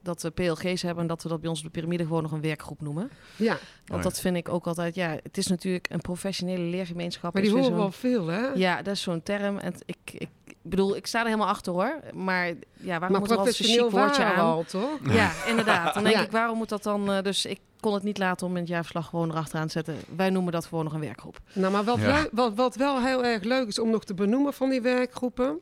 dat 0.03 0.21
we 0.21 0.29
PLG's 0.29 0.81
hebben 0.81 1.01
en 1.01 1.07
dat 1.07 1.23
we 1.23 1.29
dat 1.29 1.41
bij 1.41 1.49
ons 1.49 1.59
op 1.59 1.65
de 1.65 1.71
piramide 1.71 2.03
gewoon 2.03 2.21
nog 2.21 2.31
een 2.31 2.41
werkgroep 2.41 2.81
noemen. 2.81 3.09
Ja. 3.35 3.57
Want 3.85 4.03
dat 4.03 4.19
vind 4.19 4.35
ik 4.35 4.49
ook 4.49 4.67
altijd, 4.67 4.95
ja, 4.95 5.17
het 5.23 5.37
is 5.37 5.47
natuurlijk 5.47 5.89
een 5.89 6.01
professionele 6.01 6.63
leergemeenschap. 6.63 7.33
Maar 7.33 7.41
die 7.41 7.51
horen 7.51 7.75
wel 7.75 7.91
veel, 7.91 8.27
hè? 8.27 8.47
Ja, 8.47 8.81
dat 8.81 8.93
is 8.93 9.01
zo'n 9.01 9.23
term. 9.23 9.57
En 9.57 9.73
ik, 9.85 9.97
ik 10.13 10.29
bedoel, 10.61 10.95
ik 10.95 11.07
sta 11.07 11.19
er 11.19 11.25
helemaal 11.25 11.47
achter 11.47 11.73
hoor. 11.73 11.99
Maar 12.13 12.47
ja, 12.47 12.55
waarom 12.85 13.11
maar 13.11 13.19
moet 13.19 13.31
er 13.31 13.37
altijd 13.37 13.55
zo'n 13.55 13.65
chic 13.65 13.89
woordje 13.89 14.23
aan? 14.23 14.45
Al, 14.45 14.63
toch? 14.63 14.99
Ja, 15.03 15.31
inderdaad. 15.47 15.93
Dan 15.93 16.03
denk 16.03 16.15
ja. 16.15 16.21
ik, 16.21 16.31
waarom 16.31 16.57
moet 16.57 16.69
dat 16.69 16.83
dan... 16.83 17.11
Uh, 17.11 17.21
dus 17.21 17.45
ik 17.45 17.59
kon 17.79 17.93
het 17.93 18.03
niet 18.03 18.17
laten 18.17 18.47
om 18.47 18.53
in 18.53 18.61
het 18.61 18.69
jaarverslag 18.69 19.07
gewoon 19.09 19.31
erachteraan 19.31 19.65
te 19.65 19.71
zetten. 19.71 19.95
Wij 20.15 20.29
noemen 20.29 20.51
dat 20.51 20.65
gewoon 20.65 20.83
nog 20.83 20.93
een 20.93 20.99
werkgroep. 20.99 21.39
Nou, 21.53 21.71
maar 21.71 21.83
wat, 21.83 21.99
ja. 21.99 22.27
wat, 22.31 22.55
wat 22.55 22.75
wel 22.75 23.01
heel 23.01 23.25
erg 23.25 23.43
leuk 23.43 23.67
is 23.67 23.79
om 23.79 23.89
nog 23.89 24.03
te 24.03 24.13
benoemen 24.13 24.53
van 24.53 24.69
die 24.69 24.81
werkgroepen... 24.81 25.59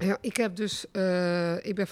Ja, 0.00 0.18
ik 0.20 0.36
heb 0.36 0.56
dus, 0.56 0.84
uh, 0.92 1.64
ik 1.64 1.74
ben 1.74 1.86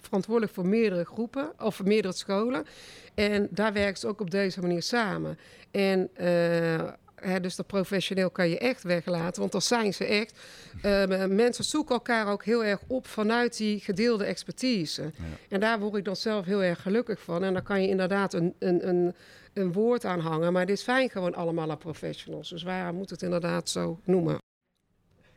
verantwoordelijk 0.00 0.52
voor 0.52 0.66
meerdere 0.66 1.04
groepen 1.04 1.52
of 1.58 1.76
voor 1.76 1.86
meerdere 1.86 2.14
scholen. 2.14 2.66
En 3.14 3.48
daar 3.50 3.72
werken 3.72 3.98
ze 3.98 4.06
ook 4.06 4.20
op 4.20 4.30
deze 4.30 4.60
manier 4.60 4.82
samen. 4.82 5.38
En 5.70 6.08
uh, 6.20 6.90
hè, 7.14 7.40
dus 7.40 7.56
dat 7.56 7.66
professioneel 7.66 8.30
kan 8.30 8.48
je 8.48 8.58
echt 8.58 8.82
weglaten, 8.82 9.40
want 9.40 9.52
dan 9.52 9.62
zijn 9.62 9.94
ze 9.94 10.04
echt. 10.04 10.38
Uh, 10.84 11.24
mensen 11.26 11.64
zoeken 11.64 11.94
elkaar 11.94 12.28
ook 12.28 12.44
heel 12.44 12.64
erg 12.64 12.80
op 12.86 13.06
vanuit 13.06 13.56
die 13.56 13.80
gedeelde 13.80 14.24
expertise. 14.24 15.02
Ja. 15.02 15.10
En 15.48 15.60
daar 15.60 15.78
word 15.78 15.94
ik 15.94 16.04
dan 16.04 16.16
zelf 16.16 16.44
heel 16.44 16.62
erg 16.62 16.82
gelukkig 16.82 17.20
van. 17.22 17.44
En 17.44 17.52
dan 17.52 17.62
kan 17.62 17.82
je 17.82 17.88
inderdaad 17.88 18.32
een, 18.32 18.54
een, 18.58 18.88
een, 18.88 19.14
een 19.52 19.72
woord 19.72 20.04
aan 20.04 20.20
hangen, 20.20 20.52
maar 20.52 20.66
dit 20.66 20.80
zijn 20.80 21.10
gewoon 21.10 21.34
allemaal 21.34 21.70
aan 21.70 21.78
professionals. 21.78 22.48
Dus 22.48 22.62
waarom 22.62 22.96
moet 22.96 23.10
het 23.10 23.22
inderdaad 23.22 23.68
zo 23.68 24.00
noemen? 24.04 24.38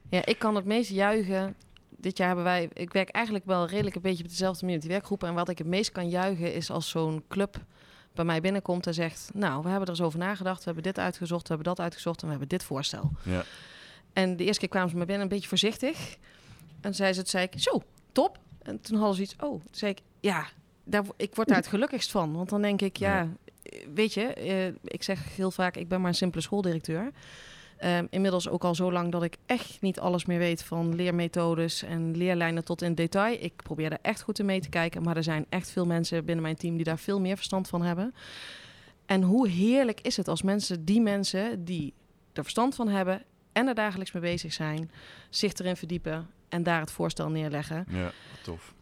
Ja, 0.10 0.26
ik 0.26 0.40
kan 0.40 0.56
het 0.56 0.66
meest 0.66 0.90
juichen 0.90 1.56
dit 2.00 2.18
jaar 2.18 2.28
hebben 2.28 2.46
wij, 2.46 2.70
ik 2.74 2.94
werk 2.94 3.10
eigenlijk 3.10 3.46
wel 3.46 3.68
redelijk 3.68 3.96
een 3.96 4.02
beetje 4.02 4.24
op 4.24 4.30
dezelfde 4.30 4.60
manier 4.60 4.76
met 4.76 4.86
die 4.86 4.96
werkgroepen. 4.96 5.28
En 5.28 5.34
wat 5.34 5.50
ik 5.50 5.58
het 5.58 5.68
meest 5.68 5.92
kan 5.92 6.10
juichen 6.10 6.54
is 6.54 6.70
als 6.72 6.90
zo'n 6.90 7.24
club 7.28 7.64
bij 8.14 8.26
mij 8.26 8.42
binnenkomt 8.42 8.88
en 8.88 8.94
zegt: 8.94 9.30
Nou, 9.34 9.62
we 9.64 9.70
hebben 9.70 9.88
er 9.88 9.94
eens 9.94 10.02
over 10.02 10.20
nagedacht, 10.20 10.58
we 10.58 10.66
hebben 10.66 10.84
dit 10.84 11.00
uitgezocht, 11.00 11.48
we 11.48 11.54
hebben 11.54 11.76
dat 11.76 11.80
uitgezocht 11.80 12.20
en 12.20 12.26
we 12.26 12.32
hebben 12.32 12.50
dit 12.50 12.64
voorstel. 12.64 13.12
Ja. 13.24 13.44
En 14.14 14.38
de 14.38 14.44
eerste 14.44 14.60
keer 14.60 14.70
kwamen 14.70 14.90
ze 14.90 14.96
me 14.96 15.06
binnen 15.06 15.24
een 15.24 15.30
beetje 15.30 15.48
voorzichtig. 15.48 16.18
En 16.82 16.96
zei 16.96 17.14
ze 17.14 17.20
het, 17.20 17.30
zei 17.30 17.44
ik: 17.52 17.62
Zo, 17.62 17.82
top. 18.12 18.40
En 18.62 18.82
toen 18.82 18.98
hadden 18.98 19.16
ze 19.16 19.22
iets: 19.22 19.34
Oh, 19.34 19.40
toen 19.40 19.62
zei 19.72 19.92
ik: 19.92 20.00
Ja, 20.20 20.48
daar, 20.84 21.04
ik 21.18 21.36
word 21.36 21.48
daar 21.48 21.58
het 21.58 21.68
gelukkigst 21.68 22.12
van. 22.12 22.34
Want 22.34 22.50
dan 22.50 22.62
denk 22.62 22.82
ik: 22.82 22.98
Ja, 22.98 23.28
weet 23.94 24.14
je, 24.14 24.36
uh, 24.38 24.76
ik 24.84 25.04
zeg 25.04 25.36
heel 25.36 25.52
vaak: 25.52 25.76
Ik 25.76 25.88
ben 25.88 26.00
maar 26.00 26.10
een 26.10 26.16
simpele 26.16 26.42
schooldirecteur. 26.42 27.12
Um, 27.86 28.08
inmiddels 28.10 28.50
ook 28.50 28.64
al 28.64 28.76
zo 28.76 28.92
lang 28.92 29.12
dat 29.12 29.24
ik 29.24 29.38
echt 29.46 29.82
niet 29.82 30.00
alles 30.00 30.26
meer 30.26 30.38
weet 30.38 30.64
van 30.64 30.96
leermethodes 30.96 31.84
en 31.84 32.18
leerlijnen 32.18 32.66
tot 32.66 32.82
in 32.82 32.96
detail. 32.96 33.38
Ik 33.42 33.54
probeer 33.56 33.92
er 33.92 33.98
echt 34.02 34.22
goed 34.22 34.40
in 34.40 34.46
mee 34.46 34.60
te 34.60 34.70
kijken, 34.70 35.04
maar 35.04 35.18
er 35.18 35.24
zijn 35.24 35.46
echt 35.50 35.72
veel 35.72 35.86
mensen 35.86 36.26
binnen 36.26 36.44
mijn 36.44 36.56
team 36.56 36.76
die 36.76 36.86
daar 36.86 37.00
veel 37.00 37.20
meer 37.20 37.36
verstand 37.36 37.68
van 37.68 37.82
hebben. 37.82 38.14
En 39.06 39.22
hoe 39.22 39.48
heerlijk 39.48 40.02
is 40.02 40.18
het 40.18 40.28
als 40.28 40.42
mensen, 40.42 40.86
die 40.86 41.02
mensen 41.02 41.66
die 41.66 41.94
er 42.34 42.44
verstand 42.44 42.76
van 42.76 42.88
hebben 42.88 43.24
en 43.52 43.68
er 43.68 43.76
dagelijks 43.76 44.12
mee 44.12 44.22
bezig 44.22 44.54
zijn, 44.54 44.92
zich 45.30 45.54
erin 45.54 45.76
verdiepen 45.76 46.28
en 46.50 46.64
daar 46.64 46.80
het 46.80 46.92
voorstel 46.92 47.30
neerleggen. 47.30 47.86
Ja, 47.90 48.12
tof. 48.44 48.74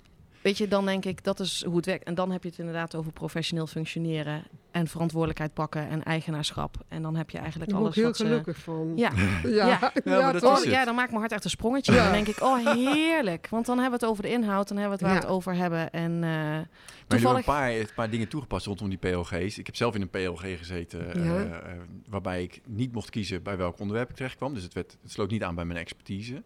Weet 0.42 0.58
je, 0.58 0.68
dan 0.68 0.86
denk 0.86 1.06
ik 1.06 1.24
dat 1.24 1.40
is 1.40 1.64
hoe 1.64 1.76
het 1.76 1.86
werkt. 1.86 2.04
En 2.04 2.16
dan 2.16 2.32
heb 2.32 2.44
je 2.44 2.50
het 2.50 2.60
inderdaad 2.60 2.96
over 2.96 3.12
professioneel 3.12 3.68
functioneren. 3.68 4.44
En 4.78 4.88
verantwoordelijkheid 4.88 5.54
pakken 5.54 5.90
en 5.90 6.04
eigenaarschap. 6.04 6.76
En 6.88 7.02
dan 7.02 7.16
heb 7.16 7.30
je 7.30 7.38
eigenlijk 7.38 7.72
Daar 7.72 7.80
alles 7.80 7.90
ik 7.90 7.96
heel 7.96 8.06
wat 8.06 8.18
ze... 8.18 8.24
gelukkig 8.26 8.58
van. 8.58 8.94
Ja, 8.96 9.12
ja, 9.44 9.50
Ja. 9.68 9.92
Ja, 10.04 10.22
maar 10.22 10.34
dat 10.34 10.42
toch? 10.42 10.58
is 10.58 10.64
het. 10.64 10.74
ja, 10.74 10.86
dan 10.86 10.96
maakt 10.96 11.08
mijn 11.10 11.20
hart 11.20 11.32
echt 11.32 11.44
een 11.44 11.50
sprongetje. 11.50 11.94
Ja. 11.94 12.04
Dan 12.04 12.12
denk 12.12 12.28
ik, 12.28 12.42
oh 12.44 12.74
heerlijk. 12.74 13.48
Want 13.50 13.66
dan 13.66 13.80
hebben 13.80 14.00
we 14.00 14.06
het 14.06 14.14
over 14.14 14.24
de 14.24 14.30
inhoud, 14.32 14.68
dan 14.68 14.78
hebben 14.78 14.98
we 14.98 15.04
het 15.06 15.14
waar 15.14 15.22
we 15.22 15.28
Ja. 15.28 15.32
het 15.34 15.38
over 15.38 15.56
hebben. 15.56 15.92
En 15.92 16.12
eh, 16.14 16.30
Maar 16.30 16.68
toevallig... 17.08 17.38
een 17.38 17.44
paar, 17.44 17.72
een 17.72 17.88
paar 17.96 18.10
dingen 18.10 18.28
toegepast 18.28 18.66
rondom 18.66 18.90
die 18.90 18.98
PLG's. 18.98 19.58
Ik 19.58 19.66
heb 19.66 19.76
zelf 19.76 19.96
in 19.96 20.02
een 20.02 20.10
PLG 20.10 20.58
gezeten, 20.58 21.14
eh, 21.14 21.26
Ja. 21.26 21.44
eh, 21.46 21.72
waarbij 22.10 22.44
ik 22.44 22.62
niet 22.66 22.94
mocht 22.94 23.10
kiezen 23.10 23.44
bij 23.44 23.58
welk 23.58 23.80
onderwerp 23.80 24.10
ik 24.10 24.16
terecht 24.16 24.36
kwam. 24.36 24.54
Dus 24.54 24.64
het, 24.64 24.74
werd, 24.74 24.98
het 25.02 25.12
sloot 25.12 25.30
niet 25.30 25.44
aan 25.44 25.56
bij 25.56 25.66
mijn 25.66 25.80
expertise. 25.80 26.42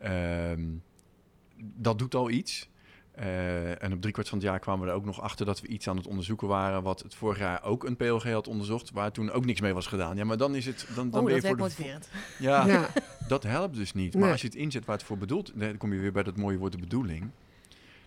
Ehm, 0.00 0.62
dat 1.56 1.98
doet 1.98 2.14
al 2.14 2.30
iets. 2.30 2.68
Eh, 3.14 3.82
en 3.82 3.92
op 3.92 4.00
driekwart 4.00 4.28
van 4.28 4.38
het 4.38 4.46
jaar 4.46 4.58
kwamen 4.58 4.84
we 4.84 4.90
er 4.90 4.96
ook 4.96 5.04
nog 5.04 5.20
achter 5.20 5.46
dat 5.46 5.60
we 5.60 5.66
iets 5.66 5.88
aan 5.88 5.96
het 5.96 6.06
onderzoeken 6.06 6.48
waren... 6.48 6.82
wat 6.82 7.02
het 7.02 7.14
vorig 7.14 7.38
jaar 7.38 7.62
ook 7.64 7.84
een 7.84 7.96
PLG 7.96 8.30
had 8.32 8.48
onderzocht, 8.48 8.90
waar 8.92 9.12
toen 9.12 9.30
ook 9.30 9.44
niks 9.44 9.60
mee 9.60 9.74
was 9.74 9.86
gedaan. 9.86 10.16
Ja, 10.16 10.24
maar 10.24 10.36
dan 10.36 10.54
is 10.54 10.66
het... 10.66 10.86
Dan, 10.94 11.10
dan 11.10 11.20
Oh, 11.20 11.26
ben 11.26 11.34
je 11.34 11.40
voor 11.40 11.56
de, 11.56 11.62
motiverend. 11.62 12.08
ja, 12.38 12.66
Ja. 12.66 12.88
dat 13.28 13.42
helpt 13.42 13.76
dus 13.76 13.92
niet. 13.92 14.12
Maar 14.12 14.22
Nee. 14.22 14.30
als 14.32 14.40
je 14.40 14.46
het 14.46 14.56
inzet 14.56 14.84
waar 14.84 14.96
het 14.96 15.04
voor 15.04 15.18
bedoeld... 15.18 15.52
dan 15.54 15.76
kom 15.76 15.92
je 15.92 15.98
weer 16.00 16.12
bij 16.12 16.22
dat 16.22 16.36
mooie 16.36 16.58
woord 16.58 16.72
de 16.72 16.78
bedoeling. 16.78 17.30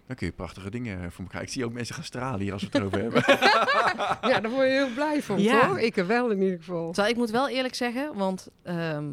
Dan 0.07 0.15
kun 0.15 0.27
je 0.27 0.33
prachtige 0.33 0.69
dingen 0.69 1.11
voor 1.11 1.23
elkaar. 1.23 1.41
Ik 1.41 1.49
zie 1.49 1.65
ook 1.65 1.73
mensen 1.73 1.95
gaan 1.95 2.03
stralen 2.03 2.39
hier 2.39 2.53
als 2.53 2.61
we 2.61 2.67
het 2.71 2.75
erover 2.77 3.01
hebben. 3.01 3.23
ja, 4.31 4.39
daar 4.39 4.49
word 4.51 4.67
je 4.67 4.73
heel 4.73 4.93
blij 4.93 5.21
van, 5.23 5.41
Ja. 5.41 5.67
toch? 5.67 5.77
Ik 5.77 5.97
er 5.97 6.07
wel 6.07 6.29
in 6.31 6.41
ieder 6.41 6.57
geval. 6.57 6.85
Terwijl 6.91 7.13
ik 7.13 7.19
moet 7.19 7.29
wel 7.29 7.49
eerlijk 7.49 7.75
zeggen, 7.75 8.15
want 8.15 8.47
ehm, 8.63 9.05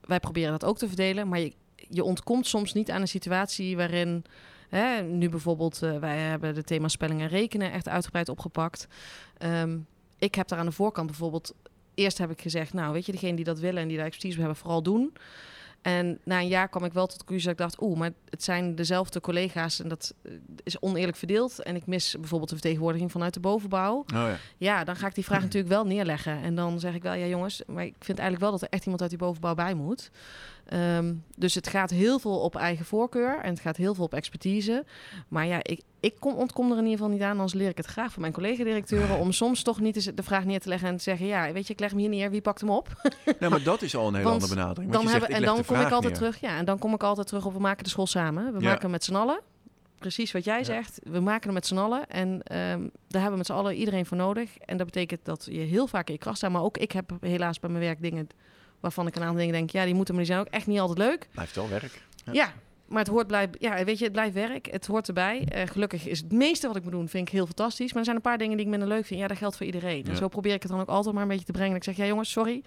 wij 0.00 0.20
proberen 0.20 0.50
dat 0.50 0.64
ook 0.64 0.78
te 0.78 0.86
verdelen, 0.86 1.28
maar 1.28 1.38
je, 1.40 1.52
je 1.88 2.04
ontkomt 2.04 2.46
soms 2.46 2.72
niet 2.72 2.90
aan 2.90 3.00
een 3.00 3.08
situatie 3.08 3.76
waarin, 3.76 4.24
hè, 4.70 5.02
nu 5.02 5.28
bijvoorbeeld, 5.28 5.82
eh, 5.82 5.98
wij 5.98 6.18
hebben 6.18 6.54
de 6.54 6.62
thema 6.62 6.88
spelling 6.88 7.20
en 7.20 7.28
rekenen 7.28 7.72
echt 7.72 7.88
uitgebreid 7.88 8.28
opgepakt. 8.28 8.86
Ehm, 9.38 9.78
ik 10.18 10.34
heb 10.34 10.48
daar 10.48 10.58
aan 10.58 10.66
de 10.66 10.72
voorkant 10.72 11.06
bijvoorbeeld, 11.06 11.54
eerst 11.94 12.18
heb 12.18 12.30
ik 12.30 12.40
gezegd, 12.40 12.72
nou 12.72 12.92
weet 12.92 13.06
je, 13.06 13.12
degene 13.12 13.36
die 13.36 13.44
dat 13.44 13.58
willen 13.58 13.82
en 13.82 13.88
die 13.88 13.96
daar 13.96 14.06
expertise 14.06 14.38
hebben, 14.38 14.56
vooral 14.56 14.82
doen. 14.82 15.12
En 15.82 16.18
na 16.24 16.40
een 16.40 16.48
jaar 16.48 16.68
kwam 16.68 16.84
ik 16.84 16.92
wel 16.92 17.06
tot 17.06 17.18
de 17.18 17.24
conclusie 17.24 17.48
dat 17.48 17.58
ik 17.60 17.66
dacht, 17.66 17.82
oeh, 17.82 17.98
maar 17.98 18.10
het 18.28 18.42
zijn 18.42 18.74
dezelfde 18.74 19.20
collega's 19.20 19.80
en 19.80 19.88
dat 19.88 20.14
eh, 20.22 20.32
is 20.62 20.80
oneerlijk 20.80 21.16
verdeeld. 21.16 21.62
En 21.62 21.76
ik 21.76 21.86
mis 21.86 22.16
bijvoorbeeld 22.18 22.50
de 22.50 22.56
vertegenwoordiging 22.56 23.12
vanuit 23.12 23.34
de 23.34 23.40
bovenbouw. 23.40 23.96
Oh 23.96 24.04
ja. 24.10 24.36
Ja, 24.56 24.84
dan 24.84 24.96
ga 24.96 25.06
ik 25.06 25.14
die 25.14 25.24
vraag 25.24 25.42
natuurlijk 25.42 25.72
wel 25.72 25.84
neerleggen. 25.84 26.42
En 26.42 26.54
dan 26.54 26.80
zeg 26.80 26.94
ik 26.94 27.02
wel, 27.02 27.12
ja 27.12 27.26
jongens, 27.26 27.62
maar 27.66 27.84
ik 27.84 27.94
vind 27.98 28.18
eigenlijk 28.18 28.40
wel 28.40 28.50
dat 28.50 28.62
er 28.62 28.68
echt 28.74 28.82
iemand 28.82 29.00
uit 29.00 29.10
die 29.10 29.18
bovenbouw 29.18 29.54
bij 29.54 29.74
moet. 29.74 30.10
Ehm, 30.70 31.14
dus 31.36 31.54
het 31.54 31.68
gaat 31.68 31.90
heel 31.90 32.18
veel 32.18 32.38
op 32.40 32.56
eigen 32.56 32.84
voorkeur 32.84 33.38
en 33.38 33.50
het 33.50 33.60
gaat 33.60 33.76
heel 33.76 33.94
veel 33.94 34.04
op 34.04 34.14
expertise. 34.14 34.84
Maar 35.28 35.46
ja, 35.46 35.58
ik, 35.62 35.80
ik 36.00 36.14
kom, 36.18 36.34
ontkom 36.34 36.70
er 36.70 36.76
in 36.78 36.82
ieder 36.84 36.98
geval 36.98 37.12
niet 37.12 37.22
aan, 37.22 37.30
anders 37.30 37.54
leer 37.54 37.68
ik 37.68 37.76
het 37.76 37.86
graag 37.86 38.12
van 38.12 38.20
mijn 38.20 38.32
collega-directeuren... 38.32 39.18
om 39.18 39.32
soms 39.32 39.62
toch 39.62 39.80
niet 39.80 40.16
de 40.16 40.22
vraag 40.22 40.44
neer 40.44 40.60
te 40.60 40.68
leggen 40.68 40.88
en 40.88 40.96
te 40.96 41.02
zeggen... 41.02 41.26
ja, 41.26 41.52
weet 41.52 41.66
je, 41.66 41.72
ik 41.72 41.80
leg 41.80 41.90
hem 41.90 41.98
hier 41.98 42.08
neer, 42.08 42.30
wie 42.30 42.40
pakt 42.40 42.60
hem 42.60 42.70
op? 42.70 42.88
Nou, 43.38 43.50
maar 43.50 43.62
dat 43.62 43.82
is 43.82 43.96
al 43.96 44.08
een 44.08 44.14
hele 44.14 44.28
andere 44.30 44.54
benadering. 44.54 44.92
Dan 44.92 45.02
je 45.02 45.08
hebben, 45.08 45.28
zegt, 45.28 45.40
en 45.40 45.46
dan 45.46 45.64
kom 45.64 45.76
ik 45.76 45.82
altijd 45.92 46.02
neer. 46.02 46.12
terug, 46.12 46.40
ja, 46.40 46.56
en 46.56 46.64
dan 46.64 46.78
kom 46.78 46.94
ik 46.94 47.02
altijd 47.02 47.26
terug 47.26 47.46
op 47.46 47.52
we 47.52 47.58
maken 47.60 47.84
de 47.84 47.90
school 47.90 48.06
samen. 48.06 48.52
We 48.52 48.60
Ja. 48.60 48.64
maken 48.64 48.82
hem 48.82 48.90
met 48.90 49.04
z'n 49.04 49.14
allen. 49.14 49.40
Precies 49.98 50.32
wat 50.32 50.44
jij 50.44 50.58
Ja. 50.58 50.64
zegt. 50.64 51.00
We 51.04 51.20
maken 51.20 51.44
hem 51.44 51.52
met 51.54 51.66
z'n 51.66 51.76
allen. 51.78 52.06
En 52.06 52.42
ehm, 52.42 52.80
daar 53.08 53.22
hebben 53.22 53.30
we 53.30 53.36
met 53.36 53.46
z'n 53.46 53.52
allen 53.52 53.74
iedereen 53.74 54.06
voor 54.06 54.16
nodig. 54.16 54.58
En 54.58 54.76
dat 54.76 54.86
betekent 54.86 55.24
dat 55.24 55.44
je 55.50 55.58
heel 55.58 55.86
vaak 55.86 56.06
in 56.06 56.12
je 56.12 56.18
kracht 56.18 56.36
staat. 56.36 56.50
Maar 56.50 56.62
ook 56.62 56.78
ik 56.78 56.92
heb 56.92 57.10
helaas 57.20 57.60
bij 57.60 57.70
mijn 57.70 57.82
werk 57.84 58.02
dingen 58.02 58.28
waarvan 58.80 59.06
ik 59.06 59.16
een 59.16 59.22
aantal 59.22 59.36
dingen 59.38 59.52
denk, 59.52 59.70
ja, 59.70 59.84
die 59.84 59.94
moeten, 59.94 60.14
maar 60.14 60.24
die 60.24 60.32
zijn 60.32 60.46
ook 60.46 60.52
echt 60.52 60.66
niet 60.66 60.78
altijd 60.80 60.98
leuk. 60.98 61.28
Blijft 61.32 61.54
wel 61.54 61.68
werk. 61.68 62.02
Ja. 62.24 62.32
Ja. 62.32 62.52
Maar 62.88 62.98
het 62.98 63.08
hoort 63.08 63.26
blijf, 63.26 63.48
ja, 63.58 63.84
weet 63.84 63.98
je, 63.98 64.04
het 64.04 64.12
blijft 64.12 64.34
werk. 64.34 64.66
Het 64.70 64.86
hoort 64.86 65.08
erbij. 65.08 65.44
Eh, 65.48 65.66
gelukkig 65.66 66.06
is 66.08 66.18
het 66.18 66.32
meeste 66.32 66.66
wat 66.66 66.76
ik 66.76 66.82
moet 66.82 66.92
doen, 66.92 67.08
vind 67.08 67.26
ik 67.28 67.32
heel 67.34 67.46
fantastisch. 67.46 67.88
Maar 67.88 67.98
er 67.98 68.04
zijn 68.04 68.16
een 68.16 68.22
paar 68.22 68.38
dingen 68.38 68.56
die 68.56 68.64
ik 68.64 68.70
minder 68.70 68.88
leuk 68.88 69.06
vind. 69.06 69.20
Ja, 69.20 69.26
dat 69.26 69.36
geldt 69.36 69.56
voor 69.56 69.66
iedereen. 69.66 70.04
En 70.04 70.10
Ja. 70.10 70.16
zo 70.16 70.28
probeer 70.28 70.54
ik 70.54 70.62
het 70.62 70.70
dan 70.70 70.80
ook 70.80 70.88
altijd 70.88 71.14
maar 71.14 71.22
een 71.22 71.28
beetje 71.28 71.44
te 71.44 71.52
brengen. 71.52 71.76
Ik 71.76 71.84
zeg, 71.84 71.96
ja 71.96 72.06
jongens, 72.06 72.30
sorry. 72.30 72.62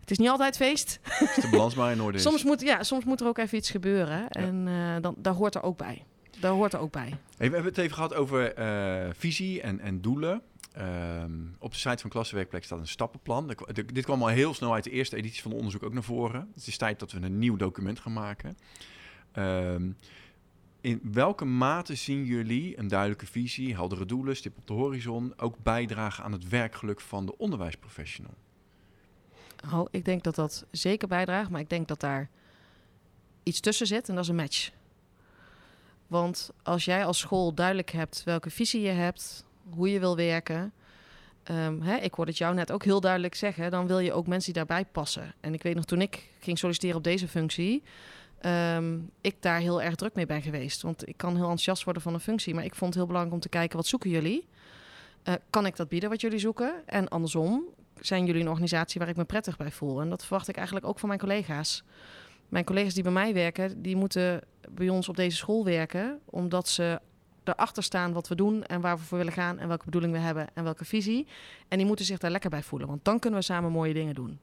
Het 0.00 0.10
is 0.10 0.18
niet 0.18 0.28
altijd 0.28 0.56
feest. 0.56 0.98
Als 1.20 1.34
de 1.34 1.48
balans 1.50 1.74
maar 1.74 1.92
in 1.92 2.02
orde 2.02 2.16
is. 2.18 2.22
Soms 2.22 2.44
moet, 2.44 2.60
ja, 2.60 2.82
soms 2.82 3.04
moet 3.04 3.20
er 3.20 3.26
ook 3.26 3.38
even 3.38 3.58
iets 3.58 3.70
gebeuren. 3.70 4.28
En 4.28 4.64
eh, 4.68 5.02
dan, 5.02 5.14
daar 5.18 5.34
hoort 5.34 5.54
er 5.54 5.62
ook 5.62 5.76
bij. 5.76 6.04
Daar 6.40 6.52
hoort 6.52 6.72
er 6.72 6.78
ook 6.80 6.92
bij. 6.92 7.08
Hey, 7.36 7.48
we 7.48 7.54
hebben 7.54 7.64
het 7.64 7.78
even 7.78 7.94
gehad 7.94 8.14
over 8.14 8.54
eh, 8.54 9.08
visie 9.16 9.60
en, 9.60 9.80
en 9.80 10.00
doelen. 10.00 10.42
Ehm, 10.76 11.32
op 11.58 11.72
de 11.72 11.78
site 11.78 12.00
van 12.00 12.10
Klassenwerkplek 12.10 12.64
staat 12.64 12.78
een 12.78 12.86
stappenplan. 12.86 13.56
Dit 13.92 14.04
kwam 14.04 14.22
al 14.22 14.28
heel 14.28 14.54
snel 14.54 14.74
uit 14.74 14.84
de 14.84 14.90
eerste 14.90 15.16
editie 15.16 15.42
van 15.42 15.50
het 15.50 15.58
onderzoek 15.58 15.82
ook 15.82 15.92
naar 15.92 16.02
voren. 16.02 16.50
Het 16.54 16.66
is 16.66 16.76
tijd 16.76 16.98
dat 16.98 17.12
we 17.12 17.20
een 17.20 17.38
nieuw 17.38 17.56
document 17.56 18.00
gaan 18.00 18.12
maken. 18.12 18.56
Ehm, 19.32 19.90
in 20.80 21.00
welke 21.12 21.44
mate 21.44 21.94
zien 21.94 22.24
jullie 22.24 22.78
een 22.78 22.88
duidelijke 22.88 23.26
visie, 23.26 23.74
heldere 23.74 24.06
doelen, 24.06 24.36
stip 24.36 24.56
op 24.56 24.66
de 24.66 24.72
horizon, 24.72 25.32
ook 25.36 25.56
bijdragen 25.62 26.24
aan 26.24 26.32
het 26.32 26.48
werkgeluk 26.48 27.00
van 27.00 27.26
de 27.26 27.36
onderwijsprofessional? 27.36 28.34
Oh, 29.72 29.86
ik 29.90 30.04
denk 30.04 30.22
dat 30.22 30.34
dat 30.34 30.66
zeker 30.70 31.08
bijdraagt. 31.08 31.50
Maar 31.50 31.60
ik 31.60 31.70
denk 31.70 31.88
dat 31.88 32.00
daar 32.00 32.30
iets 33.42 33.60
tussen 33.60 33.86
zit. 33.86 34.08
En 34.08 34.14
dat 34.14 34.24
is 34.24 34.30
een 34.30 34.36
match. 34.36 34.70
Want 36.06 36.50
als 36.62 36.84
jij 36.84 37.04
als 37.04 37.18
school 37.18 37.54
duidelijk 37.54 37.90
hebt 37.90 38.24
welke 38.24 38.50
visie 38.50 38.80
je 38.80 38.88
hebt, 38.88 39.45
hoe 39.70 39.90
je 39.90 40.00
wil 40.00 40.16
werken. 40.16 40.72
ehm, 41.42 41.80
hè, 41.80 41.96
ik 41.96 42.14
hoorde 42.14 42.30
het 42.30 42.40
jou 42.40 42.54
net 42.54 42.72
ook 42.72 42.84
heel 42.84 43.00
duidelijk 43.00 43.34
zeggen. 43.34 43.70
Dan 43.70 43.86
wil 43.86 43.98
je 43.98 44.12
ook 44.12 44.26
mensen 44.26 44.52
die 44.52 44.64
daarbij 44.64 44.84
passen. 44.92 45.34
En 45.40 45.54
ik 45.54 45.62
weet 45.62 45.74
nog 45.74 45.84
toen 45.84 46.00
ik 46.00 46.30
ging 46.40 46.58
solliciteren 46.58 46.96
op 46.96 47.04
deze 47.04 47.28
functie. 47.28 47.82
ehm, 48.40 48.98
ik 49.20 49.36
daar 49.42 49.58
heel 49.58 49.82
erg 49.82 49.94
druk 49.94 50.14
mee 50.14 50.26
ben 50.26 50.42
geweest. 50.42 50.82
Want 50.82 51.08
ik 51.08 51.16
kan 51.16 51.30
heel 51.30 51.40
enthousiast 51.40 51.84
worden 51.84 52.02
van 52.02 52.14
een 52.14 52.20
functie. 52.20 52.54
Maar 52.54 52.64
ik 52.64 52.74
vond 52.74 52.90
het 52.90 52.94
heel 52.94 53.06
belangrijk 53.06 53.34
om 53.36 53.42
te 53.42 53.48
kijken 53.58 53.76
wat 53.76 53.86
zoeken 53.86 54.10
jullie. 54.10 54.48
Eh, 55.22 55.34
kan 55.50 55.66
ik 55.66 55.76
dat 55.76 55.88
bieden 55.88 56.10
wat 56.10 56.20
jullie 56.20 56.38
zoeken? 56.38 56.74
En 56.86 57.08
andersom, 57.08 57.64
zijn 58.00 58.26
jullie 58.26 58.40
een 58.42 58.48
organisatie 58.48 59.00
waar 59.00 59.08
ik 59.08 59.16
me 59.16 59.24
prettig 59.24 59.56
bij 59.56 59.70
voel? 59.70 60.00
En 60.00 60.08
dat 60.08 60.24
verwacht 60.24 60.48
ik 60.48 60.56
eigenlijk 60.56 60.86
ook 60.86 60.98
van 60.98 61.08
mijn 61.08 61.20
collega's. 61.20 61.82
Mijn 62.48 62.64
collega's 62.64 62.94
die 62.94 63.02
bij 63.02 63.12
mij 63.12 63.34
werken, 63.34 63.82
die 63.82 63.96
moeten 63.96 64.40
bij 64.70 64.88
ons 64.88 65.08
op 65.08 65.16
deze 65.16 65.36
school 65.36 65.64
werken, 65.64 66.20
omdat 66.24 66.68
ze 66.68 67.00
erachter 67.48 67.82
staan 67.82 68.12
wat 68.12 68.28
we 68.28 68.34
doen 68.34 68.64
en 68.64 68.80
waar 68.80 68.96
we 68.98 69.04
voor 69.04 69.18
willen 69.18 69.32
gaan 69.32 69.58
en 69.58 69.68
welke 69.68 69.84
bedoeling 69.84 70.12
we 70.12 70.18
hebben 70.18 70.46
en 70.54 70.64
welke 70.64 70.84
visie. 70.84 71.26
En 71.68 71.78
die 71.78 71.86
moeten 71.86 72.04
zich 72.04 72.18
daar 72.18 72.30
lekker 72.30 72.50
bij 72.50 72.62
voelen, 72.62 72.88
want 72.88 73.04
dan 73.04 73.18
kunnen 73.18 73.38
we 73.38 73.44
samen 73.44 73.72
mooie 73.72 73.94
dingen 73.94 74.14
doen. 74.14 74.40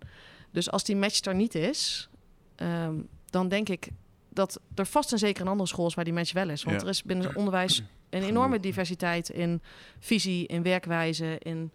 Dus 0.52 0.72
als 0.72 0.84
die 0.84 0.96
match 0.96 1.22
er 1.26 1.36
niet 1.36 1.56
is, 1.56 2.10
ehm, 2.56 2.96
dan 3.30 3.48
denk 3.48 3.70
ik 3.70 3.90
dat 4.30 4.60
er 4.76 4.86
vast 4.86 5.12
en 5.12 5.18
zeker 5.18 5.42
een 5.42 5.48
andere 5.48 5.70
school 5.70 5.88
is 5.88 5.94
waar 5.94 6.06
die 6.06 6.14
match 6.14 6.34
wel 6.34 6.50
is. 6.50 6.64
Want 6.64 6.76
Ja. 6.76 6.82
er 6.84 6.90
is 6.90 7.04
binnen 7.04 7.28
het 7.28 7.36
onderwijs 7.36 7.84
een 8.10 8.24
enorme 8.24 8.60
diversiteit 8.60 9.30
in 9.30 9.62
visie, 10.00 10.48
in 10.48 10.64
werkwijze, 10.64 11.36
in 11.40 11.72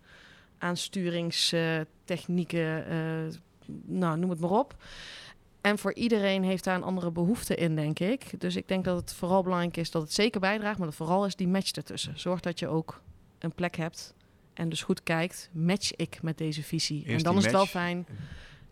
aansturingstechnieken, 0.59 2.87
eh, 2.87 3.35
nou, 3.87 4.19
noem 4.19 4.31
het 4.31 4.41
maar 4.41 4.51
op. 4.51 4.77
En 5.69 5.79
voor 5.79 5.95
iedereen 5.95 6.45
heeft 6.45 6.65
daar 6.65 6.75
een 6.75 6.83
andere 6.83 7.11
behoefte 7.11 7.55
in, 7.55 7.77
denk 7.77 7.99
ik. 7.99 8.41
Dus 8.41 8.57
ik 8.57 8.69
denk 8.69 8.85
dat 8.85 8.97
het 8.97 9.15
vooral 9.15 9.43
belangrijk 9.43 9.77
is 9.77 9.91
dat 9.91 10.03
het 10.03 10.13
zeker 10.13 10.41
bijdraagt, 10.41 10.79
maar 10.79 10.87
dat 10.87 10.97
vooral 10.97 11.27
is 11.27 11.37
die 11.37 11.49
match 11.49 11.73
ertussen. 11.73 12.21
Zorg 12.21 12.41
dat 12.41 12.59
je 12.59 12.69
ook 12.69 13.03
een 13.39 13.53
plek 13.53 13.77
hebt 13.77 14.15
en 14.55 14.69
dus 14.69 14.83
goed 14.83 15.03
kijkt, 15.03 15.51
match 15.53 15.93
ik 15.97 16.19
met 16.23 16.39
deze 16.39 16.63
visie? 16.63 17.05
en 17.07 17.19
dan 17.19 17.37
is 17.37 17.43
het 17.43 17.53
wel 17.53 17.67
fijn 17.67 18.07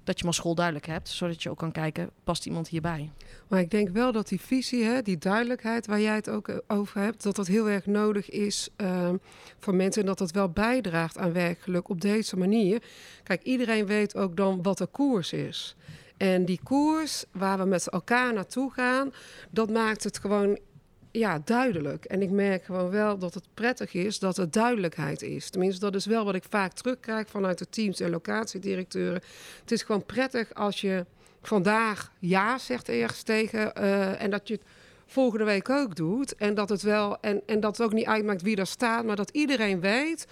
dat 0.04 0.18
je 0.18 0.24
maar 0.24 0.34
school 0.34 0.54
duidelijk 0.54 0.86
hebt, 0.86 1.08
zodat 1.08 1.42
je 1.42 1.50
ook 1.50 1.58
kan 1.58 1.72
kijken, 1.72 2.10
past 2.24 2.46
iemand 2.46 2.68
hierbij? 2.68 3.10
Maar 3.48 3.60
ik 3.60 3.70
denk 3.70 3.88
wel 3.88 4.12
dat 4.12 4.28
die 4.28 4.40
visie, 4.40 4.84
hè, 4.84 5.02
die 5.02 5.18
duidelijkheid 5.18 5.86
waar 5.86 6.00
jij 6.00 6.14
het 6.14 6.28
ook 6.28 6.48
eh, 6.48 6.56
over 6.66 7.00
hebt, 7.00 7.22
dat 7.22 7.36
dat 7.36 7.46
heel 7.46 7.68
erg 7.68 7.86
nodig 7.86 8.30
is 8.30 8.68
ehm, 8.76 9.16
voor 9.58 9.74
mensen 9.74 10.00
en 10.00 10.06
dat 10.06 10.18
dat 10.18 10.30
wel 10.30 10.48
bijdraagt 10.48 11.18
aan 11.18 11.32
werkgeluk 11.32 11.88
op 11.88 12.00
deze 12.00 12.36
manier. 12.36 12.82
Kijk, 13.22 13.42
iedereen 13.42 13.86
weet 13.86 14.16
ook 14.16 14.36
dan 14.36 14.62
wat 14.62 14.78
de 14.78 14.86
koers 14.86 15.32
is. 15.32 15.76
En 16.16 16.44
die 16.44 16.60
koers 16.62 17.24
waar 17.30 17.58
we 17.58 17.64
met 17.64 17.88
elkaar 17.88 18.32
naartoe 18.32 18.72
gaan, 18.72 19.12
dat 19.50 19.70
maakt 19.70 20.04
het 20.04 20.18
gewoon 20.18 20.58
ja, 21.10 21.40
duidelijk. 21.44 22.04
En 22.04 22.22
ik 22.22 22.30
merk 22.30 22.64
gewoon 22.64 22.90
wel 22.90 23.18
dat 23.18 23.34
het 23.34 23.44
prettig 23.54 23.94
is 23.94 24.18
dat 24.18 24.38
er 24.38 24.50
duidelijkheid 24.50 25.22
is. 25.22 25.50
Tenminste, 25.50 25.80
dat 25.80 25.94
is 25.94 26.06
wel 26.06 26.24
wat 26.24 26.34
ik 26.34 26.44
vaak 26.48 26.72
terugkrijg 26.72 27.28
vanuit 27.28 27.58
de 27.58 27.68
teams 27.68 28.00
en 28.00 28.10
locatiedirecteuren. 28.10 29.22
Het 29.60 29.72
is 29.72 29.82
gewoon 29.82 30.04
prettig 30.04 30.54
als 30.54 30.80
je 30.80 31.04
vandaag 31.42 32.12
ja 32.18 32.58
zegt 32.58 32.88
ergens 32.88 33.22
tegen 33.22 33.74
eh, 33.74 34.22
en 34.22 34.30
dat 34.30 34.48
je 34.48 34.54
het 34.54 34.62
volgende 35.06 35.44
week 35.44 35.68
ook 35.68 35.96
doet. 35.96 36.34
En 36.34 36.54
dat 36.54 36.68
het 36.68 36.82
wel 36.82 37.20
en, 37.20 37.42
en 37.46 37.60
dat 37.60 37.76
het 37.76 37.86
ook 37.86 37.92
niet 37.92 38.06
uitmaakt 38.06 38.42
wie 38.42 38.56
er 38.56 38.66
staat, 38.66 39.04
maar 39.04 39.16
dat 39.16 39.30
iedereen 39.30 39.80
weet. 39.80 40.26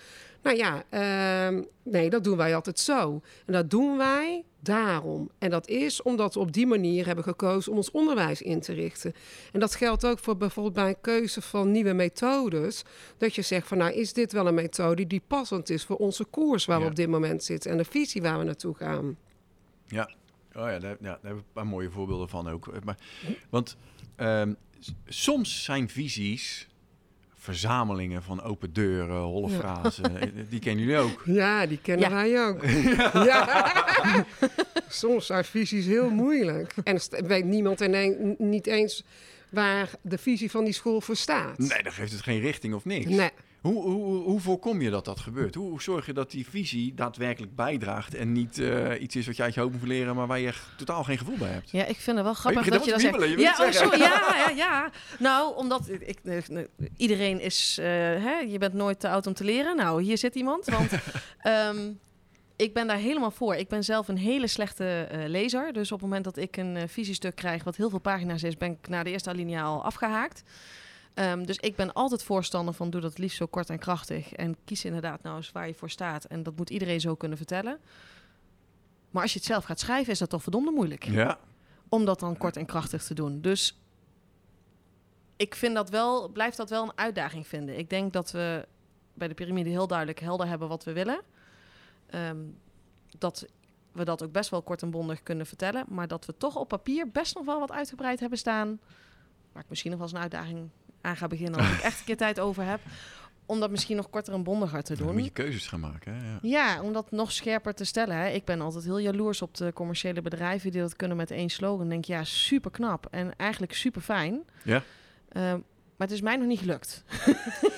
Nou 0.45 0.57
ja, 0.57 0.85
ehm, 0.89 1.63
nee, 1.83 2.11
dat 2.11 2.25
doen 2.25 2.37
wij 2.37 2.55
altijd 2.55 2.79
zo. 2.79 3.21
En 3.47 3.53
dat 3.53 3.71
doen 3.71 3.97
wij 3.97 4.45
daarom. 4.61 5.31
En 5.39 5.51
dat 5.51 5.69
is 5.69 6.03
omdat 6.03 6.35
we 6.35 6.41
op 6.41 6.53
die 6.53 6.67
manier 6.67 7.07
hebben 7.07 7.25
gekozen 7.25 7.71
om 7.71 7.77
ons 7.77 7.91
onderwijs 7.91 8.43
in 8.43 8.61
te 8.61 8.73
richten. 8.73 9.15
En 9.53 9.61
dat 9.61 9.75
geldt 9.75 10.07
ook 10.07 10.19
voor 10.19 10.37
bijvoorbeeld 10.37 10.75
bij 10.75 10.89
een 10.89 11.01
keuze 11.01 11.43
van 11.43 11.71
nieuwe 11.71 11.93
methodes. 11.93 12.85
Dat 13.19 13.35
je 13.35 13.43
zegt 13.43 13.67
van 13.67 13.79
nou 13.79 13.93
is 13.93 14.13
dit 14.13 14.33
wel 14.33 14.47
een 14.47 14.55
methode 14.55 15.07
die 15.07 15.23
passend 15.27 15.71
is 15.71 15.85
voor 15.85 15.97
onze 15.97 16.25
koers 16.25 16.65
waar 16.65 16.81
we 16.81 16.87
op 16.87 16.97
dit 16.97 17.09
moment 17.09 17.45
zitten 17.45 17.71
en 17.71 17.77
de 17.77 17.85
visie 17.85 18.23
waar 18.23 18.39
we 18.39 18.45
naartoe 18.45 18.75
gaan. 18.75 19.19
Ja, 19.87 20.11
oh 20.55 20.69
ja, 20.71 20.79
daar, 20.79 20.91
ja, 20.91 20.97
daar 21.01 21.19
hebben 21.23 21.31
we 21.31 21.37
een 21.47 21.53
paar 21.53 21.67
mooie 21.67 21.91
voorbeelden 21.91 22.29
van 22.29 22.49
ook. 22.49 22.85
Maar, 22.85 22.99
want 23.51 23.77
ehm, 24.17 24.55
soms 25.07 25.65
zijn 25.65 25.89
visies 25.89 26.69
verzamelingen 27.45 28.23
van 28.23 28.43
open 28.43 28.73
deuren, 28.73 29.21
holle 29.21 29.51
Ja. 29.51 29.59
frazen. 29.59 30.05
Eh, 30.21 30.29
Die 30.49 30.61
kennen 30.61 30.85
jullie 30.85 31.01
ook. 31.01 31.23
Ja, 31.25 31.67
die 31.67 31.79
kennen 31.83 32.09
Ja. 32.09 32.15
wij 32.15 32.47
ook. 32.47 32.65
Ja. 33.29 33.75
Soms 34.89 35.27
zijn 35.27 35.45
visies 35.45 35.87
heel 35.87 36.11
moeilijk. 36.11 36.75
En 36.85 36.99
weet 37.27 37.45
niemand 37.45 37.81
ineen, 37.81 38.35
niet 38.39 38.67
eens 38.67 39.05
waar 39.51 39.91
de 40.03 40.19
visie 40.19 40.51
van 40.51 40.65
die 40.65 40.73
school 40.73 41.01
voor 41.01 41.17
staat. 41.17 41.59
Nee, 41.59 41.83
dan 41.83 41.93
geeft 41.93 42.13
het 42.13 42.23
geen 42.23 42.41
richting 42.41 42.75
of 42.75 42.85
niks. 42.85 43.07
Nee. 43.07 43.31
Hoe, 43.65 43.83
hoe, 43.83 44.23
hoe 44.23 44.41
voorkom 44.41 44.81
je 44.81 44.91
dat 44.91 45.05
dat 45.05 45.21
gebeurt? 45.21 45.55
Hoe, 45.55 45.71
hoe 45.71 45.83
zorg 45.83 46.07
je 46.07 46.13
dat 46.13 46.31
die 46.31 46.49
visie 46.49 46.95
daadwerkelijk 46.95 47.55
bijdraagt 47.55 48.15
en 48.15 48.33
niet 48.33 48.59
eh, 48.59 49.01
iets 49.01 49.17
is 49.17 49.27
wat 49.27 49.37
je 49.37 49.43
uit 49.43 49.55
je 49.55 49.61
hoofd 49.61 49.73
moet 49.73 49.89
leren, 49.89 50.17
maar 50.17 50.27
waar 50.27 50.39
je 50.39 50.53
totaal 50.77 51.05
geen 51.05 51.19
gevoel 51.19 51.37
bij 51.37 51.51
hebt? 51.51 51.71
Ja, 51.71 51.85
ik 51.85 51.97
vind 51.97 52.17
het 52.17 52.25
wel 52.25 52.35
grappig 52.35 52.65
begint 52.65 52.77
dat 52.77 52.85
je 52.85 52.91
dat 52.91 53.19
zegt. 53.19 53.31
je 53.31 53.39
ja, 53.39 53.57
oh, 53.61 53.71
sorry, 53.71 53.99
ja, 53.99 54.35
ja, 54.37 54.51
ja. 54.51 54.91
Nou, 55.19 55.57
omdat 55.57 55.89
ik, 55.89 56.19
iedereen 56.97 57.41
is... 57.41 57.79
eh, 57.79 57.87
hè, 57.87 58.39
je 58.39 58.59
bent 58.59 58.75
nooit 58.75 59.01
te 59.01 59.09
oud 59.09 59.27
om 59.27 59.35
te 59.35 59.45
leren. 59.45 59.77
Nou, 59.77 60.03
hier 60.03 60.19
zit 60.19 60.35
iemand. 60.35 60.67
Want 60.67 60.91
ehm, 61.41 61.93
ik 62.57 62.75
ben 62.75 62.87
daar 62.87 62.97
helemaal 62.97 63.31
voor. 63.31 63.55
Ik 63.55 63.69
ben 63.69 63.85
zelf 63.85 64.09
een 64.09 64.19
hele 64.19 64.47
slechte 64.47 65.09
eh, 65.11 65.29
lezer. 65.29 65.73
Dus 65.73 65.93
op 65.93 66.01
het 66.01 66.09
moment 66.09 66.25
dat 66.25 66.37
ik 66.37 66.57
een 66.57 66.77
eh, 66.77 66.83
visiestuk 66.89 67.35
krijg... 67.35 67.65
wat 67.65 67.77
heel 67.77 67.91
veel 67.91 67.99
pagina's 67.99 68.43
is... 68.43 68.57
ben 68.57 68.71
ik 68.71 68.89
na 68.89 69.03
de 69.03 69.11
eerste 69.11 69.31
alinea 69.31 69.63
al 69.63 69.85
afgehaakt. 69.85 70.43
Ehm, 71.15 71.45
dus 71.45 71.57
ik 71.57 71.77
ben 71.77 71.93
altijd 71.93 72.23
voorstander 72.23 72.75
van... 72.75 72.91
doe 72.91 73.01
dat 73.01 73.19
liefst 73.19 73.37
zo 73.37 73.47
kort 73.47 73.71
en 73.71 73.79
krachtig. 73.79 74.33
En 74.33 74.57
kies 74.65 74.85
inderdaad 74.85 75.23
nou 75.23 75.37
eens 75.37 75.53
waar 75.53 75.67
je 75.67 75.75
voor 75.75 75.91
staat. 75.91 76.25
En 76.25 76.43
dat 76.43 76.57
moet 76.57 76.71
iedereen 76.71 77.01
zo 77.01 77.15
kunnen 77.15 77.39
vertellen. 77.39 77.81
Maar 79.11 79.23
als 79.23 79.33
je 79.33 79.39
het 79.39 79.47
zelf 79.47 79.65
gaat 79.65 79.81
schrijven... 79.81 80.13
is 80.13 80.19
dat 80.19 80.31
toch 80.31 80.43
verdomde 80.43 80.71
moeilijk 80.71 81.05
Ja, 81.05 81.39
om 81.89 82.05
dat 82.05 82.21
dan 82.21 82.37
kort 82.37 82.57
en 82.57 82.67
krachtig 82.67 83.05
te 83.05 83.15
doen. 83.15 83.41
Dus 83.41 83.79
ik 85.37 85.55
vind 85.55 85.75
dat 85.75 85.91
wel, 85.91 86.29
blijf 86.29 86.55
dat 86.55 86.71
wel 86.71 86.83
een 86.83 86.99
uitdaging 86.99 87.47
vinden. 87.47 87.79
Ik 87.79 87.91
denk 87.91 88.13
dat 88.13 88.31
we 88.31 88.67
bij 89.15 89.29
de 89.29 89.35
piramide 89.35 89.71
heel 89.71 89.87
duidelijk 89.87 90.21
helder 90.21 90.47
hebben 90.47 90.69
wat 90.69 90.85
we 90.85 90.93
willen. 90.93 91.21
Ehm, 92.07 92.39
dat 93.19 93.47
we 93.93 94.05
dat 94.05 94.23
ook 94.23 94.33
best 94.33 94.51
wel 94.51 94.63
kort 94.63 94.83
en 94.83 94.91
bondig 94.91 95.23
kunnen 95.23 95.47
vertellen. 95.47 95.85
Maar 95.89 96.09
dat 96.09 96.27
we 96.27 96.37
toch 96.37 96.57
op 96.57 96.69
papier 96.69 97.11
best 97.11 97.35
nog 97.35 97.45
wel 97.45 97.61
wat 97.61 97.73
uitgebreid 97.73 98.21
hebben 98.21 98.39
staan. 98.39 98.81
Waar 99.53 99.63
ik 99.63 99.69
misschien 99.69 99.91
nog 99.91 100.01
wel 100.01 100.09
eens 100.09 100.17
een 100.17 100.23
uitdaging 100.23 100.71
aan 101.05 101.17
ga 101.17 101.27
beginnen 101.27 101.61
als 101.61 101.71
ik 101.71 101.81
echt 101.81 101.99
een 101.99 102.05
keer 102.05 102.17
tijd 102.17 102.41
over 102.41 102.65
heb. 102.65 102.81
Om 103.47 103.61
dat 103.61 103.71
misschien 103.71 103.97
nog 103.97 104.11
korter 104.11 104.35
en 104.35 104.43
bondiger 104.43 104.83
te 104.83 104.97
dan 104.97 105.07
doen. 105.07 105.15
moet 105.15 105.25
je 105.25 105.31
keuzes 105.31 105.67
gaan 105.67 105.81
maken. 105.81 106.15
Hè? 106.15 106.31
Ja. 106.33 106.39
Ja, 106.43 106.83
om 106.83 106.93
dat 106.93 107.11
nog 107.11 107.33
scherper 107.33 107.75
te 107.75 107.85
stellen. 107.85 108.17
Hè. 108.17 108.29
Ik 108.29 108.45
ben 108.45 108.61
altijd 108.61 108.85
heel 108.85 108.99
jaloers 108.99 109.43
op 109.43 109.57
de 109.57 109.73
commerciële 109.73 110.23
bedrijven 110.23 110.71
die 110.71 110.81
dat 110.81 110.97
kunnen 110.97 111.17
met 111.17 111.31
één 111.31 111.49
slogan. 111.49 111.89
Denk 111.89 112.05
ja, 112.05 112.25
super 112.25 112.71
knap 112.71 113.07
en 113.11 113.37
eigenlijk 113.37 113.75
super 113.75 114.01
fijn. 114.01 114.43
Ja. 114.63 114.83
maar 115.33 115.63
het 115.97 116.11
is 116.11 116.21
mij 116.21 116.37
nog 116.37 116.47
niet 116.47 116.59
gelukt. 116.59 117.05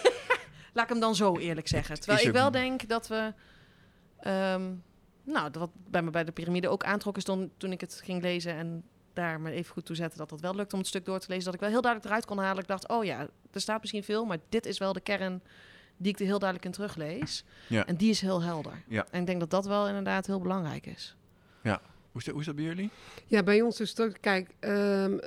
Laat 0.74 0.84
ik 0.84 0.90
hem 0.90 1.00
dan 1.00 1.14
zo 1.14 1.38
eerlijk 1.38 1.68
zeggen. 1.68 2.00
Terwijl 2.00 2.26
ik 2.26 2.32
wel 2.32 2.50
denk 2.50 2.88
dat 2.88 3.08
we... 3.08 3.32
ehm, 4.20 4.62
nou, 5.24 5.50
dat 5.50 5.56
wat 5.56 5.70
bij 5.74 6.02
me 6.02 6.10
bij 6.10 6.24
de 6.24 6.32
piramide 6.32 6.68
ook 6.68 6.84
aantrok 6.84 7.16
is 7.16 7.24
toen, 7.24 7.52
toen 7.56 7.72
ik 7.72 7.80
het 7.80 8.00
ging 8.04 8.22
lezen... 8.22 8.54
en 8.54 8.84
daar 9.16 9.40
me 9.40 9.50
even 9.50 9.72
goed 9.72 9.84
toe 9.86 9.96
zetten 9.96 10.18
dat 10.18 10.28
dat 10.28 10.40
wel 10.40 10.54
lukt 10.54 10.72
om 10.72 10.78
het 10.78 10.88
stuk 10.88 11.04
door 11.04 11.18
te 11.18 11.26
lezen... 11.28 11.44
dat 11.44 11.54
ik 11.54 11.60
wel 11.60 11.70
heel 11.70 11.80
duidelijk 11.80 12.10
eruit 12.10 12.26
kon 12.26 12.38
halen. 12.38 12.62
Ik 12.62 12.68
dacht, 12.68 12.88
oh 12.88 13.04
ja, 13.04 13.26
er 13.52 13.60
staat 13.60 13.80
misschien 13.80 14.04
veel... 14.04 14.24
maar 14.24 14.38
dit 14.48 14.66
is 14.66 14.78
wel 14.78 14.92
de 14.92 15.00
kern 15.00 15.42
die 15.96 16.12
ik 16.12 16.18
er 16.18 16.26
heel 16.26 16.38
duidelijk 16.38 16.68
in 16.68 16.74
teruglees. 16.74 17.44
Ja. 17.66 17.86
En 17.86 17.96
die 17.96 18.10
is 18.10 18.20
heel 18.20 18.42
helder. 18.42 18.82
Ja. 18.88 19.06
En 19.10 19.20
ik 19.20 19.26
denk 19.26 19.40
dat 19.40 19.50
dat 19.50 19.66
wel 19.66 19.88
inderdaad 19.88 20.26
heel 20.26 20.40
belangrijk 20.40 20.86
is. 20.86 21.16
Hoe, 22.16 22.24
is 22.24 22.30
dat, 22.30 22.40
hoe 22.40 22.54
is 22.56 22.56
dat 22.56 22.56
bij 22.56 22.76
jullie? 22.76 22.90
Ja, 23.26 23.42
bij 23.42 23.60
ons 23.60 23.80
is 23.80 23.90
het 23.90 24.00
ook, 24.00 24.16
kijk, 24.20 24.54
ehm, 24.58 25.18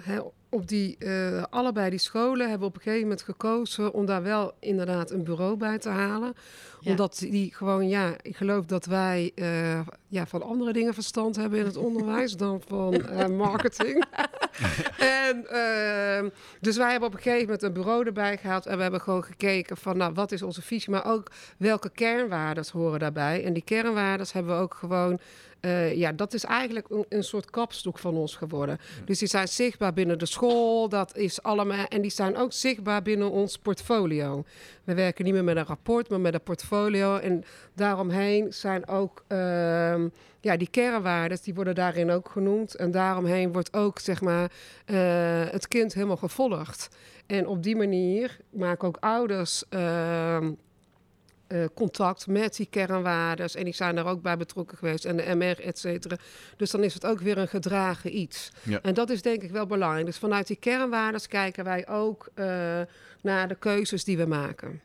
hè, 0.00 0.20
op 0.50 0.68
die, 0.68 0.96
eh, 0.98 1.42
allebei 1.50 1.90
die 1.90 1.98
scholen 1.98 2.48
hebben 2.48 2.68
op 2.68 2.74
een 2.74 2.80
gegeven 2.80 3.02
moment 3.02 3.22
gekozen 3.22 3.92
om 3.92 4.06
daar 4.06 4.22
wel 4.22 4.52
inderdaad 4.60 5.10
een 5.10 5.24
bureau 5.24 5.56
bij 5.56 5.78
te 5.78 5.88
halen. 5.88 6.34
Ja. 6.80 6.90
Omdat 6.90 7.18
die 7.18 7.54
gewoon, 7.54 7.88
ja, 7.88 8.14
ik 8.22 8.36
geloof 8.36 8.64
dat 8.64 8.86
wij 8.86 9.32
eh, 9.34 9.80
ja, 10.08 10.26
van 10.26 10.42
andere 10.42 10.72
dingen 10.72 10.94
verstand 10.94 11.36
hebben 11.36 11.58
in 11.58 11.64
het 11.64 11.76
onderwijs 11.76 12.36
dan 12.36 12.62
van 12.66 12.94
eh, 12.94 13.26
marketing. 13.46 14.04
en, 14.98 15.46
ehm, 15.50 16.28
dus 16.60 16.76
wij 16.76 16.90
hebben 16.90 17.08
op 17.08 17.14
een 17.14 17.22
gegeven 17.22 17.44
moment 17.44 17.62
een 17.62 17.72
bureau 17.72 18.06
erbij 18.06 18.36
gehaald 18.36 18.66
en 18.66 18.76
we 18.76 18.82
hebben 18.82 19.00
gewoon 19.00 19.24
gekeken 19.24 19.76
van, 19.76 19.96
nou, 19.96 20.12
wat 20.12 20.32
is 20.32 20.42
onze 20.42 20.62
visie, 20.62 20.90
maar 20.92 21.06
ook 21.06 21.30
welke 21.58 21.90
kernwaarden 21.90 22.64
horen 22.72 22.98
daarbij. 22.98 23.44
En 23.44 23.52
die 23.52 23.64
kernwaarden 23.64 24.26
hebben 24.32 24.56
we 24.56 24.62
ook 24.62 24.74
gewoon 24.74 25.20
eh, 25.60 25.94
ja, 25.94 26.12
dat 26.12 26.34
is 26.34 26.44
eigenlijk 26.44 26.90
een, 26.90 27.04
een 27.08 27.24
soort 27.24 27.50
kapstok 27.50 27.98
van 27.98 28.14
ons 28.14 28.36
geworden. 28.36 28.78
Dus 29.04 29.18
die 29.18 29.28
zijn 29.28 29.48
zichtbaar 29.48 29.92
binnen 29.92 30.18
de 30.18 30.26
school, 30.26 30.88
dat 30.88 31.16
is 31.16 31.42
allemaal. 31.42 31.86
En 31.86 32.00
die 32.02 32.10
zijn 32.10 32.36
ook 32.36 32.52
zichtbaar 32.52 33.02
binnen 33.02 33.30
ons 33.30 33.58
portfolio. 33.58 34.44
We 34.84 34.94
werken 34.94 35.24
niet 35.24 35.34
meer 35.34 35.44
met 35.44 35.56
een 35.56 35.64
rapport, 35.64 36.08
maar 36.08 36.20
met 36.20 36.34
een 36.34 36.42
portfolio. 36.42 37.16
En 37.16 37.44
daaromheen 37.74 38.52
zijn 38.52 38.88
ook 38.88 39.24
ehm, 39.26 40.08
ja, 40.40 40.56
die 40.56 40.70
kernwaarden, 40.70 41.38
die 41.42 41.54
worden 41.54 41.74
daarin 41.74 42.10
ook 42.10 42.28
genoemd. 42.28 42.74
En 42.74 42.90
daaromheen 42.90 43.52
wordt 43.52 43.74
ook, 43.74 43.98
zeg 43.98 44.20
maar, 44.20 44.52
eh, 44.84 44.96
het 45.50 45.68
kind 45.68 45.94
helemaal 45.94 46.16
gevolgd. 46.16 46.88
En 47.26 47.46
op 47.46 47.62
die 47.62 47.76
manier 47.76 48.38
maken 48.50 48.88
ook 48.88 48.96
ouders. 49.00 49.64
Eh, 51.48 51.64
contact 51.74 52.26
met 52.26 52.56
die 52.56 52.66
kernwaardes. 52.70 53.54
En 53.54 53.64
die 53.64 53.74
zijn 53.74 53.94
daar 53.94 54.06
ook 54.06 54.22
bij 54.22 54.36
betrokken 54.36 54.78
geweest. 54.78 55.04
En 55.04 55.16
de 55.16 55.34
MR, 55.34 55.60
et 55.60 55.78
cetera. 55.78 56.16
Dus 56.56 56.70
dan 56.70 56.84
is 56.84 56.94
het 56.94 57.06
ook 57.06 57.20
weer 57.20 57.38
een 57.38 57.48
gedragen 57.48 58.16
iets. 58.16 58.50
Ja. 58.62 58.78
En 58.82 58.94
dat 58.94 59.10
is 59.10 59.22
denk 59.22 59.42
ik 59.42 59.50
wel 59.50 59.66
belangrijk. 59.66 60.06
Dus 60.06 60.18
vanuit 60.18 60.46
die 60.46 60.56
kernwaardes 60.56 61.26
kijken 61.26 61.64
wij 61.64 61.88
ook 61.88 62.28
eh, 62.34 62.46
naar 63.22 63.48
de 63.48 63.56
keuzes 63.58 64.04
die 64.04 64.16
we 64.16 64.26
maken. 64.26 64.80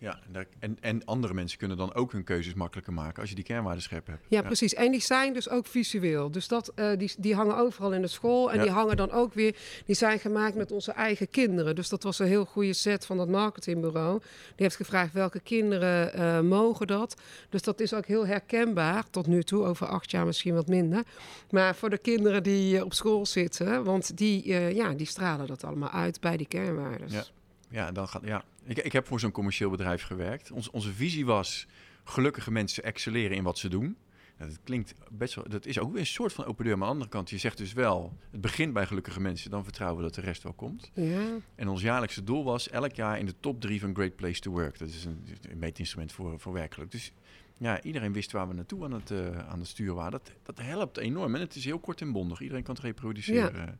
Ja, 0.00 0.14
en, 0.26 0.32
daar- 0.32 0.46
en, 0.58 0.76
en 0.80 1.04
andere 1.04 1.34
mensen 1.34 1.58
kunnen 1.58 1.76
dan 1.76 1.94
ook 1.94 2.12
hun 2.12 2.24
keuzes 2.24 2.54
makkelijker 2.54 2.92
maken 2.92 3.20
als 3.20 3.28
je 3.28 3.34
die 3.34 3.44
kernwaarden 3.44 3.82
scherp 3.82 4.06
hebt. 4.06 4.24
Ja, 4.28 4.42
precies. 4.42 4.74
En 4.74 4.90
die 4.90 5.00
zijn 5.00 5.32
dus 5.32 5.48
ook 5.48 5.66
visueel. 5.66 6.30
Dus 6.30 6.48
dat, 6.48 6.72
eh, 6.74 6.90
die, 6.98 7.12
die 7.18 7.34
hangen 7.34 7.56
overal 7.56 7.92
in 7.92 8.00
de 8.02 8.08
school. 8.08 8.50
En 8.50 8.56
Ja. 8.56 8.62
die 8.62 8.70
hangen 8.72 8.96
dan 8.96 9.10
ook 9.10 9.34
weer... 9.34 9.56
Die 9.86 9.94
zijn 9.94 10.18
gemaakt 10.18 10.54
met 10.54 10.72
onze 10.72 10.92
eigen 10.92 11.30
kinderen. 11.30 11.74
Dus 11.74 11.88
dat 11.88 12.02
was 12.02 12.18
een 12.18 12.26
heel 12.26 12.44
goede 12.44 12.72
set 12.72 13.06
van 13.06 13.16
dat 13.16 13.28
marketingbureau. 13.28 14.18
Die 14.20 14.54
heeft 14.56 14.76
gevraagd 14.76 15.12
welke 15.12 15.40
kinderen 15.40 16.12
eh, 16.12 16.40
mogen 16.40 16.86
dat. 16.86 17.16
Dus 17.48 17.62
dat 17.62 17.80
is 17.80 17.94
ook 17.94 18.06
heel 18.06 18.26
herkenbaar 18.26 19.04
tot 19.10 19.26
nu 19.26 19.42
toe. 19.42 19.64
Over 19.64 19.86
acht 19.86 20.10
jaar 20.10 20.26
misschien 20.26 20.54
wat 20.54 20.66
minder. 20.68 21.02
Maar 21.50 21.74
voor 21.76 21.90
de 21.90 21.98
kinderen 21.98 22.42
die 22.42 22.76
eh, 22.76 22.84
op 22.84 22.94
school 22.94 23.26
zitten... 23.26 23.84
Want 23.84 24.16
die, 24.16 24.48
ja, 24.74 24.92
die 24.92 25.06
stralen 25.06 25.46
dat 25.46 25.64
allemaal 25.64 25.90
uit 25.90 26.20
bij 26.20 26.36
die 26.36 26.46
kernwaardes. 26.48 27.12
Ja. 27.12 27.24
Ja, 27.68 27.92
dan 27.92 28.08
gaat, 28.08 28.22
ja. 28.24 28.44
Ik, 28.64 28.78
ik 28.78 28.92
heb 28.92 29.06
voor 29.06 29.20
zo'n 29.20 29.30
commercieel 29.30 29.70
bedrijf 29.70 30.02
gewerkt. 30.02 30.50
Ons, 30.50 30.70
onze 30.70 30.92
visie 30.92 31.26
was 31.26 31.66
gelukkige 32.04 32.50
mensen 32.50 32.82
excelleren 32.82 33.36
in 33.36 33.42
wat 33.42 33.58
ze 33.58 33.68
doen. 33.68 33.96
Nou, 34.38 34.52
dat 34.52 34.60
klinkt 34.64 34.94
best 35.10 35.34
wel, 35.34 35.44
dat 35.48 35.66
is 35.66 35.78
ook 35.78 35.90
weer 35.90 36.00
een 36.00 36.06
soort 36.06 36.32
van 36.32 36.44
open 36.44 36.64
deur. 36.64 36.78
Maar 36.78 36.88
aan 36.88 36.92
de 36.92 37.00
andere 37.00 37.10
kant, 37.10 37.30
je 37.30 37.38
zegt 37.38 37.58
dus 37.58 37.72
wel, 37.72 38.16
het 38.30 38.40
begint 38.40 38.72
bij 38.72 38.86
gelukkige 38.86 39.20
mensen, 39.20 39.50
dan 39.50 39.64
vertrouwen 39.64 39.98
we 39.98 40.04
dat 40.04 40.14
de 40.14 40.20
rest 40.20 40.42
wel 40.42 40.52
komt. 40.52 40.90
Ja, 40.94 41.26
En 41.54 41.68
ons 41.68 41.82
jaarlijkse 41.82 42.24
doel 42.24 42.44
was 42.44 42.68
elk 42.68 42.92
jaar 42.92 43.18
in 43.18 43.26
de 43.26 43.34
top 43.40 43.60
drie 43.60 43.80
van 43.80 43.94
Great 43.94 44.16
Place 44.16 44.40
to 44.40 44.50
Work. 44.50 44.78
Dat 44.78 44.88
is 44.88 45.04
een, 45.04 45.26
een 45.50 45.58
meetinstrument 45.58 46.12
voor, 46.12 46.40
voor 46.40 46.52
werkelijk. 46.52 46.90
Dus 46.90 47.12
ja, 47.58 47.82
iedereen 47.82 48.12
wist 48.12 48.32
waar 48.32 48.48
we 48.48 48.54
naartoe 48.54 48.84
aan 48.84 48.92
het, 48.92 49.10
eh, 49.10 49.48
aan 49.48 49.58
het 49.58 49.68
sturen 49.68 49.94
waren. 49.94 50.12
Dat, 50.12 50.32
dat 50.42 50.58
helpt 50.58 50.96
enorm. 50.96 51.34
En 51.34 51.40
het 51.40 51.54
is 51.54 51.64
heel 51.64 51.78
kort 51.78 52.00
en 52.00 52.12
bondig. 52.12 52.40
Iedereen 52.40 52.62
kan 52.62 52.74
het 52.74 52.84
reproduceren. 52.84 53.78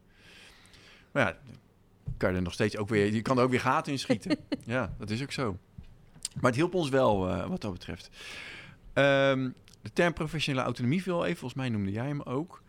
Maar 1.12 1.22
ja, 1.22 1.38
kan 2.16 2.30
je 2.30 2.36
er 2.36 2.42
nog 2.42 2.52
steeds 2.52 2.76
ook 2.76 2.88
weer, 2.88 3.12
je 3.12 3.22
kan 3.22 3.38
er 3.38 3.44
ook 3.44 3.50
weer 3.50 3.60
gaten 3.60 3.92
in 3.92 3.98
schieten. 3.98 4.38
ja, 4.64 4.94
dat 4.98 5.10
is 5.10 5.22
ook 5.22 5.32
zo. 5.32 5.58
Maar 6.34 6.50
het 6.50 6.54
hielp 6.54 6.74
ons 6.74 6.88
wel 6.88 7.28
eh, 7.28 7.46
wat 7.46 7.60
dat 7.60 7.72
betreft. 7.72 8.10
Ehm, 8.92 9.50
de 9.82 9.92
term 9.92 10.12
professionele 10.12 10.64
autonomie 10.64 11.02
viel 11.02 11.14
al 11.14 11.24
even, 11.24 11.38
volgens 11.38 11.60
mij 11.60 11.68
noemde 11.68 11.90
jij 11.90 12.06
hem 12.06 12.22
ook. 12.22 12.62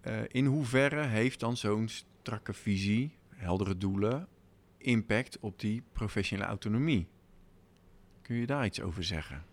Eh, 0.00 0.14
in 0.28 0.46
hoeverre 0.46 1.02
heeft 1.02 1.40
dan 1.40 1.56
zo'n 1.56 1.88
strakke 1.88 2.52
visie, 2.52 3.16
heldere 3.28 3.76
doelen, 3.76 4.28
impact 4.78 5.38
op 5.40 5.60
die 5.60 5.82
professionele 5.92 6.48
autonomie? 6.48 7.08
Kun 8.22 8.36
je 8.36 8.46
daar 8.46 8.64
iets 8.64 8.80
over 8.80 9.04
zeggen? 9.04 9.44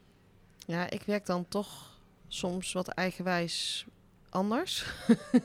Ja, 0.66 0.90
ik 0.90 1.02
werk 1.02 1.26
dan 1.26 1.48
toch 1.48 2.00
soms 2.28 2.74
wat 2.74 2.88
eigenwijs 2.88 3.86
anders. 4.34 4.86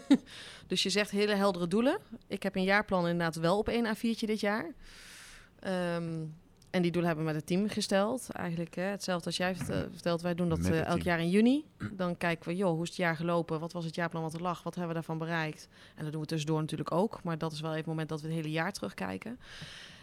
dus 0.66 0.82
je 0.82 0.90
zegt 0.90 1.10
hele 1.10 1.34
heldere 1.34 1.68
doelen. 1.68 1.98
Ik 2.26 2.42
heb 2.42 2.56
een 2.56 2.62
jaarplan 2.62 3.08
inderdaad 3.08 3.36
wel 3.36 3.58
op 3.58 3.68
één 3.68 3.96
A4'tje 3.96 4.26
dit 4.26 4.40
jaar. 4.40 4.74
Ehm, 5.60 6.24
en 6.70 6.82
die 6.82 6.90
doelen 6.90 7.06
hebben 7.10 7.26
we 7.26 7.32
met 7.32 7.40
het 7.40 7.46
team 7.46 7.68
gesteld. 7.68 8.30
Eigenlijk 8.30 8.74
hè, 8.74 8.82
hetzelfde 8.82 9.26
als 9.26 9.36
jij 9.36 9.56
vert- 9.56 9.88
vertelt. 9.92 10.20
Wij 10.20 10.34
doen 10.34 10.48
dat 10.48 10.64
eh, 10.64 10.84
elk 10.84 11.02
jaar 11.02 11.20
in 11.20 11.30
juni. 11.30 11.64
Dan 11.92 12.16
kijken 12.16 12.48
we, 12.48 12.56
joh, 12.56 12.70
hoe 12.70 12.82
is 12.82 12.88
het 12.88 12.96
jaar 12.96 13.16
gelopen? 13.16 13.60
Wat 13.60 13.72
was 13.72 13.84
het 13.84 13.94
jaarplan 13.94 14.22
wat 14.22 14.34
er 14.34 14.42
lag? 14.42 14.62
Wat 14.62 14.74
hebben 14.74 14.88
we 14.88 14.98
daarvan 15.00 15.18
bereikt? 15.18 15.68
En 15.94 16.02
dat 16.02 16.12
doen 16.12 16.20
we 16.20 16.26
tussendoor 16.26 16.60
natuurlijk 16.60 16.92
ook. 16.92 17.22
Maar 17.22 17.38
dat 17.38 17.52
is 17.52 17.60
wel 17.60 17.68
even 17.70 17.80
het 17.82 17.88
moment 17.90 18.08
dat 18.08 18.20
we 18.20 18.26
het 18.26 18.36
hele 18.36 18.50
jaar 18.50 18.72
terugkijken. 18.72 19.38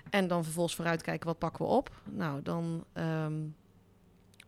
En 0.09 0.27
dan 0.27 0.43
vervolgens 0.43 0.75
vooruitkijken, 0.75 1.27
wat 1.27 1.37
pakken 1.37 1.65
we 1.65 1.71
op? 1.71 1.89
Nou, 2.03 2.41
dan 2.41 2.85
ehm, 2.93 3.33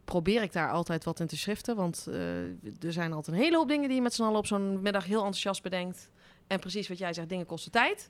probeer 0.08 0.41
ik 0.41 0.53
daar 0.53 0.72
altijd 0.72 1.03
wat 1.03 1.20
in 1.20 1.28
te 1.28 1.38
schriften. 1.38 1.76
Want 1.76 2.08
eh, 2.10 2.43
er 2.84 2.93
zijn 2.93 3.14
altijd 3.14 3.38
een 3.38 3.43
hele 3.43 3.58
hoop 3.58 3.68
dingen 3.68 3.88
die 3.88 3.95
je 3.95 4.01
met 4.01 4.14
z'n 4.14 4.24
allen 4.24 4.38
op 4.38 4.45
zo'n 4.45 4.82
middag 4.82 5.05
heel 5.05 5.18
enthousiast 5.18 5.64
bedenkt. 5.64 6.10
En 6.47 6.60
precies 6.60 6.88
wat 6.88 6.97
jij 6.97 7.14
zegt, 7.14 7.30
dingen 7.30 7.45
kosten 7.45 7.72
tijd. 7.72 8.10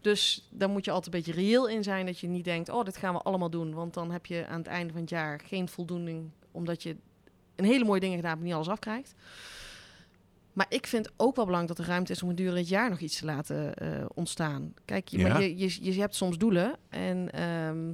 Dus 0.00 0.48
daar 0.50 0.68
moet 0.68 0.84
je 0.84 0.90
altijd 0.90 1.14
een 1.14 1.20
beetje 1.20 1.40
reëel 1.40 1.68
in 1.68 1.82
zijn. 1.82 2.06
Dat 2.06 2.18
je 2.18 2.28
niet 2.28 2.44
denkt, 2.44 2.68
oh, 2.68 2.84
dit 2.84 2.96
gaan 2.96 3.14
we 3.14 3.20
allemaal 3.20 3.50
doen. 3.50 3.74
Want 3.74 3.94
dan 3.94 4.10
heb 4.10 4.26
je 4.26 4.46
aan 4.46 4.58
het 4.58 4.66
einde 4.66 4.92
van 4.92 5.00
het 5.00 5.10
jaar 5.10 5.40
geen 5.44 5.68
voldoening. 5.68 6.30
Omdat 6.50 6.82
je 6.82 6.96
een 7.56 7.64
hele 7.64 7.84
mooie 7.84 8.00
dingen 8.00 8.16
gedaan 8.16 8.30
hebt, 8.30 8.42
maar 8.42 8.50
niet 8.52 8.60
alles 8.64 8.74
afkrijgt. 8.74 9.14
Maar 10.52 10.66
ik 10.68 10.86
vind 10.86 11.10
ook 11.16 11.36
wel 11.36 11.44
belangrijk 11.44 11.76
dat 11.76 11.86
er 11.86 11.92
ruimte 11.92 12.12
is 12.12 12.22
om 12.22 12.28
gedurende 12.28 12.58
het 12.60 12.68
jaar 12.68 12.90
nog 12.90 12.98
iets 13.00 13.18
te 13.18 13.24
laten 13.24 13.74
eh, 13.74 14.04
ontstaan. 14.14 14.74
Kijk, 14.84 15.08
je, 15.08 15.18
Ja. 15.18 15.28
maar 15.28 15.42
je, 15.42 15.58
je, 15.58 15.92
je 15.94 16.00
hebt 16.00 16.14
soms 16.14 16.38
doelen. 16.38 16.76
En, 16.88 17.32
ehm, 17.32 17.92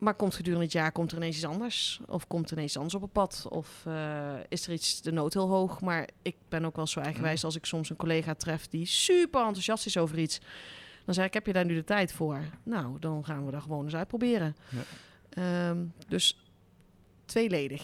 maar 0.00 0.14
komt 0.14 0.34
gedurende 0.34 0.64
het 0.64 0.72
jaar 0.72 0.92
komt 0.92 1.10
er 1.10 1.16
ineens 1.16 1.36
iets 1.36 1.44
anders. 1.44 2.00
Of 2.06 2.26
komt 2.26 2.46
er 2.46 2.52
ineens 2.52 2.68
iets 2.68 2.76
anders 2.76 2.94
op 2.94 3.02
het 3.02 3.12
pad. 3.12 3.46
Of 3.48 3.82
eh, 3.86 4.32
is 4.48 4.66
er 4.66 4.72
iets 4.72 5.02
de 5.02 5.12
nood 5.12 5.34
heel 5.34 5.48
hoog. 5.48 5.80
Maar 5.80 6.08
ik 6.22 6.36
ben 6.48 6.64
ook 6.64 6.76
wel 6.76 6.86
zo 6.86 7.00
eigenwijs 7.00 7.44
als 7.44 7.56
ik 7.56 7.64
soms 7.64 7.90
een 7.90 7.96
collega 7.96 8.34
tref 8.34 8.68
die 8.68 8.86
super 8.86 9.40
enthousiast 9.40 9.86
is 9.86 9.96
over 9.96 10.18
iets. 10.18 10.40
Dan 11.04 11.14
zeg 11.14 11.26
ik, 11.26 11.34
heb 11.34 11.46
je 11.46 11.52
daar 11.52 11.64
nu 11.64 11.74
de 11.74 11.84
tijd 11.84 12.12
voor? 12.12 12.40
Nou, 12.62 12.98
dan 12.98 13.24
gaan 13.24 13.44
we 13.44 13.50
dat 13.50 13.62
gewoon 13.62 13.84
eens 13.84 13.94
uitproberen. 13.94 14.56
Ja. 14.68 14.82
Ehm, 15.30 15.84
dus 16.08 16.44
tweeledig. 17.24 17.82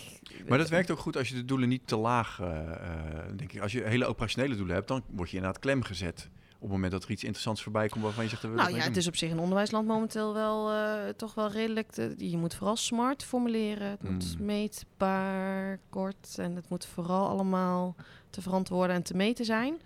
Maar 0.48 0.58
dat 0.58 0.68
werkt 0.68 0.90
ook 0.90 0.98
goed 0.98 1.16
als 1.16 1.28
je 1.28 1.34
de 1.34 1.44
doelen 1.44 1.68
niet 1.68 1.86
te 1.86 1.96
laag, 1.96 2.40
eh, 2.40 2.72
eh, 2.72 3.36
denk 3.36 3.52
ik. 3.52 3.60
Als 3.60 3.72
je 3.72 3.82
hele 3.82 4.06
operationele 4.06 4.56
doelen 4.56 4.74
hebt, 4.74 4.88
dan 4.88 5.02
word 5.10 5.30
je 5.30 5.36
inderdaad 5.36 5.60
klem 5.60 5.82
gezet. 5.82 6.28
Op 6.58 6.62
het 6.62 6.70
moment 6.70 6.92
dat 6.92 7.04
er 7.04 7.10
iets 7.10 7.22
interessants 7.22 7.62
voorbij 7.62 7.88
komt 7.88 8.04
waarvan 8.04 8.24
je 8.24 8.30
zegt... 8.30 8.42
Nou 8.42 8.70
ja, 8.74 8.82
het 8.82 8.96
is 8.96 9.06
op 9.06 9.16
zich 9.16 9.30
in 9.30 9.38
onderwijsland 9.38 9.86
momenteel 9.86 10.34
wel 10.34 10.70
eh, 10.72 11.08
toch 11.16 11.34
wel 11.34 11.50
redelijk. 11.50 11.90
te- 11.90 12.14
je 12.18 12.36
moet 12.36 12.54
vooral 12.54 12.76
smart 12.76 13.24
formuleren. 13.24 13.90
Het 13.90 14.02
moet 14.10 14.34
Hmm. 14.36 14.44
meetbaar, 14.46 15.78
kort. 15.90 16.34
En 16.38 16.56
het 16.56 16.68
moet 16.68 16.86
vooral 16.86 17.28
allemaal 17.28 17.94
te 18.30 18.42
verantwoorden 18.42 18.96
en 18.96 19.02
te 19.02 19.14
meten 19.16 19.44
zijn. 19.44 19.80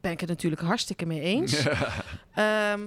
Ben 0.00 0.12
ik 0.12 0.20
het 0.20 0.28
natuurlijk 0.28 0.62
hartstikke 0.62 1.06
mee 1.06 1.20
eens. 1.20 1.62
Ehm, 2.34 2.80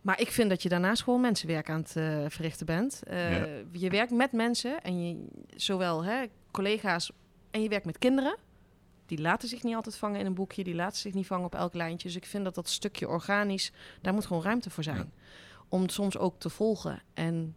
maar 0.00 0.20
ik 0.20 0.30
vind 0.30 0.48
dat 0.50 0.62
je 0.62 0.68
daarnaast 0.68 1.02
gewoon 1.02 1.20
mensenwerk 1.20 1.70
aan 1.70 1.80
het 1.80 1.96
eh, 1.96 2.24
verrichten 2.28 2.66
bent. 2.66 3.02
Eh, 3.06 3.38
Ja. 3.38 3.46
Je 3.72 3.90
werkt 3.90 4.12
met 4.12 4.32
mensen 4.32 4.82
en 4.82 5.06
je, 5.08 5.26
zowel 5.56 6.04
hè, 6.04 6.24
collega's 6.50 7.10
en 7.50 7.62
je 7.62 7.68
werkt 7.68 7.86
met 7.86 7.98
kinderen. 7.98 8.36
Die 9.06 9.20
laten 9.20 9.48
zich 9.48 9.62
niet 9.62 9.74
altijd 9.74 9.96
vangen 9.96 10.20
in 10.20 10.26
een 10.26 10.34
boekje, 10.34 10.64
die 10.64 10.74
laten 10.74 10.98
zich 10.98 11.14
niet 11.14 11.26
vangen 11.26 11.44
op 11.46 11.54
elk 11.54 11.74
lijntje. 11.74 12.08
Dus 12.08 12.16
ik 12.16 12.26
vind 12.26 12.44
dat 12.44 12.54
dat 12.54 12.68
stukje 12.68 13.08
organisch, 13.08 13.72
daar 14.02 14.12
moet 14.14 14.26
gewoon 14.26 14.42
ruimte 14.42 14.70
voor 14.70 14.82
zijn. 14.82 15.12
Om 15.68 15.88
soms 15.88 16.18
ook 16.18 16.34
te 16.38 16.48
volgen 16.50 17.02
en 17.14 17.54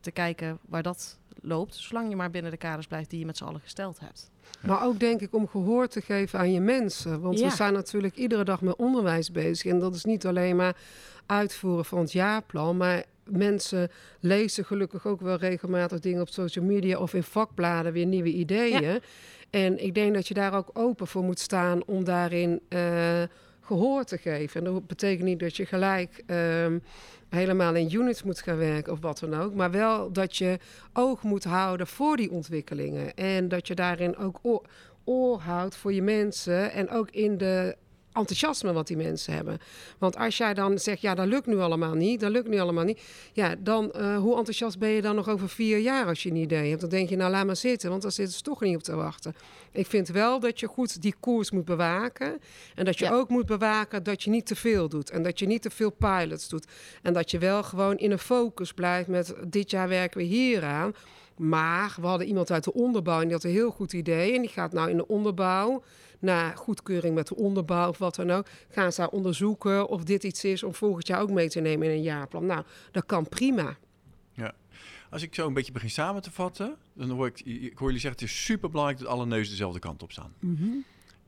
te 0.00 0.10
kijken 0.10 0.58
waar 0.68 0.82
dat 0.82 1.18
loopt. 1.40 1.74
Zolang 1.74 2.08
je 2.08 2.16
maar 2.16 2.30
binnen 2.30 2.50
de 2.50 2.56
kaders 2.56 2.86
blijft 2.86 3.10
die 3.10 3.18
je 3.18 3.26
met 3.26 3.36
z'n 3.36 3.44
allen 3.44 3.60
gesteld 3.60 4.00
hebt. 4.00 4.30
Maar 4.60 4.84
ook 4.84 5.00
denk 5.00 5.20
ik 5.20 5.34
om 5.34 5.48
gehoor 5.48 5.88
te 5.88 6.00
geven 6.00 6.38
aan 6.38 6.52
je 6.52 6.60
mensen. 6.60 7.20
Want 7.20 7.38
Ja. 7.38 7.48
we 7.48 7.54
zijn 7.54 7.72
natuurlijk 7.72 8.16
iedere 8.16 8.44
dag 8.44 8.60
met 8.60 8.76
onderwijs 8.76 9.30
bezig. 9.32 9.72
En 9.72 9.78
dat 9.78 9.94
is 9.94 10.04
niet 10.04 10.26
alleen 10.26 10.56
maar 10.56 10.76
uitvoeren 11.26 11.84
van 11.84 11.98
het 11.98 12.12
jaarplan. 12.12 12.76
Maar 12.76 13.04
mensen 13.24 13.90
lezen 14.20 14.64
gelukkig 14.64 15.06
ook 15.06 15.20
wel 15.20 15.36
regelmatig 15.36 16.00
dingen 16.00 16.20
op 16.20 16.28
social 16.28 16.64
media 16.64 16.98
of 16.98 17.14
in 17.14 17.22
vakbladen 17.22 17.92
weer 17.92 18.06
nieuwe 18.06 18.32
ideeën. 18.32 19.00
En 19.50 19.84
ik 19.84 19.94
denk 19.94 20.14
dat 20.14 20.28
je 20.28 20.34
daar 20.34 20.54
ook 20.54 20.70
open 20.72 21.06
voor 21.06 21.22
moet 21.22 21.38
staan 21.38 21.84
om 21.84 22.04
daarin 22.04 22.60
eh, 22.68 23.22
gehoor 23.60 24.04
te 24.04 24.18
geven. 24.18 24.64
En 24.64 24.72
dat 24.72 24.86
betekent 24.86 25.24
niet 25.24 25.40
dat 25.40 25.56
je 25.56 25.66
gelijk 25.66 26.22
ehm, 26.26 26.78
helemaal 27.28 27.74
in 27.74 27.94
units 27.94 28.22
moet 28.22 28.40
gaan 28.40 28.56
werken 28.56 28.92
of 28.92 29.00
wat 29.00 29.18
dan 29.18 29.34
ook. 29.34 29.54
Maar 29.54 29.70
wel 29.70 30.12
dat 30.12 30.36
je 30.36 30.58
oog 30.92 31.22
moet 31.22 31.44
houden 31.44 31.86
voor 31.86 32.16
die 32.16 32.30
ontwikkelingen. 32.30 33.14
En 33.14 33.48
dat 33.48 33.66
je 33.66 33.74
daarin 33.74 34.16
ook 34.16 34.40
oor 35.04 35.40
houdt 35.40 35.76
voor 35.76 35.92
je 35.92 36.02
mensen. 36.02 36.72
En 36.72 36.90
ook 36.90 37.10
in 37.10 37.38
de 37.38 37.76
enthousiasme 38.12 38.72
wat 38.72 38.86
die 38.86 38.96
mensen 38.96 39.32
hebben. 39.34 39.58
Want 39.98 40.16
als 40.16 40.36
jij 40.36 40.54
dan 40.54 40.78
zegt, 40.78 41.00
ja, 41.00 41.14
dat 41.14 41.26
lukt 41.26 41.46
nu 41.46 41.58
allemaal 41.58 41.94
niet, 41.94 42.20
dat 42.20 42.30
lukt 42.30 42.48
nu 42.48 42.58
allemaal 42.58 42.84
niet. 42.84 43.00
Ja, 43.32 43.54
dan, 43.58 43.92
eh, 43.92 44.16
hoe 44.16 44.36
enthousiast 44.36 44.78
ben 44.78 44.88
je 44.88 45.02
dan 45.02 45.14
nog 45.14 45.28
over 45.28 45.48
vier 45.48 45.78
jaar 45.78 46.06
als 46.06 46.22
je 46.22 46.30
een 46.30 46.36
idee 46.36 46.68
hebt? 46.68 46.80
Dan 46.80 46.90
denk 46.90 47.08
je, 47.08 47.16
nou, 47.16 47.30
laat 47.30 47.46
maar 47.46 47.56
zitten, 47.56 47.90
want 47.90 48.02
daar 48.02 48.12
zitten 48.12 48.34
ze 48.36 48.42
toch 48.42 48.60
niet 48.60 48.76
op 48.76 48.82
te 48.82 48.94
wachten. 48.94 49.34
Ik 49.72 49.86
vind 49.86 50.08
wel 50.08 50.40
dat 50.40 50.60
je 50.60 50.66
goed 50.66 51.02
die 51.02 51.14
koers 51.20 51.50
moet 51.50 51.64
bewaken. 51.64 52.40
En 52.74 52.84
dat 52.84 52.98
je 52.98 53.04
Ja. 53.04 53.12
ook 53.12 53.28
moet 53.28 53.46
bewaken 53.46 54.02
dat 54.02 54.22
je 54.22 54.30
niet 54.30 54.46
te 54.46 54.56
veel 54.56 54.88
doet. 54.88 55.10
En 55.10 55.22
dat 55.22 55.38
je 55.38 55.46
niet 55.46 55.62
te 55.62 55.70
veel 55.70 55.90
pilots 55.90 56.48
doet. 56.48 56.66
En 57.02 57.12
dat 57.12 57.30
je 57.30 57.38
wel 57.38 57.62
gewoon 57.62 57.96
in 57.98 58.10
een 58.10 58.18
focus 58.18 58.72
blijft 58.72 59.08
met 59.08 59.34
dit 59.46 59.70
jaar 59.70 59.88
werken 59.88 60.18
we 60.18 60.24
hieraan. 60.26 60.94
Maar 61.36 61.96
we 62.00 62.06
hadden 62.06 62.26
iemand 62.26 62.50
uit 62.50 62.64
de 62.64 62.72
onderbouw 62.72 63.16
en 63.20 63.24
die 63.24 63.32
had 63.32 63.44
een 63.44 63.50
heel 63.50 63.70
goed 63.70 63.92
idee. 63.92 64.34
En 64.34 64.40
die 64.40 64.50
gaat 64.50 64.72
nou 64.72 64.90
in 64.90 64.96
de 64.96 65.06
onderbouw, 65.06 65.82
na 66.18 66.50
goedkeuring 66.50 67.14
met 67.14 67.26
de 67.26 67.36
onderbouw 67.36 67.88
of 67.88 67.98
wat 67.98 68.14
dan 68.14 68.30
ook, 68.30 68.46
gaan 68.68 68.92
ze 68.92 69.00
daar 69.00 69.10
onderzoeken 69.10 69.88
of 69.88 70.04
dit 70.04 70.24
iets 70.24 70.44
is 70.44 70.62
om 70.62 70.74
volgend 70.74 71.06
jaar 71.06 71.20
ook 71.20 71.30
mee 71.30 71.48
te 71.48 71.60
nemen 71.60 71.86
in 71.86 71.92
een 71.92 72.02
jaarplan. 72.02 72.46
Nou, 72.46 72.64
dat 72.90 73.06
kan 73.06 73.28
prima. 73.28 73.76
Als 75.10 75.22
ik 75.22 75.34
zo 75.34 75.46
een 75.46 75.54
beetje 75.54 75.72
begin 75.72 75.90
samen 75.90 76.22
te 76.22 76.30
vatten, 76.30 76.76
dan 76.92 77.10
hoor 77.10 77.26
ik, 77.26 77.40
ik 77.40 77.78
hoor 77.78 77.86
jullie 77.86 78.00
zeggen, 78.00 78.20
het 78.20 78.30
is 78.30 78.44
super 78.44 78.70
belangrijk 78.70 79.00
dat 79.00 79.08
alle 79.08 79.26
neuzen 79.26 79.50
dezelfde 79.50 79.78
kant 79.78 80.02
op 80.02 80.12
staan. 80.12 80.32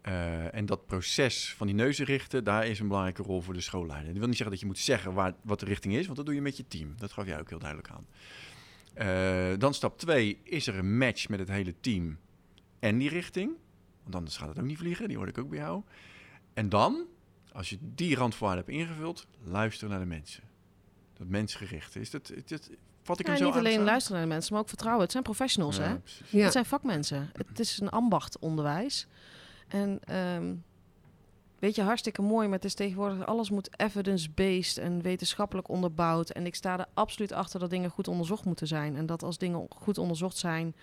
Eh, 0.01 0.55
en 0.55 0.67
dat 0.67 0.87
proces 0.87 1.55
van 1.55 1.67
die 1.67 1.77
neuzen 1.77 2.05
richten, 2.05 2.45
daar 2.45 2.67
is 2.67 2.81
een 2.81 2.87
belangrijke 2.87 3.23
rol 3.23 3.41
voor 3.41 3.55
de 3.55 3.61
schoolleider. 3.61 4.09
Dat 4.09 4.19
wil 4.19 4.27
niet 4.27 4.37
zeggen 4.37 4.51
dat 4.51 4.61
je 4.61 4.67
moet 4.67 4.79
zeggen 4.79 5.13
waar, 5.13 5.35
wat 5.43 5.61
de 5.61 5.67
richting 5.67 5.95
is, 5.95 6.05
want 6.05 6.17
dat 6.17 6.27
doe 6.27 6.35
je 6.35 6.41
met 6.41 6.57
je 6.57 6.65
team. 6.69 6.95
Dat 6.99 7.13
gaf 7.13 7.27
jij 7.27 7.41
ook 7.41 7.49
heel 7.49 7.59
duidelijk 7.59 7.91
aan. 7.91 8.07
Eh, 8.95 9.59
dan 9.59 9.75
stap 9.75 9.99
twee, 9.99 10.39
is 10.43 10.67
er 10.67 10.79
een 10.79 10.99
match 10.99 11.29
met 11.29 11.39
het 11.39 11.49
hele 11.49 11.75
team 11.81 12.19
en 12.79 12.99
die 12.99 13.09
richting? 13.09 13.53
Want 14.11 14.23
anders 14.23 14.37
gaat 14.37 14.49
het 14.49 14.59
ook 14.59 14.65
niet 14.65 14.79
vliegen, 14.79 15.09
die 15.09 15.17
hoorde 15.17 15.33
ik 15.33 15.39
ook 15.39 15.49
bij 15.49 15.59
jou. 15.59 15.83
En 16.55 16.69
dan, 16.69 17.05
als 17.53 17.71
je 17.71 17.79
die 17.81 18.17
randvoorwaarden 18.17 18.65
hebt 18.65 18.77
ingevuld, 18.79 19.27
luister 19.45 19.89
naar 19.89 19.99
de 19.99 20.07
mensen. 20.07 20.43
Dat 21.19 21.27
mensgericht. 21.27 21.97
Is 21.97 22.11
dat, 22.11 22.33
dat, 22.47 22.71
vat 23.03 23.21
ik 23.21 23.27
Ja, 23.27 23.33
hem 23.33 23.41
zo 23.41 23.47
niet 23.47 23.55
aan 23.55 23.61
alleen 23.61 23.83
luisteren 23.83 24.17
naar 24.19 24.27
de 24.27 24.33
mensen, 24.33 24.53
maar 24.53 24.63
ook 24.63 24.69
vertrouwen. 24.69 25.03
Het 25.03 25.13
zijn 25.13 25.25
professionals, 25.25 25.77
hè? 25.77 25.89
Ja, 25.89 25.97
precies. 25.97 26.31
Ja. 26.31 26.43
Het 26.43 26.53
zijn 26.53 26.65
vakmensen. 26.65 27.31
Het 27.47 27.61
is 27.61 27.81
een 27.81 27.89
ambacht 27.89 28.39
onderwijs. 28.39 29.07
En 29.69 30.01
ehm, 30.05 30.55
weet 31.59 31.75
je, 31.75 31.83
hartstikke 31.83 32.23
mooi, 32.23 32.47
maar 32.47 32.57
het 32.57 32.65
is 32.65 32.75
tegenwoordig 32.75 33.27
alles 33.27 33.51
moet 33.51 33.81
evidence-based 33.81 34.79
en 34.79 35.03
wetenschappelijk 35.03 35.69
onderbouwd. 35.69 36.31
En 36.31 36.47
ik 36.47 36.55
sta 36.55 36.79
er 36.79 36.87
absoluut 36.95 37.33
achter 37.33 37.61
dat 37.61 37.71
dingen 37.71 37.91
goed 37.91 38.09
onderzocht 38.09 38.45
moeten 38.45 38.67
zijn. 38.67 38.97
En 38.97 39.07
dat 39.07 39.23
als 39.23 39.39
dingen 39.39 39.67
goed 39.69 39.99
onderzocht 39.99 40.37
zijn, 40.37 40.75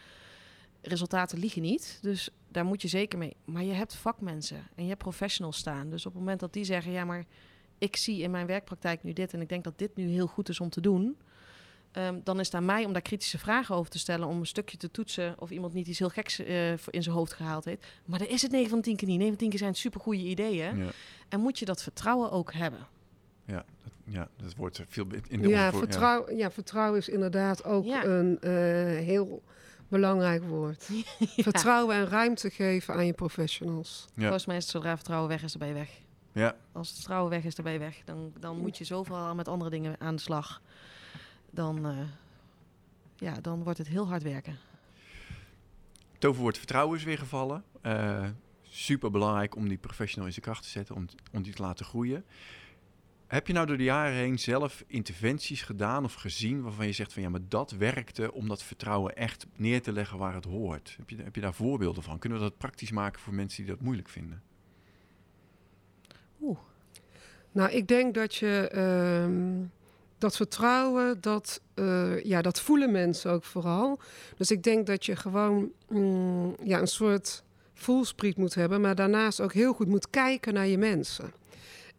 resultaten 0.82 1.40
liegen 1.40 1.62
niet. 1.62 2.00
Dus 2.02 2.30
daar 2.52 2.66
moet 2.66 2.82
je 2.82 2.88
zeker 2.88 3.18
mee. 3.20 3.36
Maar 3.46 3.64
je 3.64 3.74
hebt 3.74 3.96
vakmensen 3.96 4.68
en 4.76 4.84
je 4.84 4.90
hebt 4.90 5.02
professionals 5.02 5.58
staan. 5.58 5.90
Dus 5.90 6.06
op 6.06 6.12
het 6.12 6.22
moment 6.22 6.40
dat 6.40 6.54
die 6.54 6.64
zeggen, 6.64 6.92
ja, 6.92 7.06
maar 7.06 7.26
ik 7.78 7.96
zie 7.96 8.22
in 8.22 8.32
mijn 8.32 8.46
werkpraktijk 8.48 9.04
nu 9.04 9.14
dit 9.14 9.34
en 9.34 9.42
ik 9.42 9.50
denk 9.50 9.64
dat 9.64 9.78
dit 9.78 9.96
nu 9.96 10.08
heel 10.08 10.28
goed 10.28 10.50
is 10.50 10.60
om 10.60 10.70
te 10.70 10.82
doen. 10.82 11.18
Ehm, 11.92 12.20
dan 12.24 12.40
is 12.40 12.46
het 12.46 12.56
aan 12.56 12.66
mij 12.66 12.86
om 12.86 12.94
daar 12.94 13.02
kritische 13.02 13.38
vragen 13.38 13.76
over 13.76 13.92
te 13.92 14.00
stellen. 14.00 14.28
Om 14.28 14.40
een 14.40 14.46
stukje 14.46 14.78
te 14.78 14.92
toetsen 14.92 15.36
of 15.40 15.50
iemand 15.50 15.74
niet 15.74 15.88
iets 15.88 16.00
heel 16.00 16.10
geks 16.10 16.40
eh, 16.40 16.74
voor 16.78 16.94
in 16.94 17.04
zijn 17.04 17.16
hoofd 17.16 17.34
gehaald 17.34 17.66
heeft. 17.66 17.86
Maar 18.06 18.20
dat 18.20 18.28
is 18.28 18.42
het 18.42 18.52
9 18.52 18.70
van 18.70 18.82
10 18.82 18.96
keer 18.96 19.08
niet. 19.08 19.18
9 19.18 19.32
van 19.34 19.38
10 19.42 19.50
keer 19.50 19.60
zijn 19.60 19.72
het 19.72 19.80
supergoeie 19.80 20.24
ideeën. 20.26 20.78
Ja, 20.78 20.90
En 21.30 21.40
moet 21.40 21.60
je 21.60 21.66
dat 21.66 21.84
vertrouwen 21.84 22.32
ook 22.32 22.54
hebben. 22.54 22.88
ja, 23.46 23.66
dat, 23.84 23.92
ja, 24.04 24.28
dat 24.38 24.56
wordt 24.56 24.82
veel 24.88 25.06
in 25.28 25.42
de 25.42 25.48
Ja, 25.48 25.66
onvoor- 25.66 25.80
vertrouw, 25.80 26.32
ja, 26.32 26.52
vertrouwen 26.52 27.00
is 27.00 27.10
inderdaad 27.10 27.64
ook 27.64 27.86
Ja. 27.86 28.04
een 28.06 28.40
eh, 28.42 28.52
heel 29.06 29.44
belangrijk 29.88 30.44
woord. 30.44 30.90
Vertrouwen 31.38 31.96
en 31.96 32.08
ruimte 32.08 32.50
geven 32.50 32.94
aan 32.94 33.06
je 33.06 33.14
professionals. 33.14 34.08
Ja. 34.14 34.22
Volgens 34.22 34.46
mij 34.46 34.58
is 34.58 34.64
het 34.64 34.72
zodra 34.72 34.96
vertrouwen 34.96 35.30
weg 35.30 35.44
is, 35.44 35.52
dan 35.52 35.60
ben 35.60 35.68
je 35.70 35.74
weg. 35.74 35.90
Ja, 36.32 36.56
Als 36.72 36.88
het 36.88 36.98
vertrouwen 36.98 37.30
weg 37.30 37.44
is, 37.44 37.56
dan 37.56 37.64
ben 37.64 37.74
je 37.74 37.80
weg. 37.80 38.02
Dan, 38.06 38.34
dan 38.40 38.58
moet 38.58 38.78
je 38.78 38.84
zoveel 38.84 39.36
met 39.36 39.48
andere 39.48 39.70
dingen 39.70 39.96
aan 40.00 40.16
de 40.16 40.22
slag. 40.22 40.62
Dan, 41.50 41.86
eh, 41.86 41.98
ja, 43.16 43.34
dan 43.42 43.64
wordt 43.64 43.78
het 43.78 43.88
heel 43.88 44.08
hard 44.08 44.24
werken. 44.24 44.58
toverwoord 46.18 46.58
vertrouwen 46.58 46.98
is 46.98 47.04
weer 47.04 47.18
gevallen. 47.18 47.64
super 48.70 49.12
belangrijk 49.12 49.56
om 49.56 49.68
die 49.68 49.78
professional 49.78 50.26
in 50.26 50.34
zijn 50.34 50.46
kracht 50.46 50.64
te 50.64 50.70
zetten, 50.70 50.96
om, 50.96 51.06
om 51.34 51.42
die 51.42 51.54
te 51.54 51.62
laten 51.62 51.86
groeien. 51.86 52.26
Heb 53.28 53.48
je 53.48 53.54
nou 53.54 53.66
door 53.66 53.78
de 53.78 53.84
jaren 53.84 54.14
heen 54.14 54.40
zelf 54.40 54.84
interventies 54.88 55.62
gedaan 55.62 56.04
of 56.04 56.14
gezien 56.14 56.62
waarvan 56.62 56.86
je 56.86 56.92
zegt 56.92 57.14
van 57.14 57.22
ja, 57.22 57.30
maar 57.30 57.48
dat 57.48 57.72
werkte 57.72 58.34
om 58.34 58.48
dat 58.48 58.64
vertrouwen 58.64 59.16
echt 59.16 59.46
neer 59.56 59.82
te 59.82 59.92
leggen 59.92 60.18
waar 60.18 60.34
het 60.34 60.46
hoort? 60.46 60.96
Heb 60.98 61.10
je, 61.10 61.16
heb 61.24 61.36
je 61.36 61.42
daar 61.42 61.54
voorbeelden 61.54 62.04
van? 62.04 62.20
Kunnen 62.20 62.38
we 62.38 62.44
dat 62.44 62.58
praktisch 62.58 62.92
maken 62.92 63.22
voor 63.22 63.34
mensen 63.34 63.64
die 63.64 63.74
dat 63.74 63.82
moeilijk 63.82 64.10
vinden? 64.10 64.42
Oeh. 66.42 66.58
Nou, 67.52 67.72
ik 67.72 67.88
denk 67.88 68.14
dat 68.14 68.36
je 68.36 68.70
ehm, 68.72 69.66
dat 70.18 70.36
vertrouwen, 70.36 71.22
dat, 71.22 71.62
eh, 71.74 72.24
ja, 72.24 72.42
dat 72.42 72.62
voelen 72.62 72.92
mensen 72.92 73.32
ook 73.32 73.44
vooral. 73.44 74.00
Dus 74.38 74.52
ik 74.52 74.64
denk 74.64 74.88
dat 74.88 75.06
je 75.06 75.16
gewoon 75.16 75.72
mm, 75.90 76.56
ja, 76.64 76.80
een 76.80 76.88
soort 76.88 77.44
voelspriet 77.74 78.38
moet 78.38 78.54
hebben, 78.54 78.82
maar 78.82 78.96
daarnaast 78.96 79.42
ook 79.42 79.54
heel 79.54 79.74
goed 79.74 79.88
moet 79.88 80.10
kijken 80.10 80.54
naar 80.54 80.68
je 80.68 80.78
mensen. 80.78 81.32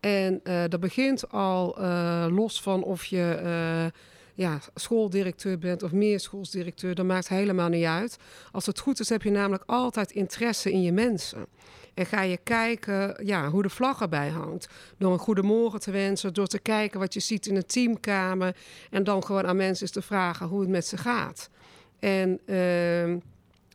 En 0.01 0.41
eh, 0.43 0.65
dat 0.69 0.81
begint 0.81 1.31
al 1.31 1.79
eh, 1.79 2.27
los 2.31 2.63
van 2.63 2.83
of 2.83 3.05
je 3.05 3.41
eh, 3.43 4.01
ja, 4.35 4.59
schooldirecteur 4.75 5.59
bent 5.59 5.83
of 5.83 5.93
meer 5.93 6.21
schoolsdirecteur, 6.21 6.95
dat 6.95 7.07
maakt 7.07 7.29
helemaal 7.29 7.69
niet 7.69 7.85
uit. 7.85 8.17
Als 8.53 8.67
het 8.67 8.79
goed 8.79 9.01
is, 9.01 9.09
heb 9.09 9.23
je 9.23 9.31
namelijk 9.31 9.63
altijd 9.67 10.11
interesse 10.11 10.73
in 10.73 10.83
je 10.83 10.93
mensen. 10.93 11.47
En 11.95 12.07
ga 12.07 12.23
je 12.23 12.39
kijken 12.43 13.27
ja, 13.27 13.49
hoe 13.49 13.63
de 13.63 13.71
vlag 13.71 14.01
erbij 14.01 14.29
hangt. 14.29 14.69
Door 14.99 15.13
een 15.13 15.19
goedemorgen 15.19 15.81
te 15.81 15.91
wensen, 15.91 16.35
door 16.35 16.47
te 16.47 16.59
kijken 16.59 17.01
wat 17.01 17.15
je 17.15 17.21
ziet 17.21 17.47
in 17.47 17.57
een 17.57 17.67
teamkamer. 17.67 18.57
En 18.91 19.05
dan 19.05 19.25
gewoon 19.25 19.47
aan 19.47 19.57
mensen 19.57 19.93
te 19.93 20.03
vragen 20.03 20.47
hoe 20.47 20.61
het 20.61 20.69
met 20.69 20.87
ze 20.87 20.97
gaat. 20.97 21.51
En... 21.99 22.41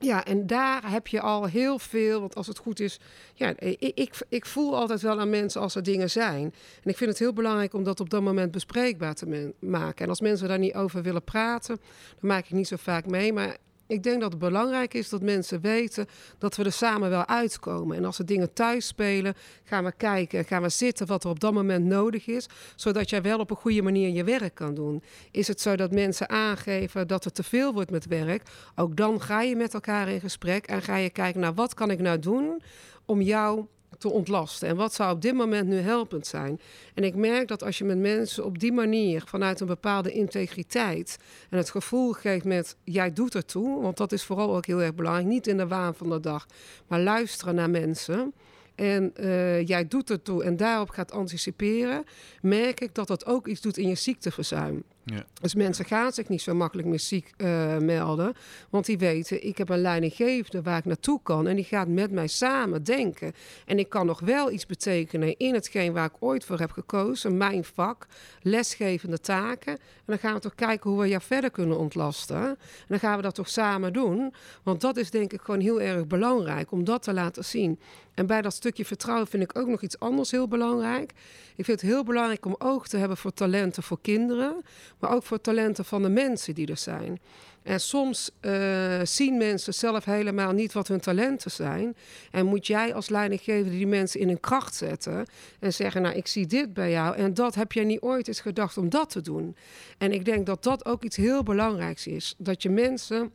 Ja, 0.03 0.25
en 0.25 0.47
daar 0.47 0.91
heb 0.91 1.07
je 1.07 1.21
al 1.21 1.45
heel 1.45 1.79
veel, 1.79 2.19
want 2.19 2.35
als 2.35 2.47
het 2.47 2.57
goed 2.57 2.79
is, 2.79 2.99
ja, 3.33 3.53
ik, 3.59 4.15
ik, 4.29 4.45
voel 4.45 4.75
altijd 4.75 5.01
wel 5.01 5.19
aan 5.19 5.29
mensen 5.29 5.61
als 5.61 5.75
er 5.75 5.83
dingen 5.83 6.09
zijn. 6.09 6.53
En 6.83 6.89
ik 6.89 6.97
vind 6.97 7.09
het 7.09 7.19
heel 7.19 7.33
belangrijk 7.33 7.73
om 7.73 7.83
dat 7.83 7.99
op 7.99 8.09
dat 8.09 8.21
moment 8.21 8.51
bespreekbaar 8.51 9.15
te 9.15 9.53
maken. 9.59 10.03
En 10.03 10.09
als 10.09 10.21
mensen 10.21 10.47
daar 10.47 10.59
niet 10.59 10.73
over 10.73 11.01
willen 11.01 11.23
praten, 11.23 11.79
dan 12.19 12.29
maak 12.29 12.45
ik 12.45 12.51
niet 12.51 12.67
zo 12.67 12.75
vaak 12.75 13.05
mee. 13.05 13.33
Maar 13.33 13.57
ik 13.87 14.03
denk 14.03 14.21
dat 14.21 14.31
het 14.31 14.39
belangrijk 14.39 14.93
is 14.93 15.09
dat 15.09 15.21
mensen 15.21 15.61
weten 15.61 16.07
dat 16.37 16.55
we 16.55 16.63
er 16.63 16.71
samen 16.71 17.09
wel 17.09 17.27
uitkomen. 17.27 17.97
En 17.97 18.05
als 18.05 18.19
er 18.19 18.25
dingen 18.25 18.53
thuis 18.53 18.87
spelen, 18.87 19.33
gaan 19.63 19.83
we 19.83 19.93
kijken, 19.97 20.45
gaan 20.45 20.61
we 20.61 20.69
zitten 20.69 21.07
wat 21.07 21.23
er 21.23 21.29
op 21.29 21.39
dat 21.39 21.53
moment 21.53 21.85
nodig 21.85 22.27
is, 22.27 22.47
zodat 22.75 23.09
jij 23.09 23.21
wel 23.21 23.39
op 23.39 23.49
een 23.49 23.55
goede 23.55 23.81
manier 23.81 24.09
je 24.09 24.23
werk 24.23 24.55
kan 24.55 24.73
doen. 24.73 25.03
Is 25.31 25.47
het 25.47 25.61
zo 25.61 25.75
dat 25.75 25.91
mensen 25.91 26.29
aangeven 26.29 27.07
dat 27.07 27.25
er 27.25 27.31
te 27.31 27.43
veel 27.43 27.73
wordt 27.73 27.91
met 27.91 28.05
werk, 28.05 28.49
ook 28.75 28.95
dan 28.95 29.21
ga 29.21 29.41
je 29.41 29.55
met 29.55 29.73
elkaar 29.73 30.09
in 30.09 30.19
gesprek 30.19 30.65
en 30.65 30.81
ga 30.81 30.95
je 30.95 31.09
kijken 31.09 31.41
naar 31.41 31.53
wat 31.53 31.73
kan 31.73 31.91
ik 31.91 31.99
nou 31.99 32.19
doen 32.19 32.61
om 33.05 33.21
jou 33.21 33.65
te 34.03 34.09
ontlasten. 34.09 34.67
En 34.67 34.75
wat 34.75 34.93
zou 34.93 35.13
op 35.13 35.21
dit 35.21 35.33
moment 35.33 35.67
nu 35.67 35.77
helpend 35.77 36.27
zijn? 36.27 36.59
En 36.93 37.03
ik 37.03 37.15
merk 37.15 37.47
dat 37.47 37.63
als 37.63 37.77
je 37.77 37.83
met 37.83 37.97
mensen 37.97 38.45
op 38.45 38.59
die 38.59 38.71
manier, 38.71 39.23
vanuit 39.25 39.59
een 39.59 39.67
bepaalde 39.67 40.11
integriteit 40.11 41.17
en 41.49 41.57
het 41.57 41.69
gevoel 41.69 42.11
geeft 42.11 42.45
met 42.45 42.75
jij 42.83 43.13
doet 43.13 43.35
ertoe, 43.35 43.81
want 43.81 43.97
dat 43.97 44.11
is 44.11 44.23
vooral 44.23 44.55
ook 44.55 44.65
heel 44.65 44.81
erg 44.81 44.95
belangrijk, 44.95 45.27
niet 45.27 45.47
in 45.47 45.57
de 45.57 45.67
waan 45.67 45.95
van 45.95 46.09
de 46.09 46.19
dag, 46.19 46.45
maar 46.87 46.99
luisteren 46.99 47.55
naar 47.55 47.69
mensen. 47.69 48.33
En 48.75 49.13
uh, 49.19 49.67
jij 49.67 49.87
doet 49.87 50.09
ertoe 50.09 50.43
en 50.43 50.57
daarop 50.57 50.89
gaat 50.89 51.11
anticiperen, 51.11 52.03
merk 52.41 52.81
ik 52.81 52.95
dat 52.95 53.07
dat 53.07 53.25
ook 53.25 53.47
iets 53.47 53.61
doet 53.61 53.77
in 53.77 53.87
je 53.87 53.95
ziekteverzuim. 53.95 54.83
Ja. 55.05 55.25
Dus 55.41 55.55
mensen 55.55 55.85
gaan 55.85 56.11
zich 56.11 56.29
niet 56.29 56.41
zo 56.41 56.53
makkelijk 56.53 56.87
meer 56.87 56.99
ziek 56.99 57.33
uh, 57.37 57.77
melden. 57.77 58.33
Want 58.69 58.85
die 58.85 58.97
weten, 58.97 59.45
ik 59.45 59.57
heb 59.57 59.69
een 59.69 59.81
leidinggevende 59.81 60.61
waar 60.61 60.77
ik 60.77 60.85
naartoe 60.85 61.19
kan. 61.23 61.47
En 61.47 61.55
die 61.55 61.65
gaat 61.65 61.87
met 61.87 62.11
mij 62.11 62.27
samen 62.27 62.83
denken. 62.83 63.33
En 63.65 63.79
ik 63.79 63.89
kan 63.89 64.05
nog 64.05 64.19
wel 64.19 64.51
iets 64.51 64.65
betekenen 64.65 65.37
in 65.37 65.53
hetgeen 65.53 65.93
waar 65.93 66.05
ik 66.05 66.15
ooit 66.19 66.45
voor 66.45 66.59
heb 66.59 66.71
gekozen. 66.71 67.37
Mijn 67.37 67.63
vak, 67.63 68.07
lesgevende 68.41 69.19
taken. 69.19 69.73
En 69.73 69.79
dan 70.05 70.17
gaan 70.17 70.33
we 70.33 70.39
toch 70.39 70.55
kijken 70.55 70.89
hoe 70.89 70.99
we 70.99 71.07
jou 71.07 71.21
verder 71.21 71.51
kunnen 71.51 71.77
ontlasten. 71.77 72.45
En 72.45 72.57
dan 72.87 72.99
gaan 72.99 73.15
we 73.15 73.21
dat 73.21 73.35
toch 73.35 73.49
samen 73.49 73.93
doen. 73.93 74.33
Want 74.63 74.81
dat 74.81 74.97
is 74.97 75.09
denk 75.09 75.33
ik 75.33 75.41
gewoon 75.41 75.59
heel 75.59 75.81
erg 75.81 76.07
belangrijk 76.07 76.71
om 76.71 76.83
dat 76.83 77.03
te 77.03 77.13
laten 77.13 77.45
zien. 77.45 77.79
En 78.13 78.25
bij 78.25 78.41
dat 78.41 78.53
stukje 78.53 78.85
vertrouwen 78.85 79.27
vind 79.27 79.43
ik 79.43 79.57
ook 79.57 79.67
nog 79.67 79.81
iets 79.81 79.99
anders 79.99 80.31
heel 80.31 80.47
belangrijk. 80.47 81.13
Ik 81.55 81.65
vind 81.65 81.81
het 81.81 81.89
heel 81.89 82.03
belangrijk 82.03 82.45
om 82.45 82.55
oog 82.57 82.87
te 82.87 82.97
hebben 82.97 83.17
voor 83.17 83.33
talenten 83.33 83.83
voor 83.83 84.01
kinderen 84.01 84.63
maar 85.03 85.15
ook 85.15 85.23
voor 85.23 85.41
talenten 85.41 85.85
van 85.85 86.01
de 86.01 86.09
mensen 86.09 86.53
die 86.53 86.67
er 86.67 86.77
zijn. 86.77 87.19
En 87.63 87.79
soms 87.79 88.31
uh, 88.41 88.99
zien 89.03 89.37
mensen 89.37 89.73
zelf 89.73 90.05
helemaal 90.05 90.51
niet 90.51 90.73
wat 90.73 90.87
hun 90.87 90.99
talenten 90.99 91.51
zijn. 91.51 91.95
En 92.31 92.45
moet 92.45 92.67
jij 92.67 92.93
als 92.93 93.09
leidinggevende 93.09 93.77
die 93.77 93.87
mensen 93.87 94.19
in 94.19 94.27
hun 94.27 94.39
kracht 94.39 94.75
zetten. 94.75 95.25
En 95.59 95.73
zeggen, 95.73 96.01
nou, 96.01 96.15
ik 96.15 96.27
zie 96.27 96.47
dit 96.47 96.73
bij 96.73 96.91
jou. 96.91 97.15
En 97.15 97.33
dat 97.33 97.55
heb 97.55 97.71
jij 97.71 97.83
niet 97.83 98.01
ooit 98.01 98.27
eens 98.27 98.39
gedacht 98.39 98.77
om 98.77 98.89
dat 98.89 99.09
te 99.09 99.21
doen. 99.21 99.55
En 99.97 100.11
ik 100.11 100.25
denk 100.25 100.45
dat 100.45 100.63
dat 100.63 100.85
ook 100.85 101.03
iets 101.03 101.15
heel 101.15 101.43
belangrijks 101.43 102.07
is. 102.07 102.35
Dat 102.37 102.61
je 102.63 102.69
mensen 102.69 103.31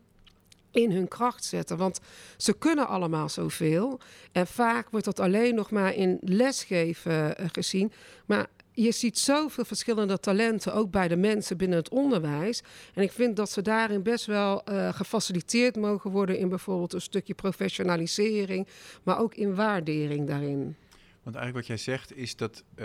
in 0.70 0.92
hun 0.92 1.08
kracht 1.08 1.44
zetten. 1.44 1.76
Want 1.76 2.00
ze 2.36 2.52
kunnen 2.52 2.88
allemaal 2.88 3.28
zoveel. 3.28 4.00
En 4.32 4.46
vaak 4.46 4.90
wordt 4.90 5.06
dat 5.06 5.20
alleen 5.20 5.54
nog 5.54 5.70
maar 5.70 5.94
in 5.94 6.18
lesgeven 6.20 7.40
uh, 7.40 7.46
gezien. 7.52 7.92
Maar 8.26 8.46
je 8.82 8.92
ziet 8.92 9.18
zoveel 9.18 9.64
verschillende 9.64 10.18
talenten, 10.18 10.74
ook 10.74 10.90
bij 10.90 11.08
de 11.08 11.16
mensen 11.16 11.56
binnen 11.56 11.78
het 11.78 11.88
onderwijs. 11.88 12.62
En 12.94 13.02
ik 13.02 13.12
vind 13.12 13.36
dat 13.36 13.50
ze 13.50 13.62
daarin 13.62 14.02
best 14.02 14.26
wel 14.26 14.62
uh, 14.70 14.94
gefaciliteerd 14.94 15.76
mogen 15.76 16.10
worden 16.10 16.38
in 16.38 16.48
bijvoorbeeld 16.48 16.92
een 16.92 17.00
stukje 17.00 17.34
professionalisering, 17.34 18.66
maar 19.02 19.20
ook 19.20 19.34
in 19.34 19.54
waardering 19.54 20.26
daarin. 20.26 20.76
Want 21.22 21.36
eigenlijk 21.36 21.68
wat 21.68 21.76
jij 21.76 21.94
zegt 21.94 22.16
is 22.16 22.36
dat 22.36 22.64
uh, 22.76 22.84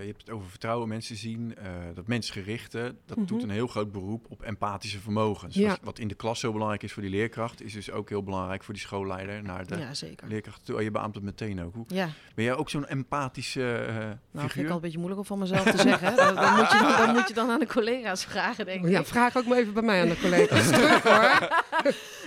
je 0.00 0.06
hebt 0.06 0.20
het 0.20 0.30
over 0.30 0.48
vertrouwen 0.48 0.88
mensen 0.88 1.16
zien, 1.16 1.54
uh, 1.58 1.66
dat 1.94 2.06
mensgerichte, 2.06 2.94
dat 3.06 3.16
mm 3.16 3.26
doet 3.26 3.42
een 3.42 3.50
heel 3.50 3.66
groot 3.66 3.92
beroep 3.92 4.26
op 4.28 4.42
empathische 4.42 5.00
vermogens. 5.00 5.54
Ja. 5.54 5.78
Wat, 5.82 5.98
in 5.98 6.08
de 6.08 6.14
klas 6.14 6.40
zo 6.40 6.52
belangrijk 6.52 6.82
is 6.82 6.92
voor 6.92 7.02
die 7.02 7.10
leerkracht, 7.10 7.62
is 7.62 7.72
dus 7.72 7.90
ook 7.90 8.08
heel 8.08 8.22
belangrijk 8.22 8.64
voor 8.64 8.74
die 8.74 8.82
schoolleider 8.82 9.42
naar 9.42 9.66
de 9.66 9.76
ja, 9.76 9.94
zeker. 9.94 10.28
leerkracht 10.28 10.64
toe. 10.64 10.76
Oh, 10.76 10.82
je 10.82 10.90
beaamt 10.90 11.14
het 11.14 11.24
meteen 11.24 11.62
ook. 11.62 11.74
Hoe, 11.74 11.84
ja. 11.88 12.08
Ben 12.34 12.44
jij 12.44 12.54
ook 12.54 12.70
zo'n 12.70 12.86
empathische 12.86 13.86
uh, 13.88 13.94
nou, 14.30 14.48
vind 14.50 14.64
ik 14.64 14.68
al 14.68 14.74
een 14.74 14.80
beetje 14.80 14.98
moeilijk 14.98 15.20
om 15.20 15.26
van 15.26 15.38
mezelf 15.38 15.62
te 15.62 15.78
zeggen. 15.78 16.16
Dan, 16.16 16.34
dan, 16.34 16.56
moet 16.56 16.72
je 16.72 16.78
dan, 16.78 17.06
dan, 17.06 17.14
moet 17.14 17.28
je 17.28 17.34
dan 17.34 17.50
aan 17.50 17.60
de 17.60 17.66
collega's 17.66 18.24
vragen, 18.24 18.64
denk 18.64 18.84
ik. 18.84 18.90
Ja, 18.90 19.04
vraag 19.04 19.36
ook 19.36 19.46
maar 19.46 19.58
even 19.58 19.72
bij 19.72 19.82
mij 19.82 20.02
aan 20.02 20.08
de 20.08 20.20
collega's 20.20 20.68
terug, 20.78 21.02
hoor. 21.02 21.62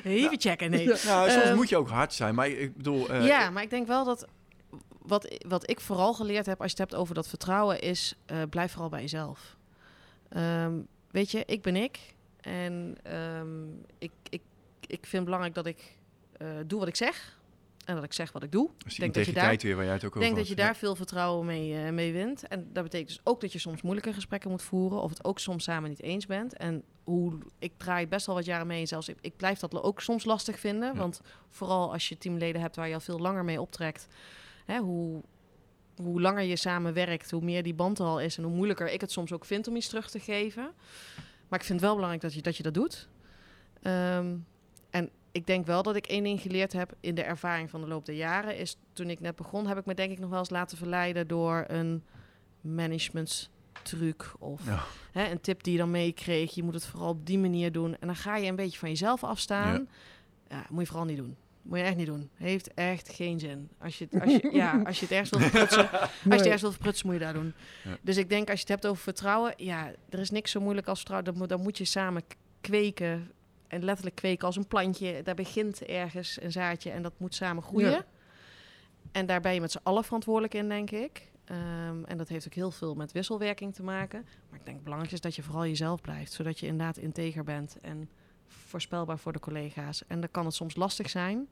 Even 0.04 0.40
checken, 0.40 0.72
nee. 0.72 0.88
Nou, 0.88 1.30
soms 1.30 1.46
um, 1.46 1.56
moet 1.56 1.70
je 1.70 1.78
ook 1.78 1.90
hard 1.90 2.14
zijn, 2.14 2.36
maar 2.36 2.48
ik 2.48 2.76
bedoel... 2.76 3.16
ja, 3.24 3.50
maar 3.50 3.64
ik 3.64 3.70
denk 3.70 3.88
wel 3.88 4.06
dat 4.06 4.28
wat, 5.06 5.44
wat 5.48 5.70
ik 5.70 5.80
vooral 5.80 6.14
geleerd 6.14 6.46
heb 6.46 6.62
als 6.62 6.72
je 6.72 6.82
het 6.82 6.90
hebt 6.90 7.02
over 7.02 7.16
dat 7.16 7.28
vertrouwen 7.28 7.82
is, 7.82 8.16
uh, 8.32 8.42
blijf 8.50 8.72
vooral 8.72 8.90
bij 8.90 9.02
jezelf. 9.02 9.58
Um, 10.38 10.88
weet 11.12 11.32
je, 11.32 11.44
ik 11.46 11.62
ben 11.62 11.76
ik. 11.76 12.00
En 12.42 12.98
um, 13.16 13.86
ik, 13.98 14.12
ik, 14.30 14.42
ik 14.88 15.00
vind 15.00 15.12
het 15.12 15.24
belangrijk 15.24 15.56
dat 15.56 15.66
ik 15.66 15.98
uh, 16.42 16.48
doe 16.66 16.80
wat 16.80 16.88
ik 16.88 16.96
zeg. 16.96 17.42
En 17.86 17.96
dat 17.96 18.04
ik 18.04 18.14
zeg 18.14 18.32
wat 18.32 18.44
ik 18.44 18.52
doe. 18.52 18.70
Dus 18.78 18.96
denk 18.96 19.14
dat 19.14 19.26
je 19.26 19.34
daar, 19.34 19.58
weer 19.58 19.76
waar 19.76 19.86
jij 19.86 19.94
het 19.94 20.04
ook 20.04 20.20
denk 20.20 20.36
dat 20.36 20.48
je 20.48 20.56
daar 20.56 20.76
veel 20.76 20.96
vertrouwen 20.96 21.46
mee, 21.46 21.86
uh, 21.86 21.90
mee 21.90 22.14
wint. 22.14 22.48
En 22.48 22.70
dat 22.74 22.84
betekent 22.84 23.10
dus 23.10 23.22
ook 23.24 23.42
dat 23.42 23.52
je 23.52 23.60
soms 23.60 23.82
moeilijke 23.82 24.14
gesprekken 24.14 24.50
moet 24.50 24.62
voeren. 24.62 25.02
Of 25.02 25.10
het 25.10 25.24
ook 25.24 25.40
soms 25.40 25.64
samen 25.64 25.90
niet 25.90 26.02
eens 26.02 26.26
bent. 26.26 26.58
En 26.58 26.84
hoe 27.04 27.38
ik 27.60 27.74
draai 27.78 28.08
best 28.08 28.26
wel 28.26 28.36
wat 28.36 28.46
jaren 28.46 28.68
mee. 28.68 28.86
Zelfs 28.86 29.10
ik, 29.10 29.18
ik 29.22 29.38
blijf 29.38 29.60
dat 29.60 29.84
ook 29.84 30.02
soms 30.02 30.26
lastig 30.26 30.60
vinden. 30.60 30.94
Ja. 30.94 31.00
Want 31.00 31.22
vooral 31.50 31.92
als 31.92 32.10
je 32.10 32.18
teamleden 32.18 32.62
hebt 32.62 32.76
waar 32.76 32.88
je 32.88 32.94
al 32.94 33.00
veel 33.00 33.20
langer 33.20 33.44
mee 33.44 33.62
optrekt 33.62 34.08
hè, 34.66 34.80
hoe, 34.80 35.22
hoe 35.96 36.22
langer 36.22 36.44
je 36.44 36.56
samen 36.56 36.94
werkt, 36.94 37.32
hoe 37.32 37.44
meer 37.44 37.64
die 37.64 37.74
band 37.74 38.00
er 38.00 38.06
al 38.06 38.20
is 38.20 38.38
en 38.38 38.44
hoe 38.44 38.54
moeilijker 38.54 38.92
ik 38.92 39.02
het 39.02 39.12
soms 39.12 39.32
ook 39.32 39.46
vind 39.46 39.68
om 39.68 39.76
iets 39.76 39.88
terug 39.88 40.10
te 40.10 40.20
geven. 40.20 40.72
Maar 41.48 41.60
ik 41.60 41.66
vind 41.66 41.80
het 41.80 41.88
wel 41.88 41.94
belangrijk 41.94 42.22
dat 42.22 42.34
je 42.34 42.42
dat, 42.42 42.58
je 42.58 42.64
dat 42.64 42.74
doet. 42.74 43.10
Um, 43.84 44.46
en 44.90 45.10
ik 45.32 45.48
denk 45.48 45.66
wel 45.66 45.84
dat 45.84 45.96
ik 45.96 46.08
één 46.08 46.24
ding 46.24 46.42
geleerd 46.42 46.74
heb 46.74 46.94
in 47.00 47.16
de 47.16 47.24
ervaring 47.24 47.70
van 47.70 47.82
de 47.82 47.88
loop 47.88 48.06
der 48.06 48.16
jaren. 48.16 48.58
Is 48.58 48.78
toen 48.94 49.10
ik 49.10 49.20
net 49.20 49.36
begon, 49.36 49.68
heb 49.68 49.78
ik 49.78 49.86
me 49.86 49.94
denk 49.94 50.12
ik 50.12 50.20
nog 50.20 50.30
wel 50.30 50.40
eens 50.40 50.50
laten 50.50 50.78
verleiden 50.78 51.28
door 51.28 51.64
een 51.68 52.04
managementstruc 52.62 54.34
of 54.40 54.66
ja. 54.66 54.84
hè, 55.12 55.32
een 55.32 55.42
tip 55.42 55.64
die 55.64 55.74
je 55.74 55.80
dan 55.80 55.92
meekreeg. 55.92 56.56
Je 56.56 56.64
moet 56.64 56.74
het 56.74 56.86
vooral 56.86 57.10
op 57.10 57.26
die 57.26 57.40
manier 57.40 57.72
doen. 57.72 57.98
En 58.00 58.08
dan 58.08 58.16
ga 58.16 58.38
je 58.38 58.48
een 58.48 58.56
beetje 58.56 58.80
van 58.80 58.90
jezelf 58.90 59.24
afstaan. 59.24 59.88
Ja. 60.50 60.58
ja 60.58 60.66
moet 60.70 60.82
je 60.82 60.88
vooral 60.88 61.06
niet 61.06 61.18
doen. 61.18 61.36
Moet 61.64 61.78
je 61.78 61.84
echt 61.84 61.96
niet 61.96 62.06
doen. 62.06 62.30
Heeft 62.34 62.74
echt 62.74 63.10
geen 63.10 63.40
zin. 63.40 63.70
Als 63.78 63.98
je, 63.98 64.08
als 64.22 64.32
je, 64.32 64.50
ja, 64.52 64.82
als 64.86 65.00
je 65.00 65.06
het 65.06 65.14
ergens 65.14 65.30
wil 65.30 65.40
verprutsen, 65.40 65.92
als 66.02 66.10
je 66.24 66.30
het 66.30 66.42
ergens 66.42 66.62
wil 66.62 66.72
verprutsen, 66.72 67.06
moet 67.06 67.16
je 67.16 67.22
daar 67.22 67.34
doen. 67.34 67.54
Ja. 67.84 67.98
Dus 68.02 68.18
ik 68.18 68.30
denk, 68.30 68.50
als 68.50 68.56
je 68.56 68.66
het 68.66 68.82
hebt 68.82 68.88
over 68.88 69.04
vertrouwen, 69.04 69.54
ja, 69.58 69.92
er 70.10 70.20
is 70.20 70.30
niks 70.30 70.52
zo 70.52 70.60
moeilijk 70.60 70.88
als 70.88 70.98
vertrouwen. 70.98 71.32
Dan 71.32 71.40
moet, 71.40 71.50
dan 71.50 71.62
moet 71.62 71.78
je 71.78 71.86
samen 71.86 72.24
kweken. 72.62 73.32
En 73.68 73.84
letterlijk 73.84 74.16
kweken 74.16 74.48
als 74.48 74.56
een 74.56 74.68
plantje. 74.68 75.24
Daar 75.24 75.36
begint 75.36 75.86
ergens 75.86 76.42
een 76.42 76.52
zaadje 76.52 76.92
en 76.92 77.02
dat 77.02 77.14
moet 77.18 77.36
samen 77.36 77.64
groeien. 77.64 77.92
Ja. 77.92 78.06
En 79.12 79.26
daar 79.26 79.42
ben 79.42 79.54
je 79.54 79.62
met 79.62 79.72
z'n 79.72 79.80
allen 79.84 80.04
verantwoordelijk 80.04 80.54
in, 80.54 80.70
denk 80.70 80.92
ik. 80.92 81.32
Um, 81.52 82.06
en 82.06 82.18
dat 82.18 82.28
heeft 82.28 82.46
ook 82.46 82.54
heel 82.54 82.72
veel 82.72 82.96
met 82.96 83.12
wisselwerking 83.12 83.74
te 83.74 83.84
maken. 83.84 84.26
Maar 84.50 84.60
ik 84.60 84.66
denk 84.66 84.76
het 84.76 84.84
belangrijkste 84.84 85.16
is 85.16 85.22
dat 85.22 85.36
je 85.36 85.44
vooral 85.44 85.66
jezelf 85.66 86.02
blijft. 86.02 86.32
Zodat 86.32 86.60
je 86.60 86.68
inderdaad 86.68 86.98
integer 86.98 87.44
bent 87.44 87.78
en 87.82 88.10
voorspelbaar 88.48 89.20
voor 89.20 89.34
de 89.34 89.40
collega's. 89.40 90.08
En 90.08 90.20
dan 90.20 90.32
kan 90.32 90.46
het 90.46 90.54
soms 90.54 90.76
lastig 90.76 91.10
zijn. 91.10 91.48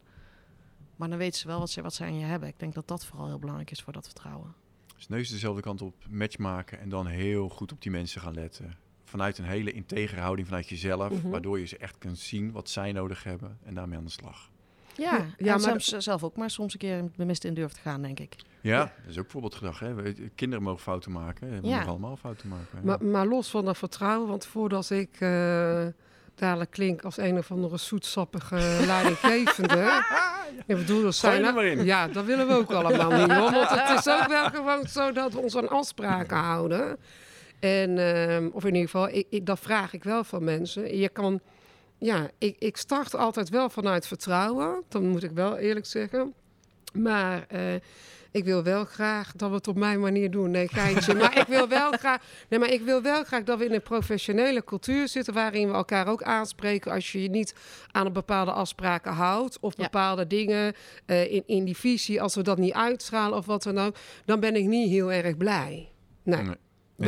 Maar 0.96 1.10
dan 1.10 1.18
weten 1.18 1.39
ze 1.39 1.48
wel 1.48 1.60
wat 1.60 1.70
ze, 1.70 1.82
wat 1.82 1.94
ze 1.94 2.04
aan 2.04 2.20
je 2.20 2.26
hebben. 2.26 2.50
Ik 2.50 2.60
denk 2.60 2.74
dat 2.74 2.88
dat 2.88 3.06
vooral 3.06 3.28
heel 3.28 3.39
belangrijk 3.39 3.72
is 3.72 3.82
voor 3.82 3.94
dat 3.94 4.06
vertrouwen. 4.06 4.54
Dus 4.96 5.08
neus 5.08 5.30
dezelfde 5.30 5.62
kant 5.62 5.82
op, 5.82 5.96
match 6.10 6.38
maken 6.38 6.80
en 6.80 6.89
dan 6.89 7.08
heel 7.08 7.50
goed 7.50 7.72
op 7.72 7.82
die 7.82 7.92
mensen 7.92 8.22
gaan 8.22 8.34
letten. 8.34 8.78
Vanuit 9.04 9.38
een 9.38 9.46
hele 9.46 9.72
integere 9.72 10.22
houding 10.22 10.48
vanuit 10.48 10.70
jezelf, 10.70 11.12
mm 11.12 11.22
-hmm. 11.22 11.32
waardoor 11.32 11.60
je 11.60 11.66
ze 11.66 11.78
echt 11.78 11.98
kunt 11.98 12.20
zien 12.20 12.52
wat 12.52 12.70
zij 12.70 12.92
nodig 12.92 13.24
hebben 13.24 13.58
en 13.64 13.74
daarmee 13.74 13.98
aan 13.98 14.06
de 14.06 14.12
slag. 14.12 14.50
Ja, 14.98 15.18
ja, 15.18 15.26
ja 15.38 15.58
maar 15.58 15.82
soms, 15.82 16.04
zelf 16.06 16.24
ook 16.24 16.36
maar 16.36 16.50
soms 16.50 16.74
een 16.74 16.80
keer 16.80 17.12
de 17.16 17.26
mist 17.26 17.44
in 17.44 17.54
durft 17.54 17.76
te 17.76 17.82
gaan, 17.82 18.02
denk 18.02 18.20
ik. 18.20 18.36
Ja, 18.62 18.72
ja. 18.72 18.80
dat 18.80 19.10
is 19.10 19.18
ook 19.18 19.24
bijvoorbeeld 19.24 19.56
gedacht. 19.56 19.80
Hè? 19.80 20.14
Kinderen 20.36 20.64
mogen 20.64 20.82
fouten 20.82 21.12
maken. 21.12 21.50
We 21.50 21.68
ja. 21.68 21.76
mogen 21.76 21.89
allemaal 21.89 22.18
fouten 22.18 22.50
maken. 22.50 22.80
Maar, 22.84 23.06
maar, 23.06 23.28
los 23.28 23.50
van 23.50 23.66
dat 23.66 23.78
vertrouwen, 23.78 24.28
want 24.28 24.46
voordat 24.46 24.89
ik... 24.89 25.20
Uh, 25.20 25.88
dadelijk 26.42 26.72
klink 26.72 27.02
als 27.02 27.18
een 27.18 27.38
of 27.38 27.52
andere 27.52 27.78
zoetsappige 27.78 28.56
leidinggevende. 28.86 30.04
Ik 30.66 30.76
bedoel, 30.78 31.02
dat 31.02 31.16
zijn 31.16 31.86
Ja, 31.86 32.08
dat 32.08 32.26
willen 32.26 32.48
we 32.48 32.54
ook 32.54 32.72
allemaal 32.72 33.12
niet. 33.12 33.32
Hoor, 33.32 33.52
want 33.52 33.70
het 33.70 34.00
is 34.00 34.14
ook 34.14 34.28
wel 34.28 34.50
gewoon 34.50 34.88
zo 34.88 35.12
dat 35.12 35.34
we 35.34 35.39
ons 35.39 35.56
aan 35.56 35.70
afspraken 35.70 36.38
houden. 36.38 36.98
En, 37.60 37.98
uh, 37.98 38.56
of 38.56 38.64
in 38.64 38.74
ieder 38.74 38.89
geval, 38.89 39.10
ik, 39.10 39.28
ik, 39.30 39.46
dat 39.46 39.60
vraag 39.60 39.94
ik 39.94 40.04
wel 40.04 40.24
van 40.24 40.44
mensen. 40.44 40.98
Je 40.98 41.10
kan, 41.10 41.39
ja, 41.98 42.30
ik, 42.38 42.56
ik 42.60 42.78
start 42.78 43.16
altijd 43.16 43.50
wel 43.50 43.70
vanuit 43.70 44.08
vertrouwen. 44.08 44.84
Dan 44.88 45.08
moet 45.08 45.24
ik 45.24 45.32
wel 45.32 45.58
eerlijk 45.58 45.86
zeggen. 45.86 46.34
Maar 46.94 47.46
eh, 47.48 47.62
ik 48.32 48.43
wil 48.43 48.63
wel 48.63 48.86
graag 48.86 49.32
dat 49.36 49.49
we 49.49 49.55
het 49.55 49.67
op 49.67 49.75
mijn 49.75 49.99
manier 49.99 50.32
doen. 50.32 50.51
Nee, 50.51 50.67
geintje. 50.67 51.13
maar 51.13 51.38
ik 51.38 51.47
wil 51.47 51.67
wel 51.67 51.91
graag. 51.91 52.21
Nee, 52.49 52.59
maar 52.59 52.69
ik 52.71 52.82
wil 52.82 53.01
wel 53.01 53.23
graag 53.23 53.43
dat 53.43 53.57
we 53.57 53.65
in 53.65 53.73
een 53.73 53.82
professionele 53.82 54.63
cultuur 54.63 55.07
zitten. 55.07 55.34
waarin 55.34 55.67
we 55.67 55.73
elkaar 55.73 56.07
ook 56.07 56.23
aanspreken. 56.23 56.91
als 56.91 57.11
je 57.11 57.21
je 57.21 57.29
niet 57.29 57.55
aan 57.91 58.05
een 58.05 58.13
bepaalde 58.13 58.51
afspraken 58.51 59.11
houdt. 59.11 59.57
of 59.59 59.77
Ja. 59.77 59.84
bepaalde 59.84 60.27
dingen 60.27 60.73
eh, 61.05 61.32
in, 61.32 61.43
in 61.45 61.65
die 61.65 61.77
visie. 61.77 62.21
als 62.21 62.36
we 62.36 62.41
dat 62.41 62.57
niet 62.57 62.73
uitstralen 62.73 63.38
of 63.38 63.45
wat 63.45 63.63
dan 63.63 63.77
ook. 63.77 63.95
dan 64.25 64.39
ben 64.39 64.55
ik 64.55 64.65
niet 64.65 64.89
heel 64.89 65.11
erg 65.11 65.38
blij. 65.38 65.89
Nee. 66.23 66.41
Nee. 66.41 66.55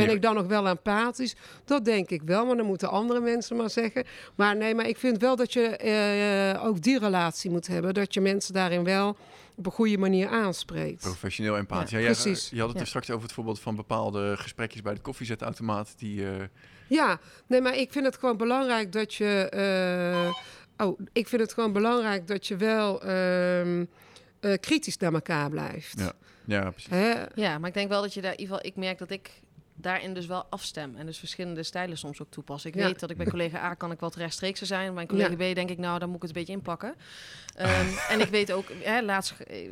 Ben 0.06 0.16
ik 0.16 0.22
dan 0.22 0.36
nog 0.36 0.46
wel 0.48 0.68
empathisch? 0.68 1.36
Dat 1.66 1.86
denk 1.86 2.10
ik 2.10 2.22
wel, 2.22 2.46
maar 2.46 2.56
dan 2.58 2.66
moeten 2.66 2.90
andere 2.90 3.20
mensen 3.20 3.56
maar 3.56 3.70
zeggen. 3.70 4.06
Maar 4.36 4.58
nee, 4.58 4.76
maar 4.76 4.88
ik 4.88 4.98
vind 4.98 5.18
wel 5.22 5.36
dat 5.36 5.54
je 5.54 5.68
eh, 5.68 6.66
ook 6.66 6.82
die 6.82 7.00
relatie 7.00 7.52
moet 7.52 7.68
hebben. 7.68 7.94
Dat 7.94 8.14
je 8.14 8.22
mensen 8.22 8.54
daarin 8.54 8.84
wel 8.84 9.18
op 9.56 9.66
een 9.66 9.72
goede 9.72 9.98
manier 9.98 10.28
aanspreekt. 10.30 11.02
Professioneel 11.02 11.58
empathisch. 11.58 11.92
Ja, 11.92 11.98
Ja, 11.98 12.06
precies. 12.06 12.50
Je 12.50 12.60
had 12.60 12.70
het 12.70 12.80
er 12.80 12.88
straks 12.88 13.10
over 13.10 13.24
het 13.24 13.32
voorbeeld 13.34 13.60
van 13.60 13.76
bepaalde 13.76 14.38
gesprekjes 14.38 14.82
bij 14.82 14.94
de 14.94 15.02
koffiezetautomaat. 15.02 15.94
Die, 15.98 16.30
eh, 16.30 16.44
Ja, 16.88 17.20
nee, 17.48 17.62
maar 17.62 17.76
ik 17.78 17.92
vind 17.92 18.06
het 18.06 18.18
gewoon 18.18 18.38
belangrijk 18.38 18.92
dat 18.92 19.14
je. 19.14 19.50
eh, 20.78 20.88
oh, 20.88 21.00
ik 21.14 21.28
vind 21.28 21.42
het 21.42 21.54
gewoon 21.54 21.74
belangrijk 21.74 22.28
dat 22.28 22.48
je 22.48 22.56
wel 22.58 23.02
ehm, 23.04 23.86
eh, 24.40 24.54
kritisch 24.60 24.98
naar 24.98 25.14
elkaar 25.14 25.50
blijft. 25.50 26.00
Ja. 26.00 26.14
ja, 26.46 26.70
precies. 26.70 26.90
Hè? 26.92 27.14
Ja, 27.36 27.58
maar 27.58 27.68
ik 27.70 27.76
denk 27.76 27.90
wel 27.90 28.02
dat 28.02 28.14
je 28.14 28.22
daar 28.22 28.32
in 28.32 28.40
ieder 28.40 28.56
geval... 28.56 28.72
Ik 28.72 28.78
merk 28.78 28.98
dat 28.98 29.10
ik 29.12 29.30
daarin 29.76 30.14
dus 30.14 30.26
wel 30.26 30.46
afstem. 30.50 30.96
En 30.96 31.06
dus 31.06 31.18
verschillende 31.20 31.64
stijlen 31.64 31.98
soms 31.98 32.22
ook 32.22 32.30
toepas. 32.30 32.66
Ik 32.66 32.76
Ja. 32.76 32.86
weet 32.86 33.00
dat 33.00 33.10
ik 33.10 33.18
bij 33.18 33.26
collega 33.26 33.64
A 33.64 33.74
kan 33.74 33.92
ik 33.92 34.00
wat 34.00 34.16
rechtstreekser 34.16 34.68
zijn. 34.68 34.94
Bij 34.94 35.06
collega 35.06 35.36
B 35.36 35.38
denk 35.56 35.70
ik, 35.70 35.78
nou, 35.78 36.00
dan 36.00 36.08
moet 36.08 36.16
ik 36.16 36.22
het 36.22 36.30
een 36.32 36.38
beetje 36.38 36.54
inpakken. 36.54 36.96
Ehm, 37.56 37.88
en 38.12 38.20
ik 38.20 38.30
weet 38.30 38.52
ook, 38.52 38.66
hè, 38.84 39.02
laatst, 39.02 39.32
eh, 39.40 39.70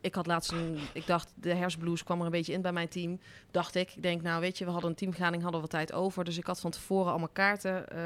ik 0.00 0.14
had 0.14 0.26
laatst 0.26 0.52
een, 0.52 0.78
ik 0.92 1.06
dacht, 1.06 1.32
de 1.34 1.54
hersenblues 1.54 2.04
kwam 2.04 2.18
er 2.20 2.24
een 2.24 2.30
beetje 2.30 2.52
in 2.52 2.62
bij 2.62 2.72
mijn 2.72 2.88
team. 2.88 3.20
Dacht 3.50 3.74
ik, 3.74 3.92
ik 3.96 4.02
denk, 4.02 4.22
nou 4.22 4.40
weet 4.40 4.58
je, 4.58 4.64
we 4.64 4.70
hadden 4.70 4.90
een 4.90 4.96
teamvergadering, 4.96 5.42
hadden 5.42 5.60
we 5.62 5.66
wat 5.70 5.76
tijd 5.76 5.92
over. 5.98 6.24
Dus 6.24 6.36
ik 6.38 6.46
had 6.46 6.60
van 6.60 6.70
tevoren 6.70 7.10
allemaal 7.10 7.28
kaarten 7.32 7.88
eh, 7.88 7.98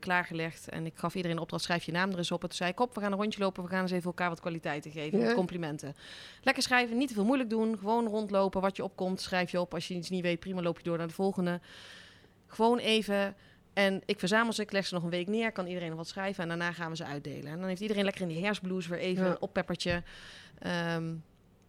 klaargelegd. 0.00 0.68
En 0.68 0.86
ik 0.86 0.92
gaf 0.96 1.14
iedereen 1.14 1.36
de 1.36 1.42
opdracht, 1.42 1.62
schrijf 1.64 1.84
je 1.84 1.92
naam 1.92 2.10
er 2.10 2.18
eens 2.18 2.30
op. 2.30 2.42
En 2.42 2.48
toen 2.48 2.56
zei 2.56 2.70
ik, 2.70 2.80
op, 2.80 2.94
we 2.94 3.00
gaan 3.00 3.12
een 3.12 3.18
rondje 3.18 3.40
lopen, 3.40 3.62
we 3.62 3.68
gaan 3.68 3.82
eens 3.82 3.90
even 3.90 4.04
elkaar 4.04 4.28
wat 4.28 4.40
kwaliteiten 4.40 4.90
geven, 4.90 5.18
Ja. 5.18 5.34
complimenten. 5.34 5.94
Lekker 6.42 6.62
schrijven, 6.62 6.96
niet 6.96 7.08
te 7.08 7.14
veel 7.14 7.24
moeilijk 7.24 7.50
doen. 7.50 7.78
Gewoon 7.78 8.06
rondlopen, 8.06 8.60
wat 8.60 8.76
je 8.76 8.84
opkomt, 8.84 9.20
schrijf 9.20 9.50
je 9.50 9.60
op. 9.60 9.74
Als 9.74 9.88
je 9.88 9.94
iets 9.94 10.10
niet 10.10 10.22
weet, 10.22 10.40
prima, 10.40 10.62
loop 10.62 10.76
je 10.76 10.82
door 10.84 10.91
naar 10.98 11.06
de 11.06 11.12
volgende. 11.14 11.60
Gewoon 12.46 12.78
even. 12.78 13.36
En 13.72 14.02
ik 14.06 14.18
verzamel 14.18 14.52
ze, 14.52 14.62
ik 14.62 14.72
leg 14.72 14.86
ze 14.86 14.94
nog 14.94 15.02
een 15.02 15.10
week 15.10 15.26
neer, 15.28 15.52
kan 15.52 15.66
iedereen 15.66 15.88
nog 15.88 15.98
wat 15.98 16.08
schrijven 16.08 16.42
en 16.42 16.48
daarna 16.48 16.72
gaan 16.72 16.90
we 16.90 16.96
ze 16.96 17.04
uitdelen. 17.04 17.52
En 17.52 17.58
dan 17.58 17.68
heeft 17.68 17.80
iedereen 17.80 18.04
lekker 18.04 18.22
in 18.22 18.28
die 18.28 18.44
herfstblues 18.44 18.86
weer 18.86 18.98
even 18.98 19.24
Ja. 19.24 19.30
een 19.30 19.40
oppeppertje. 19.40 20.02
Ehm, 20.58 21.04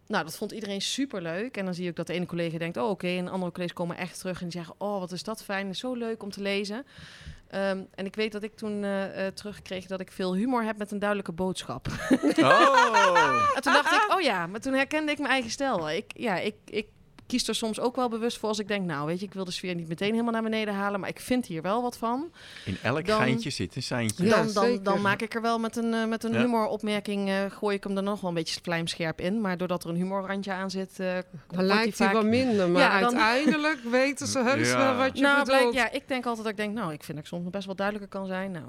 nou, 0.06 0.24
dat 0.24 0.36
vond 0.36 0.52
iedereen 0.52 0.80
super 0.80 1.22
leuk. 1.22 1.56
En 1.56 1.64
dan 1.64 1.74
zie 1.74 1.88
ik 1.88 1.96
dat 1.96 2.06
de 2.06 2.12
ene 2.12 2.26
collega 2.26 2.58
denkt, 2.58 2.76
oh 2.76 2.88
oké, 2.90 3.06
en 3.08 3.24
de 3.24 3.30
andere 3.30 3.52
collega's 3.52 3.76
komen 3.76 3.96
echt 3.96 4.18
terug 4.18 4.38
en 4.40 4.48
die 4.48 4.52
zeggen, 4.58 4.74
oh 4.78 4.98
wat 4.98 5.12
is 5.12 5.22
dat 5.22 5.44
fijn, 5.44 5.68
is 5.68 5.78
zo 5.78 5.94
leuk 5.94 6.22
om 6.22 6.30
te 6.30 6.40
lezen. 6.42 6.86
Ehm, 7.48 7.82
en 7.94 8.06
ik 8.06 8.14
weet 8.14 8.32
dat 8.32 8.42
ik 8.42 8.56
toen 8.56 8.84
eh, 8.84 9.26
eh, 9.26 9.32
terugkreeg 9.34 9.86
dat 9.86 10.00
ik 10.00 10.12
veel 10.12 10.34
humor 10.34 10.62
heb 10.64 10.78
met 10.78 10.90
een 10.90 10.98
duidelijke 10.98 11.32
boodschap. 11.32 11.86
Oh! 12.36 13.52
En 13.56 13.62
toen 13.62 13.72
dacht 13.72 13.92
ik, 13.92 14.06
oh 14.14 14.20
ja, 14.20 14.46
maar 14.46 14.60
toen 14.60 14.72
herkende 14.72 15.12
ik 15.12 15.18
mijn 15.18 15.30
eigen 15.30 15.50
stijl. 15.50 15.90
Ik, 15.90 16.12
ja, 16.16 16.38
ik, 16.38 16.54
ik 16.64 16.86
kies 17.26 17.48
er 17.48 17.54
soms 17.54 17.80
ook 17.80 17.96
wel 17.96 18.08
bewust 18.08 18.38
voor 18.38 18.48
als 18.48 18.58
ik 18.58 18.68
denk, 18.68 18.84
nou 18.86 19.06
weet 19.06 19.20
je, 19.20 19.26
ik 19.26 19.34
wil 19.34 19.44
de 19.44 19.50
sfeer 19.50 19.74
niet 19.74 19.88
meteen 19.88 20.10
helemaal 20.10 20.32
naar 20.32 20.42
beneden 20.42 20.74
halen, 20.74 21.00
maar 21.00 21.08
ik 21.08 21.20
vind 21.20 21.46
hier 21.46 21.62
wel 21.62 21.82
wat 21.82 21.96
van. 21.96 22.32
In 22.64 22.76
elk 22.82 23.06
Dan- 23.06 23.18
geintje 23.20 23.50
zit 23.50 23.76
een 23.76 23.82
seintje. 23.82 24.24
Ja, 24.24 24.42
dan, 24.42 24.52
dan, 24.52 24.82
dan 24.82 25.00
maak 25.00 25.20
ik 25.22 25.34
er 25.34 25.42
wel 25.42 25.58
met 25.58 25.76
een, 25.76 25.94
eh, 25.94 26.06
met 26.06 26.24
een 26.24 26.32
Ja. 26.32 26.38
humoropmerking, 26.40 27.28
eh, 27.28 27.44
gooi 27.50 27.76
ik 27.76 27.84
hem 27.84 27.96
er 27.96 28.02
nog 28.02 28.20
wel 28.20 28.30
een 28.30 28.36
beetje 28.36 28.60
vlijmscherp 28.62 29.20
in. 29.20 29.40
Maar 29.40 29.56
doordat 29.56 29.84
er 29.84 29.90
een 29.90 29.96
humorrandje 29.96 30.52
aan 30.52 30.70
zit, 30.70 31.00
eh, 31.00 31.12
wordt 31.12 31.26
Dan 31.48 31.64
lijkt 31.64 31.98
hij 31.98 32.06
vaak... 32.06 32.16
wat 32.16 32.24
minder, 32.24 32.68
maar 32.70 32.82
Ja, 32.82 33.00
dan- 33.00 33.18
uiteindelijk 33.18 33.80
weten 33.90 34.26
ze 34.26 34.38
heus 34.42 34.68
Ja. 34.68 34.76
wel 34.76 34.96
wat 34.96 35.16
je 35.16 35.22
nou, 35.22 35.44
bedoelt. 35.44 35.74
ja, 35.74 35.90
ik 35.90 36.08
denk 36.08 36.26
altijd 36.26 36.42
dat 36.42 36.52
ik 36.52 36.58
denk, 36.64 36.74
nou, 36.74 36.92
ik 36.92 37.02
vind 37.02 37.16
dat 37.16 37.26
ik 37.26 37.26
soms 37.32 37.42
nog 37.42 37.52
best 37.52 37.66
wel 37.66 37.74
duidelijker 37.76 38.18
kan 38.18 38.26
zijn. 38.26 38.50
Nou, 38.50 38.64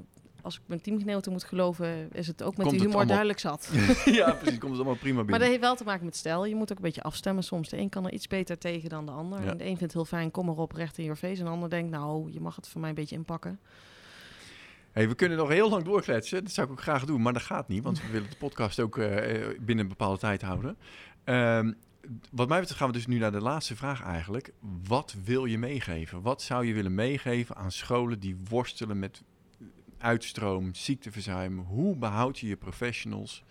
als 0.46 0.56
ik 0.56 0.62
mijn 0.66 0.82
teamgenoten 0.82 1.32
moet 1.32 1.44
geloven, 1.44 2.10
is 2.12 2.28
het 2.28 2.44
ook 2.44 2.58
met 2.58 2.66
Komt 2.68 2.70
die 2.70 2.80
humor 2.80 2.96
allemaal- 2.96 3.08
duidelijk 3.08 3.40
zat. 3.40 3.70
ja, 4.06 4.32
precies. 4.32 4.60
Komt 4.60 4.72
het 4.72 4.82
allemaal 4.82 4.96
prima 4.96 5.16
Maar 5.16 5.24
binnen. 5.26 5.40
dat 5.40 5.50
heeft 5.50 5.62
wel 5.62 5.76
te 5.76 5.84
maken 5.84 6.06
met 6.06 6.16
stijl. 6.16 6.46
Je 6.46 6.56
moet 6.56 6.72
ook 6.72 6.78
een 6.78 6.84
beetje 6.84 7.04
afstemmen 7.04 7.44
soms. 7.44 7.70
De 7.70 7.78
een 7.78 7.90
kan 7.90 8.06
er 8.06 8.12
iets 8.14 8.28
beter 8.28 8.58
tegen 8.58 8.90
dan 8.90 9.06
de 9.06 9.12
ander. 9.12 9.44
Ja. 9.44 9.50
En 9.50 9.58
de 9.58 9.64
een 9.64 9.78
vindt 9.78 9.82
het 9.82 9.94
heel 9.94 10.06
fijn, 10.06 10.32
kom 10.32 10.50
erop, 10.50 10.72
recht 10.72 10.98
in 10.98 11.04
your 11.04 11.20
face. 11.20 11.40
En 11.40 11.46
de 11.46 11.52
ander 11.52 11.70
denkt, 11.70 11.92
nou, 11.92 12.32
je 12.32 12.40
mag 12.42 12.56
het 12.56 12.68
voor 12.68 12.80
mij 12.82 12.90
een 12.90 12.96
beetje 12.96 13.16
inpakken. 13.16 13.60
Hey, 14.92 15.08
we 15.08 15.16
kunnen 15.16 15.38
nog 15.38 15.50
heel 15.50 15.70
lang 15.70 15.84
doorkletsen. 15.84 16.44
Dat 16.44 16.54
zou 16.54 16.68
ik 16.68 16.74
ook 16.74 16.82
graag 16.82 17.06
doen, 17.06 17.22
maar 17.22 17.34
dat 17.34 17.42
gaat 17.42 17.68
niet. 17.68 17.84
Want 17.84 18.02
we 18.02 18.12
willen 18.12 18.30
de 18.30 18.36
podcast 18.38 18.80
ook 18.80 18.98
eh, 18.98 19.48
binnen 19.60 19.84
een 19.86 19.92
bepaalde 19.92 20.18
tijd 20.20 20.42
houden. 20.42 20.78
Ehm, 21.24 21.72
wat 22.32 22.48
mij 22.48 22.60
betreft 22.60 22.80
gaan 22.80 22.88
we 22.92 22.94
dus 22.98 23.08
nu 23.08 23.18
naar 23.18 23.32
de 23.32 23.42
laatste 23.42 23.76
vraag 23.76 24.04
eigenlijk. 24.04 24.54
Wat 24.88 25.16
wil 25.24 25.46
je 25.46 25.58
meegeven? 25.58 26.22
Wat 26.22 26.42
zou 26.42 26.66
je 26.66 26.74
willen 26.74 26.96
meegeven 26.96 27.56
aan 27.56 27.72
scholen 27.72 28.20
die 28.20 28.38
worstelen 28.50 29.00
met 29.00 29.24
uitstroom, 30.06 30.74
ziekteverzuim? 30.74 31.60
Hoe 31.60 31.96
behoud 31.96 32.40
je 32.40 32.48
je 32.48 32.56
professionals? 32.56 33.44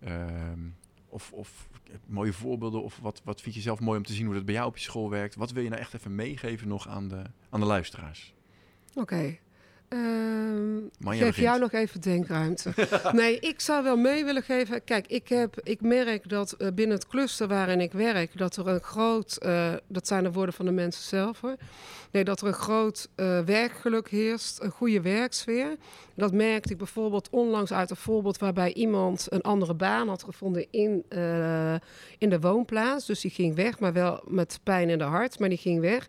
Ehm, 0.00 0.68
of, 1.08 1.32
of 1.32 1.68
mooie 2.06 2.32
voorbeelden, 2.32 2.82
of 2.82 2.98
wat, 2.98 3.20
wat 3.24 3.40
vind 3.40 3.54
je 3.54 3.60
zelf 3.60 3.80
mooi 3.80 3.98
om 3.98 4.04
te 4.04 4.12
zien 4.12 4.26
hoe 4.26 4.34
dat 4.34 4.44
bij 4.44 4.54
jou 4.54 4.66
op 4.66 4.76
je 4.76 4.82
school 4.82 5.10
werkt? 5.10 5.34
Wat 5.34 5.50
wil 5.50 5.62
je 5.62 5.68
nou 5.68 5.80
echt 5.80 5.94
even 5.94 6.14
meegeven 6.14 6.68
nog 6.68 6.88
aan 6.88 7.08
de, 7.08 7.22
aan 7.50 7.60
de 7.60 7.66
luisteraars? 7.66 8.34
Oké. 8.94 9.38
Manja 10.98 11.24
geef 11.24 11.28
begint. 11.28 11.46
jou 11.46 11.60
nog 11.60 11.72
even 11.72 12.00
denkruimte. 12.00 12.72
nee, 13.12 13.38
ik 13.38 13.60
zou 13.60 13.84
wel 13.84 13.96
mee 13.96 14.24
willen 14.24 14.42
geven. 14.42 14.84
Kijk, 14.84 15.06
ik, 15.06 15.28
heb, 15.28 15.60
ik 15.62 15.80
merk 15.80 16.28
dat 16.28 16.52
eh, 16.52 16.68
binnen 16.74 16.96
het 16.96 17.06
cluster 17.06 17.48
waarin 17.48 17.80
ik 17.80 17.92
werk, 17.92 18.38
dat 18.38 18.56
er 18.56 18.68
een 18.68 18.80
groot, 18.80 19.36
eh, 19.36 19.72
dat 19.88 20.06
zijn 20.06 20.22
de 20.22 20.32
woorden 20.32 20.54
van 20.54 20.64
de 20.64 20.72
mensen 20.72 21.02
zelf 21.02 21.40
hoor. 21.40 21.56
Nee, 22.10 22.24
dat 22.24 22.40
er 22.40 22.46
een 22.46 22.52
groot 22.52 23.08
eh, 23.14 23.40
werkgeluk 23.40 24.08
heerst, 24.08 24.60
een 24.62 24.70
goede 24.70 25.00
werksfeer. 25.00 25.76
Dat 26.14 26.32
merkte 26.32 26.72
ik 26.72 26.78
bijvoorbeeld 26.78 27.28
onlangs 27.30 27.72
uit 27.72 27.90
een 27.90 27.96
voorbeeld 27.96 28.38
waarbij 28.38 28.72
iemand 28.72 29.26
een 29.28 29.42
andere 29.42 29.74
baan 29.74 30.08
had 30.08 30.22
gevonden 30.22 30.66
in, 30.70 31.04
in 32.18 32.30
de 32.30 32.40
woonplaats. 32.40 33.06
Dus 33.06 33.20
die 33.20 33.30
ging 33.30 33.54
weg, 33.54 33.78
maar 33.78 33.92
wel 33.92 34.22
met 34.26 34.60
pijn 34.62 34.90
in 34.90 34.98
de 34.98 35.04
hart, 35.04 35.38
maar 35.38 35.48
die 35.48 35.58
ging 35.58 35.80
weg. 35.80 36.08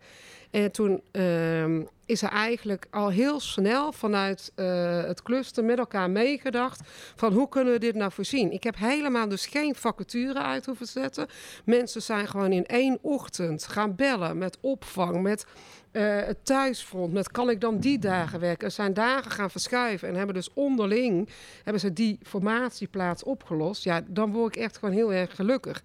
En 0.52 0.72
toen 0.72 1.02
ehm, 1.12 1.82
is 2.06 2.22
er 2.22 2.30
eigenlijk 2.30 2.88
al 2.90 3.10
heel 3.10 3.40
snel 3.40 3.92
vanuit 3.92 4.52
eh, 4.56 5.04
het 5.04 5.22
cluster 5.22 5.64
met 5.64 5.78
elkaar 5.78 6.10
meegedacht 6.10 6.82
van 7.16 7.34
hoe 7.34 7.50
kunnen 7.50 7.74
we 7.74 7.80
dit 7.80 7.96
nou 7.96 8.12
voorzien. 8.12 8.52
Ik 8.52 8.64
heb 8.64 8.78
helemaal 8.78 9.28
dus 9.28 9.46
geen 9.46 9.76
vacature 9.76 10.40
uit 10.40 10.66
hoeven 10.66 10.88
zetten. 10.88 11.28
Mensen 11.66 12.02
zijn 12.02 12.28
gewoon 12.28 12.52
in 12.52 12.66
één 12.66 12.98
ochtend 13.02 13.68
gaan 13.68 13.96
bellen 13.96 14.38
met 14.38 14.58
opvang, 14.62 15.22
met 15.22 15.46
eh, 15.92 16.16
het 16.26 16.46
thuisfront, 16.46 17.14
met 17.14 17.32
kan 17.32 17.50
ik 17.50 17.62
dan 17.62 17.80
die 17.80 18.00
dagen 18.00 18.40
werken. 18.40 18.68
Er 18.68 18.74
zijn 18.74 18.94
dagen 18.94 19.32
gaan 19.32 19.52
verschuiven 19.52 20.08
en 20.08 20.16
hebben 20.16 20.36
dus 20.36 20.54
onderling 20.54 21.30
hebben 21.64 21.82
ze 21.82 21.94
die 21.94 22.20
formatieplaats 22.24 23.24
opgelost. 23.24 23.84
Ja, 23.84 24.02
dan 24.08 24.32
word 24.32 24.56
ik 24.56 24.62
echt 24.62 24.78
gewoon 24.78 24.96
heel 24.96 25.14
erg 25.14 25.36
gelukkig. 25.36 25.84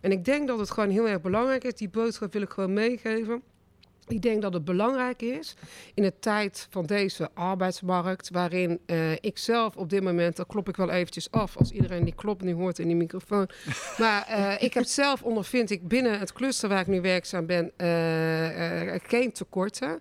En 0.00 0.12
ik 0.12 0.24
denk 0.24 0.48
dat 0.48 0.58
het 0.58 0.70
gewoon 0.70 0.90
heel 0.90 1.08
erg 1.08 1.20
belangrijk 1.20 1.64
is. 1.64 1.74
Die 1.74 1.88
boodschap 1.88 2.32
wil 2.32 2.42
ik 2.42 2.50
gewoon 2.50 2.72
meegeven. 2.72 3.42
Ik 4.10 4.22
denk 4.22 4.42
dat 4.42 4.52
het 4.52 4.64
belangrijk 4.64 5.22
is 5.22 5.54
in 5.94 6.02
de 6.02 6.12
tijd 6.20 6.66
van 6.70 6.86
deze 6.86 7.30
arbeidsmarkt, 7.34 8.30
waarin 8.30 8.80
eh, 8.86 9.12
ik 9.12 9.38
zelf 9.38 9.76
op 9.76 9.90
dit 9.90 10.02
moment, 10.02 10.36
dan 10.36 10.46
klop 10.46 10.68
ik 10.68 10.76
wel 10.76 10.90
eventjes 10.90 11.30
af 11.30 11.56
als 11.56 11.70
iedereen 11.70 12.04
die 12.04 12.14
klopt 12.14 12.42
nu 12.42 12.54
hoort 12.54 12.78
in 12.78 12.86
die 12.86 12.96
microfoon. 12.96 13.48
Maar 13.98 14.26
eh, 14.26 14.62
ik 14.62 14.74
heb 14.74 14.84
zelf 14.84 15.22
ondervind 15.22 15.70
ik 15.70 15.88
binnen 15.88 16.18
het 16.18 16.32
cluster 16.32 16.68
waar 16.68 16.80
ik 16.80 16.86
nu 16.86 17.00
werkzaam 17.00 17.46
ben 17.46 17.72
eh, 17.76 18.94
geen 19.02 19.32
tekorten. 19.32 20.00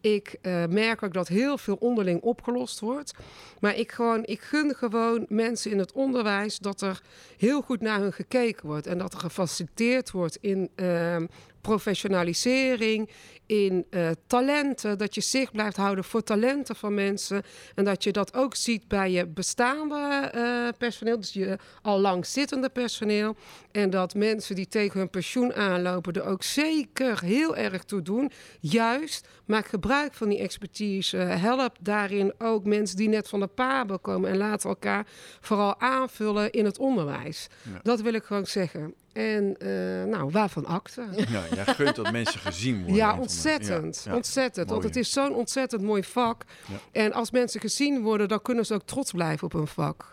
Ik 0.00 0.38
merk 0.68 1.02
ook 1.02 1.12
dat 1.12 1.28
heel 1.28 1.58
veel 1.58 1.74
onderling 1.74 2.22
opgelost 2.22 2.80
wordt. 2.80 3.12
Maar 3.60 3.76
ik, 3.76 3.92
gewoon, 3.92 4.24
ik 4.24 4.40
gun 4.40 4.74
gewoon 4.74 5.26
mensen 5.28 5.70
in 5.70 5.78
het 5.78 5.92
onderwijs 5.92 6.58
dat 6.58 6.80
er 6.80 7.00
heel 7.36 7.62
goed 7.62 7.80
naar 7.80 8.00
hun 8.00 8.12
gekeken 8.12 8.66
wordt. 8.66 8.86
En 8.86 8.98
dat 8.98 9.12
er 9.12 9.18
gefaciliteerd 9.18 10.10
wordt 10.10 10.38
in 10.40 10.70
ehm, 10.74 11.26
professionalisering, 11.60 13.10
in 13.48 13.86
eh, 13.90 14.10
talenten. 14.26 14.98
Dat 14.98 15.14
je 15.14 15.20
zicht 15.20 15.52
blijft 15.52 15.76
houden 15.76 16.04
voor 16.04 16.22
talenten 16.22 16.76
van 16.76 16.94
mensen. 16.94 17.42
En 17.74 17.84
dat 17.84 18.04
je 18.04 18.12
dat 18.12 18.34
ook 18.34 18.54
ziet 18.54 18.88
bij 18.88 19.10
je 19.10 19.26
bestaande 19.26 20.30
eh, 20.32 20.68
personeel. 20.78 21.20
Dus 21.20 21.32
je 21.32 21.58
al 21.82 22.00
lang 22.00 22.26
zittende 22.26 22.68
personeel. 22.68 23.36
En 23.72 23.90
dat 23.90 24.14
mensen 24.14 24.54
die 24.54 24.68
tegen 24.68 24.98
hun 24.98 25.10
pensioen 25.10 25.54
aanlopen 25.54 26.12
er 26.12 26.24
ook 26.24 26.42
zeker 26.42 27.24
heel 27.24 27.56
erg 27.56 27.84
toe 27.84 28.02
doen. 28.02 28.30
Juist, 28.60 29.28
maak 29.48 29.66
gebruik 29.66 30.14
van 30.14 30.28
die 30.28 30.38
expertise. 30.38 31.16
Help 31.16 31.76
daarin 31.80 32.32
ook 32.38 32.64
mensen 32.64 32.96
die 32.96 33.08
net 33.08 33.28
van 33.28 33.40
de 33.40 33.46
pabel 33.46 33.98
komen. 33.98 34.30
En 34.30 34.36
laat 34.36 34.64
elkaar 34.64 35.06
vooral 35.40 35.80
aanvullen 35.80 36.50
in 36.50 36.64
het 36.64 36.78
onderwijs. 36.78 37.46
Ja. 37.62 37.80
Dat 37.82 38.00
wil 38.00 38.12
ik 38.12 38.24
gewoon 38.24 38.46
zeggen. 38.46 38.94
En 39.12 39.56
eh, 39.58 40.04
nou, 40.04 40.30
waarvan 40.30 40.66
akte? 40.66 41.06
Ja, 41.16 41.42
jij 41.54 41.64
gunt 41.64 41.96
dat 41.96 42.12
mensen 42.12 42.40
gezien 42.40 42.76
worden. 42.78 42.96
Ja, 42.96 43.18
ontzettend. 43.18 44.00
Ja, 44.04 44.10
ja. 44.10 44.16
Ontzettend. 44.16 44.70
Want 44.70 44.82
het 44.82 44.96
is 44.96 45.12
zo'n 45.12 45.34
ontzettend 45.34 45.82
mooi 45.82 46.04
vak. 46.04 46.44
Ja. 46.66 46.74
En 46.92 47.12
als 47.12 47.30
mensen 47.30 47.60
gezien 47.60 48.02
worden, 48.02 48.28
dan 48.28 48.42
kunnen 48.42 48.66
ze 48.66 48.74
ook 48.74 48.82
trots 48.84 49.12
blijven 49.12 49.44
op 49.44 49.52
hun 49.52 49.66
vak. 49.66 50.12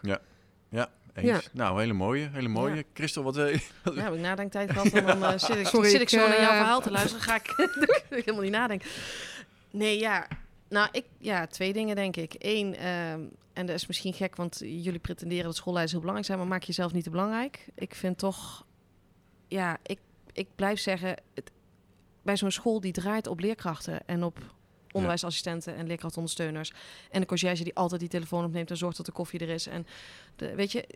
Eens. 1.17 1.43
Ja. 1.43 1.49
Nou, 1.51 1.79
hele 1.79 1.93
mooie, 1.93 2.29
hele 2.31 2.47
mooie. 2.47 2.75
Ja. 2.75 2.83
Christel, 2.93 3.23
wat... 3.23 3.37
eh, 3.37 3.53
Ja, 3.95 4.03
heb 4.03 4.13
ik 4.13 4.19
nadenktijd 4.19 4.71
gehad 4.71 4.87
en 4.87 5.05
dan 5.05 5.23
eh, 5.23 5.37
zit, 5.47 5.57
ik, 5.57 5.67
Sorry, 5.67 5.89
zit 5.89 6.01
ik 6.01 6.09
zo 6.09 6.17
naar 6.17 6.41
jouw 6.41 6.51
eh, 6.51 6.57
verhaal 6.57 6.81
te 6.81 6.91
luisteren. 6.91 7.23
Ga 7.23 7.39
dan 8.09 8.17
ik 8.19 8.25
helemaal 8.25 8.41
niet 8.41 8.51
nadenken. 8.51 8.89
Nee, 9.71 9.99
ja. 9.99 10.27
Nou, 10.69 10.89
ik, 10.91 11.05
ja, 11.17 11.47
twee 11.47 11.73
dingen 11.73 11.95
denk 11.95 12.15
ik. 12.15 12.35
Eén, 12.37 12.75
ehm, 12.75 13.21
en 13.53 13.65
dat 13.65 13.75
is 13.75 13.87
misschien 13.87 14.13
gek, 14.13 14.35
want 14.35 14.59
jullie 14.59 14.99
pretenderen 14.99 15.45
dat 15.45 15.55
schoolleiders 15.55 15.91
heel 15.91 16.01
belangrijk 16.01 16.33
zijn, 16.33 16.39
maar 16.39 16.57
maak 16.57 16.63
jezelf 16.67 16.93
niet 16.93 17.03
te 17.03 17.09
belangrijk. 17.09 17.65
Ik 17.75 17.95
vind 17.95 18.17
toch, 18.17 18.65
ja, 19.47 19.77
ik, 19.83 19.99
ik 20.33 20.47
blijf 20.55 20.79
zeggen, 20.79 21.17
het, 21.33 21.51
bij 22.21 22.37
zo'n 22.37 22.51
school 22.51 22.79
die 22.79 22.91
draait 22.91 23.27
op 23.27 23.39
leerkrachten 23.39 24.07
en 24.07 24.23
op 24.23 24.37
onderwijsassistenten 24.91 25.75
en 25.75 25.87
leerkrachtondersteuners. 25.87 26.71
En 27.11 27.21
de 27.21 27.27
conciërge 27.27 27.63
die 27.63 27.75
altijd 27.75 27.99
die 27.99 28.09
telefoon 28.09 28.45
opneemt 28.45 28.69
en 28.69 28.77
zorgt 28.77 28.97
dat 28.97 29.05
de 29.05 29.11
koffie 29.11 29.39
er 29.39 29.49
is. 29.49 29.67
En 29.67 29.87
de, 30.35 30.55
weet 30.55 30.71
je, 30.71 30.87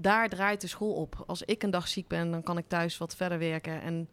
daar 0.00 0.28
draait 0.28 0.60
de 0.60 0.66
school 0.66 0.92
op. 0.92 1.24
Als 1.26 1.42
ik 1.42 1.62
een 1.62 1.70
dag 1.70 1.88
ziek 1.88 2.08
ben, 2.08 2.30
dan 2.30 2.42
kan 2.42 2.58
ik 2.58 2.64
thuis 2.68 2.98
wat 2.98 3.16
verder 3.16 3.38
werken. 3.38 3.82
En 3.82 4.08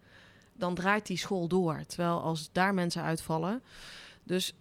dan 0.54 0.76
draait 0.76 1.06
die 1.06 1.18
school 1.18 1.48
door. 1.48 1.86
Terwijl 1.88 2.22
als 2.22 2.50
daar 2.52 2.74
mensen 2.74 3.02
uitvallen. 3.02 3.64
Dus 4.24 4.54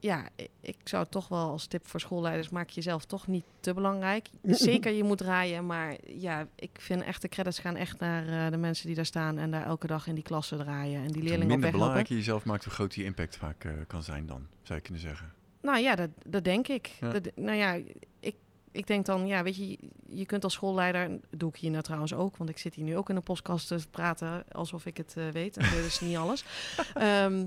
ja, 0.00 0.28
ik 0.60 0.76
zou 0.84 1.06
toch 1.08 1.28
wel 1.28 1.48
als 1.50 1.66
tip 1.66 1.86
voor 1.86 2.00
schoolleiders: 2.00 2.48
maak 2.48 2.68
jezelf 2.68 3.04
toch 3.04 3.26
niet 3.26 3.44
te 3.60 3.74
belangrijk. 3.74 4.28
Zeker, 4.42 4.92
je 4.92 5.04
moet 5.04 5.18
draaien. 5.18 5.66
Maar 5.66 5.96
ja, 6.06 6.46
ik 6.54 6.70
vind 6.78 7.02
echt 7.02 7.22
de 7.22 7.28
credits 7.28 7.58
gaan 7.58 7.76
echt 7.76 7.98
naar 7.98 8.28
eh, 8.28 8.50
de 8.50 8.56
mensen 8.56 8.86
die 8.86 8.96
daar 8.96 9.06
staan 9.06 9.38
en 9.38 9.50
daar 9.50 9.66
elke 9.66 9.86
dag 9.86 10.06
in 10.06 10.14
die 10.14 10.24
klassen 10.24 10.58
draaien. 10.58 11.00
En 11.00 11.06
die 11.06 11.20
hoe 11.20 11.22
leerlingen 11.22 11.54
op 11.54 11.60
minder 11.60 11.70
belangrijk 11.70 12.06
je 12.06 12.14
jezelf 12.14 12.44
maakt, 12.44 12.64
hoe 12.64 12.72
groot 12.72 12.94
die 12.94 13.04
impact 13.04 13.36
vaak 13.36 13.64
eh, 13.64 13.72
kan 13.86 14.02
zijn 14.02 14.26
dan, 14.26 14.46
zou 14.62 14.78
je 14.78 14.84
kunnen 14.84 15.02
zeggen. 15.02 15.32
Nou 15.60 15.78
ja, 15.78 15.94
dat, 15.94 16.10
dat 16.26 16.44
denk 16.44 16.68
ik. 16.68 16.86
Ja. 17.00 17.10
Dat, 17.10 17.30
nou 17.36 17.56
ja, 17.56 17.78
ik, 18.20 18.36
ik 18.74 18.86
denk 18.86 19.06
dan, 19.06 19.26
ja, 19.26 19.42
weet 19.42 19.56
je, 19.56 19.78
je 20.08 20.26
kunt 20.26 20.44
als 20.44 20.52
schoolleider, 20.52 21.18
doe 21.30 21.48
ik 21.48 21.56
hier 21.56 21.70
nou 21.70 21.82
trouwens 21.82 22.14
ook, 22.14 22.36
want 22.36 22.50
ik 22.50 22.58
zit 22.58 22.74
hier 22.74 22.84
nu 22.84 22.96
ook 22.96 23.08
in 23.08 23.16
een 23.16 23.22
podcast 23.22 23.68
te 23.68 23.78
praten 23.90 24.44
alsof 24.52 24.86
ik 24.86 24.96
het 24.96 25.14
eh, 25.16 25.28
weet. 25.28 25.56
En 25.56 25.70
dat 25.70 25.84
is 25.84 26.00
niet 26.00 26.16
alles. 26.16 26.44
Ehm, 26.94 27.46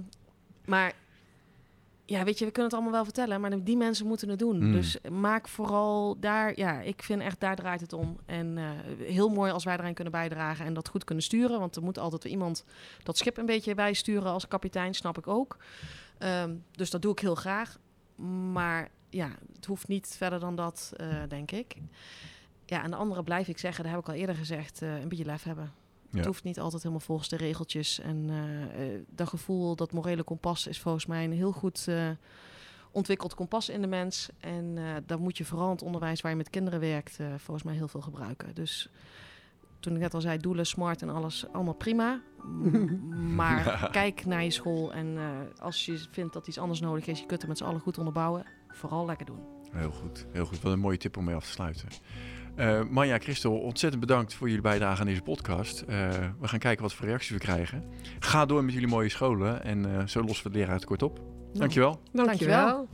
maar 0.66 0.94
ja, 2.06 2.24
weet 2.24 2.40
je, 2.40 2.46
we 2.46 2.52
kunnen 2.52 2.72
het 2.72 2.74
allemaal 2.74 2.92
wel 2.92 3.04
vertellen, 3.04 3.42
maar 3.42 3.64
die 3.64 3.78
mensen 3.78 4.08
moeten 4.08 4.30
het 4.30 4.40
doen. 4.40 4.66
Mm. 4.66 4.72
Dus 4.72 4.98
maak 5.12 5.48
vooral 5.48 6.20
daar, 6.20 6.54
ja, 6.56 6.82
ik 6.82 7.04
vind 7.04 7.22
echt 7.22 7.40
daar 7.40 7.56
draait 7.56 7.82
het 7.82 7.94
om. 7.94 8.18
En 8.26 8.58
eh, 8.58 8.70
heel 9.08 9.30
mooi 9.30 9.52
als 9.52 9.64
wij 9.64 9.78
eraan 9.78 9.94
kunnen 9.94 10.14
bijdragen 10.14 10.66
en 10.66 10.74
dat 10.74 10.90
goed 10.90 11.04
kunnen 11.04 11.24
sturen, 11.24 11.60
want 11.60 11.76
er 11.76 11.84
moet 11.84 12.00
altijd 12.00 12.24
weer 12.24 12.32
iemand 12.32 12.66
dat 13.04 13.18
schip 13.18 13.38
een 13.38 13.46
beetje 13.46 13.76
bijsturen 13.76 14.32
als 14.32 14.48
kapitein, 14.48 14.94
snap 14.94 15.18
ik 15.18 15.28
ook. 15.28 15.58
Ehm, 16.18 16.56
dus 16.72 16.90
dat 16.90 17.02
doe 17.02 17.12
ik 17.12 17.20
heel 17.20 17.36
graag. 17.36 17.78
Maar 18.52 18.90
ja, 19.10 19.30
het 19.56 19.66
hoeft 19.66 19.88
niet 19.88 20.16
verder 20.18 20.40
dan 20.40 20.56
dat, 20.56 20.94
eh, 20.98 21.08
denk 21.28 21.52
ik. 21.52 21.76
Ja, 22.66 22.84
en 22.84 22.92
de 22.92 22.98
andere 22.98 23.24
blijf 23.24 23.48
ik 23.48 23.58
zeggen, 23.58 23.84
dat 23.84 23.92
heb 23.92 24.02
ik 24.02 24.08
al 24.08 24.14
eerder 24.14 24.36
gezegd, 24.36 24.82
eh, 24.82 25.00
een 25.02 25.10
beetje 25.10 25.26
lef 25.26 25.44
hebben. 25.44 25.72
Ja. 26.10 26.18
Het 26.18 26.26
hoeft 26.26 26.44
niet 26.44 26.60
altijd 26.60 26.82
helemaal 26.82 27.06
volgens 27.06 27.30
de 27.30 27.38
regeltjes. 27.38 28.00
En 28.00 28.30
eh, 28.30 28.86
dat 29.10 29.28
gevoel, 29.28 29.76
dat 29.76 29.92
morele 29.92 30.24
kompas 30.24 30.68
is 30.68 30.80
volgens 30.80 31.06
mij 31.06 31.24
een 31.24 31.32
heel 31.32 31.52
goed 31.52 31.88
ontwikkeld 32.92 33.36
kompas 33.36 33.70
in 33.70 33.82
de 33.82 33.88
mens. 33.88 34.30
En 34.40 34.78
dat 35.06 35.20
moet 35.20 35.38
je 35.38 35.46
vooral 35.46 35.66
in 35.66 35.72
het 35.72 35.82
onderwijs 35.82 36.22
waar 36.22 36.32
je 36.32 36.38
met 36.38 36.50
kinderen 36.50 36.80
werkt, 36.80 37.18
volgens 37.38 37.64
mij 37.64 37.76
heel 37.76 37.88
veel 37.88 38.02
gebruiken. 38.02 38.56
Dus 38.56 38.90
toen 39.80 39.94
ik 39.94 40.00
net 40.00 40.14
al 40.14 40.22
zei, 40.22 40.38
doelen, 40.38 40.66
smart 40.66 41.02
en 41.02 41.10
alles, 41.10 41.46
allemaal 41.52 41.74
prima. 41.74 42.22
Maar 43.36 43.80
kijk 43.92 44.26
naar 44.26 44.44
je 44.44 44.52
school 44.52 44.94
en 44.94 45.18
als 45.60 45.86
je 45.86 46.06
vindt 46.12 46.34
dat 46.34 46.48
iets 46.48 46.58
anders 46.58 46.80
nodig 46.80 47.08
is, 47.08 47.20
je 47.20 47.26
kunt 47.26 47.40
het 47.40 47.50
met 47.50 47.58
z'n 47.58 47.64
allen 47.64 47.82
goed 47.82 47.98
onderbouwen. 47.98 48.46
Vooral 48.78 49.06
lekker 49.06 49.26
doen. 49.26 49.40
Heel 49.72 49.92
goed, 49.92 50.26
heel 50.32 50.46
goed. 50.46 50.62
Wat 50.62 50.72
een 50.72 50.80
mooie 50.80 50.98
tip 50.98 51.18
om 51.18 51.24
mee 51.24 51.36
af 51.36 51.44
te 51.46 51.52
sluiten. 51.52 51.88
Eh 52.56 52.82
Manja, 52.90 53.20
Christel, 53.20 53.58
ontzettend 53.60 54.02
bedankt 54.02 54.34
voor 54.34 54.48
jullie 54.48 54.62
bijdrage 54.62 55.00
aan 55.02 55.08
deze 55.08 55.22
podcast. 55.22 55.82
Eh, 55.82 56.10
we 56.40 56.48
gaan 56.48 56.60
kijken 56.60 56.84
wat 56.84 56.94
voor 56.94 57.06
reacties 57.06 57.32
we 57.32 57.38
krijgen. 57.38 57.84
Ga 58.20 58.46
door 58.46 58.64
met 58.64 58.74
jullie 58.74 58.88
mooie 58.88 59.10
scholen 59.10 59.64
en 59.64 59.98
eh, 59.98 60.08
zo 60.08 60.24
lossen 60.24 60.52
we 60.52 60.58
het 60.58 60.68
leraartekort 60.68 61.04
op. 61.04 61.20
Dankjewel. 61.54 62.02
Dankjewel. 62.12 62.26
Dankjewel. 62.26 62.88